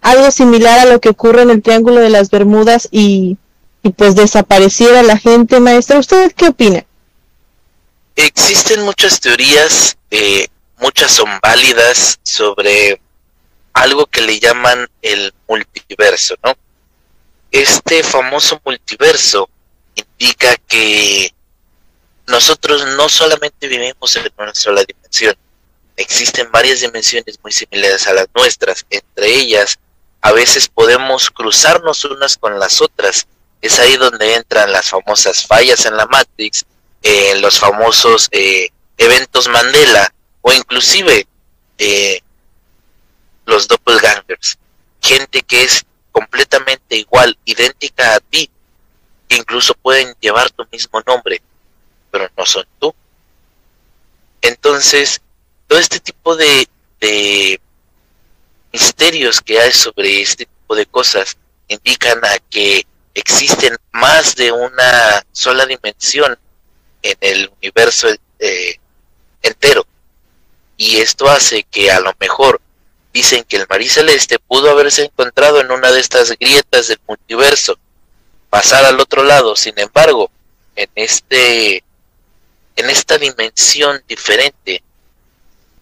algo 0.00 0.30
similar 0.30 0.78
a 0.78 0.86
lo 0.86 1.00
que 1.00 1.10
ocurre 1.10 1.42
en 1.42 1.50
el 1.50 1.62
Triángulo 1.62 2.00
de 2.00 2.10
las 2.10 2.30
Bermudas 2.30 2.88
y, 2.90 3.36
y 3.82 3.90
pues 3.90 4.14
desapareciera 4.14 5.02
la 5.02 5.18
gente, 5.18 5.60
maestra. 5.60 5.98
¿Usted 5.98 6.32
qué 6.32 6.48
opina? 6.48 6.84
Existen 8.16 8.82
muchas 8.82 9.20
teorías, 9.20 9.96
eh, 10.10 10.48
muchas 10.78 11.12
son 11.12 11.28
válidas 11.40 12.18
sobre 12.22 13.00
algo 13.72 14.06
que 14.06 14.22
le 14.22 14.40
llaman 14.40 14.88
el 15.02 15.32
multiverso, 15.46 16.34
¿no? 16.42 16.54
Este 17.50 18.02
famoso 18.02 18.60
multiverso 18.64 19.48
indica 19.94 20.56
que 20.66 21.32
nosotros 22.26 22.84
no 22.96 23.08
solamente 23.08 23.68
vivimos 23.68 24.16
en 24.16 24.30
una 24.36 24.54
sola 24.54 24.84
dimensión, 24.84 25.34
existen 25.96 26.50
varias 26.50 26.80
dimensiones 26.80 27.38
muy 27.42 27.52
similares 27.52 28.06
a 28.06 28.12
las 28.12 28.28
nuestras, 28.34 28.84
entre 28.90 29.34
ellas 29.34 29.78
a 30.20 30.32
veces 30.32 30.68
podemos 30.68 31.30
cruzarnos 31.30 32.04
unas 32.04 32.36
con 32.36 32.58
las 32.58 32.80
otras, 32.82 33.26
es 33.60 33.78
ahí 33.78 33.96
donde 33.96 34.34
entran 34.34 34.72
las 34.72 34.90
famosas 34.90 35.46
fallas 35.46 35.84
en 35.86 35.96
la 35.96 36.06
Matrix, 36.06 36.64
eh, 37.02 37.38
los 37.40 37.58
famosos 37.58 38.28
eh, 38.32 38.70
eventos 38.96 39.48
Mandela 39.48 40.12
o 40.42 40.52
inclusive 40.52 41.26
eh, 41.78 42.20
los 43.46 43.66
doppelgangers, 43.66 44.58
gente 45.00 45.42
que 45.42 45.62
es 45.62 45.84
completamente 46.12 46.96
igual, 46.96 47.38
idéntica 47.44 48.14
a 48.14 48.20
ti, 48.20 48.50
que 49.28 49.36
incluso 49.36 49.74
pueden 49.74 50.14
llevar 50.20 50.50
tu 50.50 50.66
mismo 50.70 51.00
nombre, 51.06 51.40
pero 52.10 52.30
no 52.36 52.46
son 52.46 52.66
tú. 52.78 52.94
Entonces, 54.40 55.20
todo 55.66 55.78
este 55.78 56.00
tipo 56.00 56.36
de, 56.36 56.68
de 57.00 57.60
misterios 58.72 59.40
que 59.40 59.60
hay 59.60 59.72
sobre 59.72 60.22
este 60.22 60.46
tipo 60.46 60.74
de 60.74 60.86
cosas 60.86 61.36
indican 61.68 62.24
a 62.24 62.38
que 62.50 62.86
existen 63.18 63.76
más 63.92 64.36
de 64.36 64.52
una 64.52 65.24
sola 65.32 65.66
dimensión 65.66 66.38
en 67.02 67.16
el 67.20 67.50
universo 67.60 68.08
eh, 68.38 68.76
entero. 69.42 69.84
Y 70.76 70.98
esto 70.98 71.28
hace 71.28 71.64
que 71.64 71.90
a 71.90 72.00
lo 72.00 72.12
mejor 72.20 72.60
dicen 73.12 73.42
que 73.44 73.56
el 73.56 73.66
Marí 73.68 73.88
Celeste 73.88 74.38
pudo 74.38 74.70
haberse 74.70 75.04
encontrado 75.04 75.60
en 75.60 75.72
una 75.72 75.90
de 75.90 76.00
estas 76.00 76.30
grietas 76.38 76.88
del 76.88 77.00
multiverso, 77.08 77.76
pasar 78.50 78.84
al 78.84 79.00
otro 79.00 79.24
lado, 79.24 79.56
sin 79.56 79.78
embargo, 79.78 80.30
en 80.76 80.88
este 80.94 81.82
en 82.76 82.90
esta 82.90 83.18
dimensión 83.18 84.00
diferente, 84.06 84.80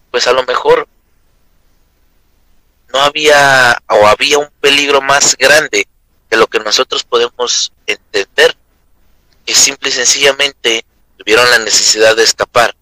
pues 0.09 0.25
a 0.25 0.33
lo 0.33 0.43
mejor 0.45 0.87
no 2.91 2.99
había 2.99 3.77
o 3.87 4.07
había 4.07 4.39
un 4.39 4.49
peligro 4.59 4.99
más 4.99 5.37
grande 5.37 5.87
de 6.29 6.37
lo 6.37 6.47
que 6.47 6.59
nosotros 6.59 7.03
podemos 7.03 7.71
entender, 7.85 8.55
que 9.45 9.53
simple 9.53 9.89
y 9.89 9.93
sencillamente 9.93 10.85
tuvieron 11.17 11.49
la 11.49 11.59
necesidad 11.59 12.15
de 12.15 12.23
escapar. 12.23 12.75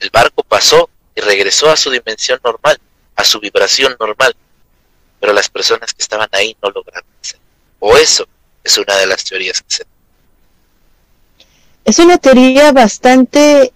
El 0.00 0.10
barco 0.10 0.42
pasó 0.42 0.88
y 1.14 1.20
regresó 1.20 1.70
a 1.70 1.76
su 1.76 1.90
dimensión 1.90 2.40
normal, 2.44 2.78
a 3.16 3.24
su 3.24 3.40
vibración 3.40 3.96
normal, 4.00 4.34
pero 5.20 5.32
las 5.32 5.48
personas 5.48 5.92
que 5.92 6.02
estaban 6.02 6.28
ahí 6.32 6.56
no 6.62 6.70
lograron 6.70 7.08
hacerlo. 7.20 7.44
O 7.80 7.96
eso 7.96 8.26
es 8.62 8.78
una 8.78 8.96
de 8.96 9.06
las 9.06 9.24
teorías 9.24 9.60
que 9.60 9.74
se 9.74 9.84
es 11.84 11.98
una 11.98 12.16
teoría 12.16 12.72
bastante, 12.72 13.72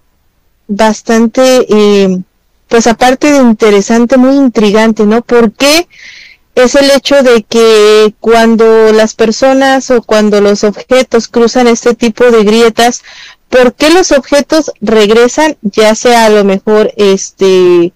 bastante, 0.66 1.66
eh, 1.68 2.18
pues 2.66 2.86
aparte 2.86 3.30
de 3.30 3.39
interesante, 3.39 4.16
muy 4.16 4.34
intrigante, 4.34 5.05
¿no? 5.05 5.20
Porque 5.20 5.89
es 6.63 6.75
el 6.75 6.91
hecho 6.91 7.23
de 7.23 7.43
que 7.43 8.15
cuando 8.21 8.93
las 8.93 9.15
personas 9.15 9.91
o 9.91 10.03
cuando 10.03 10.41
los 10.41 10.65
objetos 10.65 11.29
cruzan 11.29 11.67
este 11.67 11.95
tipo 11.95 12.31
de 12.31 12.45
grietas, 12.45 13.03
¿por 13.49 13.75
qué 13.75 13.91
los 13.91 14.13
objetos 14.13 14.73
regresan, 14.81 15.57
ya 15.63 15.95
sea 15.95 16.27
a 16.27 16.31
lo 16.31 16.45
mejor 16.45 16.93
este 16.97 17.93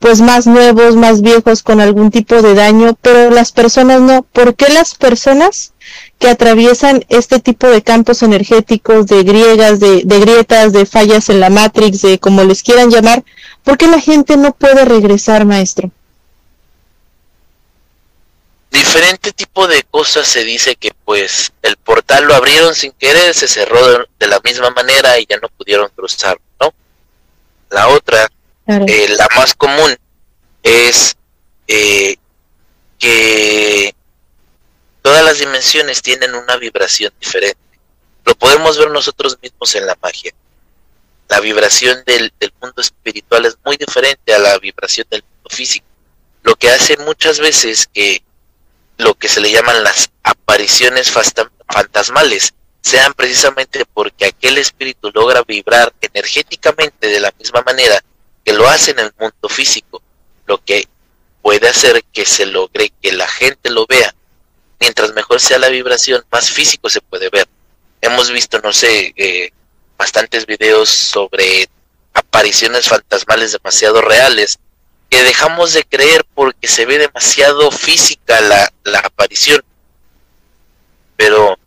pues 0.00 0.22
más 0.22 0.46
nuevos, 0.46 0.96
más 0.96 1.20
viejos, 1.20 1.62
con 1.62 1.78
algún 1.78 2.10
tipo 2.10 2.40
de 2.40 2.54
daño, 2.54 2.96
pero 3.02 3.30
las 3.30 3.52
personas 3.52 4.00
no. 4.00 4.22
¿Por 4.22 4.56
qué 4.56 4.72
las 4.72 4.94
personas 4.94 5.74
que 6.18 6.28
atraviesan 6.28 7.04
este 7.10 7.38
tipo 7.38 7.68
de 7.68 7.82
campos 7.82 8.22
energéticos, 8.22 9.06
de 9.06 9.22
griegas, 9.22 9.78
de, 9.78 10.02
grietas, 10.02 10.72
de 10.72 10.86
fallas 10.86 11.28
en 11.28 11.40
la 11.40 11.50
Matrix, 11.50 12.00
de 12.00 12.18
como 12.18 12.44
les 12.44 12.62
quieran 12.62 12.90
llamar, 12.90 13.24
¿por 13.62 13.76
qué 13.76 13.88
la 13.88 14.00
gente 14.00 14.38
no 14.38 14.52
puede 14.52 14.86
regresar, 14.86 15.44
maestro? 15.44 15.90
Diferente 18.70 19.32
tipo 19.32 19.66
de 19.66 19.82
cosas 19.82 20.28
se 20.28 20.44
dice 20.44 20.76
que 20.76 20.92
pues 21.04 21.52
el 21.62 21.76
portal 21.76 22.24
lo 22.24 22.34
abrieron 22.34 22.74
sin 22.74 22.92
querer, 22.92 23.34
se 23.34 23.48
cerró 23.48 24.06
de, 24.18 24.26
la 24.26 24.40
misma 24.44 24.70
manera 24.70 25.18
y 25.18 25.26
ya 25.26 25.38
no 25.38 25.48
pudieron 25.48 25.88
cruzar, 25.90 26.40
¿no? 26.60 26.72
La 27.68 27.88
otra, 27.88 28.30
eh, 28.66 29.08
la 29.08 29.28
más 29.36 29.54
común, 29.54 29.96
es 30.62 31.16
eh, 31.66 32.16
que 32.98 33.94
Todas 35.02 35.24
las 35.24 35.38
dimensiones 35.38 36.02
tienen 36.02 36.34
una 36.34 36.56
vibración 36.56 37.12
diferente. 37.18 37.58
Lo 38.24 38.34
podemos 38.34 38.78
ver 38.78 38.90
nosotros 38.90 39.38
mismos 39.42 39.74
en 39.74 39.86
la 39.86 39.96
magia. 40.00 40.32
La 41.28 41.40
vibración 41.40 42.02
del, 42.04 42.32
mundo 42.60 42.82
espiritual 42.82 43.46
es 43.46 43.56
muy 43.64 43.76
diferente 43.76 44.34
a 44.34 44.38
la 44.38 44.58
vibración 44.58 45.06
del 45.10 45.22
mundo 45.22 45.48
físico. 45.48 45.86
Lo 46.42 46.54
que 46.56 46.70
hace 46.70 46.96
muchas 46.98 47.38
veces 47.38 47.88
que 47.92 48.22
lo 49.00 49.14
que 49.14 49.28
se 49.28 49.40
le 49.40 49.50
llaman 49.50 49.82
las 49.82 50.10
apariciones 50.22 51.10
fantasmales 51.10 52.54
sean 52.82 53.12
precisamente 53.14 53.84
porque 53.92 54.26
aquel 54.26 54.58
espíritu 54.58 55.10
logra 55.12 55.42
vibrar 55.42 55.92
energéticamente 56.00 57.08
de 57.08 57.20
la 57.20 57.32
misma 57.38 57.62
manera 57.62 58.02
que 58.44 58.52
lo 58.52 58.68
hace 58.68 58.92
en 58.92 59.00
el 59.00 59.12
mundo 59.18 59.48
físico, 59.48 60.02
lo 60.46 60.62
que 60.64 60.88
puede 61.42 61.68
hacer 61.68 62.02
que 62.12 62.24
se 62.24 62.46
logre 62.46 62.92
que 63.02 63.12
la 63.12 63.28
gente 63.28 63.70
lo 63.70 63.86
vea 63.86 64.14
mientras 64.78 65.12
mejor 65.12 65.40
sea 65.40 65.58
la 65.58 65.68
vibración, 65.68 66.24
más 66.32 66.50
físico 66.50 66.88
se 66.88 67.02
puede 67.02 67.28
ver. 67.28 67.46
Hemos 68.00 68.30
visto, 68.30 68.58
no 68.60 68.72
sé, 68.72 69.12
eh, 69.14 69.52
bastantes 69.98 70.46
videos 70.46 70.88
sobre 70.88 71.68
apariciones 72.14 72.88
fantasmales 72.88 73.52
demasiado 73.52 74.00
reales 74.00 74.58
que 75.10 75.22
dejamos 75.24 75.72
de 75.72 75.84
creer 75.84 76.24
porque 76.34 76.68
se 76.68 76.86
ve 76.86 76.98
demasiado 76.98 77.70
física 77.70 78.40
la, 78.40 78.72
la 78.84 79.00
aparición. 79.00 79.62
Pero 81.16 81.58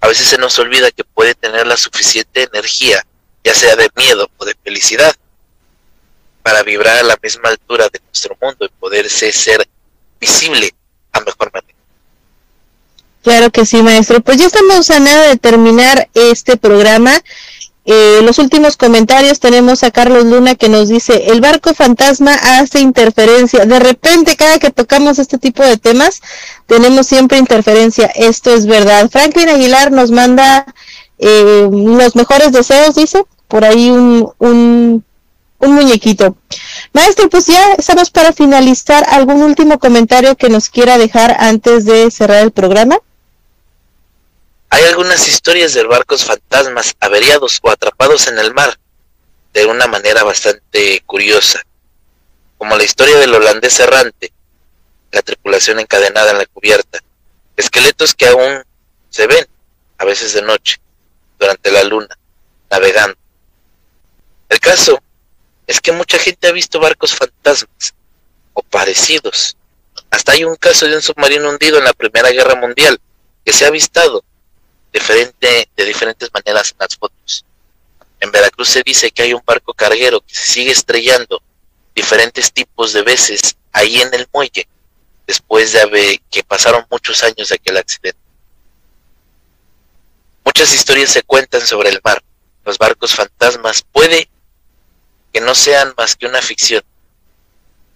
a 0.00 0.08
veces 0.08 0.28
se 0.28 0.38
nos 0.38 0.58
olvida 0.58 0.90
que 0.92 1.04
puede 1.04 1.34
tener 1.34 1.66
la 1.66 1.76
suficiente 1.76 2.44
energía, 2.44 3.04
ya 3.44 3.54
sea 3.54 3.74
de 3.76 3.90
miedo 3.96 4.30
o 4.36 4.44
de 4.44 4.54
felicidad, 4.62 5.14
para 6.42 6.62
vibrar 6.62 6.98
a 6.98 7.02
la 7.02 7.18
misma 7.20 7.48
altura 7.48 7.88
de 7.92 8.00
nuestro 8.06 8.38
mundo 8.40 8.66
y 8.66 8.68
poderse 8.80 9.32
ser 9.32 9.68
visible 10.20 10.72
a 11.12 11.20
mejor 11.20 11.52
manera. 11.52 11.74
Claro 13.22 13.50
que 13.50 13.66
sí, 13.66 13.82
maestro. 13.82 14.20
Pues 14.20 14.38
ya 14.38 14.46
estamos 14.46 14.88
a 14.90 15.00
nada 15.00 15.26
de 15.26 15.36
terminar 15.36 16.08
este 16.14 16.56
programa. 16.56 17.20
Eh, 17.88 18.20
los 18.24 18.40
últimos 18.40 18.76
comentarios 18.76 19.38
tenemos 19.38 19.84
a 19.84 19.92
Carlos 19.92 20.24
Luna 20.24 20.56
que 20.56 20.68
nos 20.68 20.88
dice, 20.88 21.30
el 21.30 21.40
barco 21.40 21.72
fantasma 21.72 22.34
hace 22.34 22.80
interferencia. 22.80 23.64
De 23.64 23.78
repente, 23.78 24.34
cada 24.34 24.58
que 24.58 24.70
tocamos 24.70 25.20
este 25.20 25.38
tipo 25.38 25.62
de 25.62 25.76
temas, 25.76 26.20
tenemos 26.66 27.06
siempre 27.06 27.38
interferencia. 27.38 28.06
Esto 28.16 28.52
es 28.52 28.66
verdad. 28.66 29.08
Franklin 29.08 29.48
Aguilar 29.48 29.92
nos 29.92 30.10
manda 30.10 30.66
eh, 31.18 31.68
los 31.70 32.16
mejores 32.16 32.50
deseos, 32.50 32.96
dice, 32.96 33.24
por 33.46 33.64
ahí 33.64 33.88
un, 33.88 34.32
un, 34.38 35.04
un 35.60 35.72
muñequito. 35.72 36.36
Maestro, 36.92 37.30
pues 37.30 37.46
ya 37.46 37.74
estamos 37.78 38.10
para 38.10 38.32
finalizar. 38.32 39.06
¿Algún 39.10 39.42
último 39.42 39.78
comentario 39.78 40.34
que 40.34 40.48
nos 40.48 40.70
quiera 40.70 40.98
dejar 40.98 41.36
antes 41.38 41.84
de 41.84 42.10
cerrar 42.10 42.42
el 42.42 42.50
programa? 42.50 42.98
Hay 44.76 44.84
algunas 44.84 45.26
historias 45.26 45.72
de 45.72 45.84
barcos 45.84 46.22
fantasmas 46.22 46.94
averiados 47.00 47.60
o 47.62 47.70
atrapados 47.70 48.26
en 48.26 48.38
el 48.38 48.52
mar 48.52 48.78
de 49.54 49.64
una 49.64 49.86
manera 49.86 50.22
bastante 50.22 51.02
curiosa, 51.06 51.62
como 52.58 52.76
la 52.76 52.84
historia 52.84 53.16
del 53.16 53.34
holandés 53.34 53.80
errante, 53.80 54.34
la 55.12 55.22
tripulación 55.22 55.80
encadenada 55.80 56.32
en 56.32 56.36
la 56.36 56.44
cubierta, 56.44 56.98
esqueletos 57.56 58.14
que 58.14 58.26
aún 58.26 58.64
se 59.08 59.26
ven, 59.26 59.46
a 59.96 60.04
veces 60.04 60.34
de 60.34 60.42
noche, 60.42 60.78
durante 61.38 61.70
la 61.70 61.82
luna, 61.82 62.14
navegando. 62.70 63.16
El 64.50 64.60
caso 64.60 65.00
es 65.66 65.80
que 65.80 65.92
mucha 65.92 66.18
gente 66.18 66.48
ha 66.48 66.52
visto 66.52 66.80
barcos 66.80 67.14
fantasmas 67.14 67.94
o 68.52 68.62
parecidos. 68.62 69.56
Hasta 70.10 70.32
hay 70.32 70.44
un 70.44 70.56
caso 70.56 70.84
de 70.84 70.96
un 70.96 71.00
submarino 71.02 71.48
hundido 71.48 71.78
en 71.78 71.84
la 71.84 71.94
Primera 71.94 72.28
Guerra 72.28 72.56
Mundial 72.56 73.00
que 73.42 73.54
se 73.54 73.64
ha 73.64 73.68
avistado 73.68 74.22
de 75.40 75.84
diferentes 75.84 76.30
maneras 76.32 76.72
en 76.72 76.78
las 76.78 76.96
fotos. 76.96 77.44
En 78.20 78.30
Veracruz 78.30 78.68
se 78.68 78.82
dice 78.82 79.10
que 79.10 79.22
hay 79.22 79.34
un 79.34 79.42
barco 79.44 79.74
carguero 79.74 80.20
que 80.20 80.34
se 80.34 80.46
sigue 80.46 80.72
estrellando 80.72 81.42
diferentes 81.94 82.52
tipos 82.52 82.92
de 82.92 83.02
veces 83.02 83.56
ahí 83.72 84.00
en 84.00 84.12
el 84.14 84.26
muelle, 84.32 84.66
después 85.26 85.72
de 85.72 85.80
haber, 85.80 86.20
que 86.30 86.42
pasaron 86.42 86.86
muchos 86.90 87.22
años 87.22 87.48
de 87.48 87.56
aquel 87.56 87.76
accidente. 87.76 88.18
Muchas 90.44 90.72
historias 90.72 91.10
se 91.10 91.22
cuentan 91.22 91.66
sobre 91.66 91.90
el 91.90 92.00
mar. 92.02 92.22
Los 92.64 92.78
barcos 92.78 93.14
fantasmas 93.14 93.82
puede 93.92 94.28
que 95.32 95.40
no 95.40 95.54
sean 95.54 95.92
más 95.96 96.16
que 96.16 96.26
una 96.26 96.40
ficción, 96.40 96.82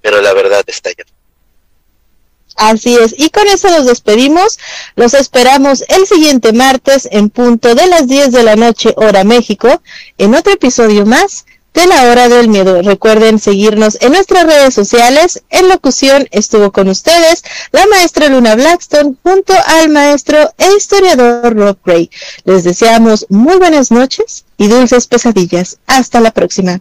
pero 0.03 0.21
la 0.21 0.33
verdad 0.33 0.65
está 0.67 0.91
allá. 0.91 1.05
Así 2.57 2.97
es, 2.97 3.15
y 3.17 3.31
con 3.31 3.47
eso 3.49 3.71
nos 3.71 3.87
despedimos. 3.87 4.59
Los 4.95 5.15
esperamos 5.15 5.85
el 5.89 6.07
siguiente 6.07 6.53
martes 6.53 7.09
en 7.11 7.31
punto 7.31 7.75
de 7.75 7.87
las 7.87 8.07
10 8.07 8.33
de 8.33 8.43
la 8.43 8.57
noche, 8.57 8.93
hora 8.97 9.25
México, 9.25 9.83
en 10.19 10.35
otro 10.35 10.53
episodio 10.53 11.07
más 11.07 11.47
de 11.75 11.87
la 11.87 12.05
hora 12.05 12.29
del 12.29 12.49
miedo. 12.49 12.83
Recuerden 12.83 13.39
seguirnos 13.39 13.97
en 14.01 14.13
nuestras 14.13 14.45
redes 14.45 14.75
sociales. 14.75 15.43
En 15.51 15.69
locución 15.69 16.29
estuvo 16.31 16.73
con 16.73 16.89
ustedes 16.89 17.43
la 17.73 17.87
maestra 17.87 18.29
Luna 18.29 18.57
Blackstone 18.57 19.15
junto 19.23 19.55
al 19.67 19.89
maestro 19.89 20.39
e 20.59 20.77
historiador 20.77 21.57
Rob 21.57 21.79
Gray. 21.85 22.11
Les 22.45 22.65
deseamos 22.65 23.27
muy 23.29 23.57
buenas 23.57 23.91
noches 23.91 24.45
y 24.59 24.69
dulces 24.69 25.07
pesadillas. 25.07 25.79
Hasta 25.87 26.21
la 26.21 26.33
próxima. 26.33 26.81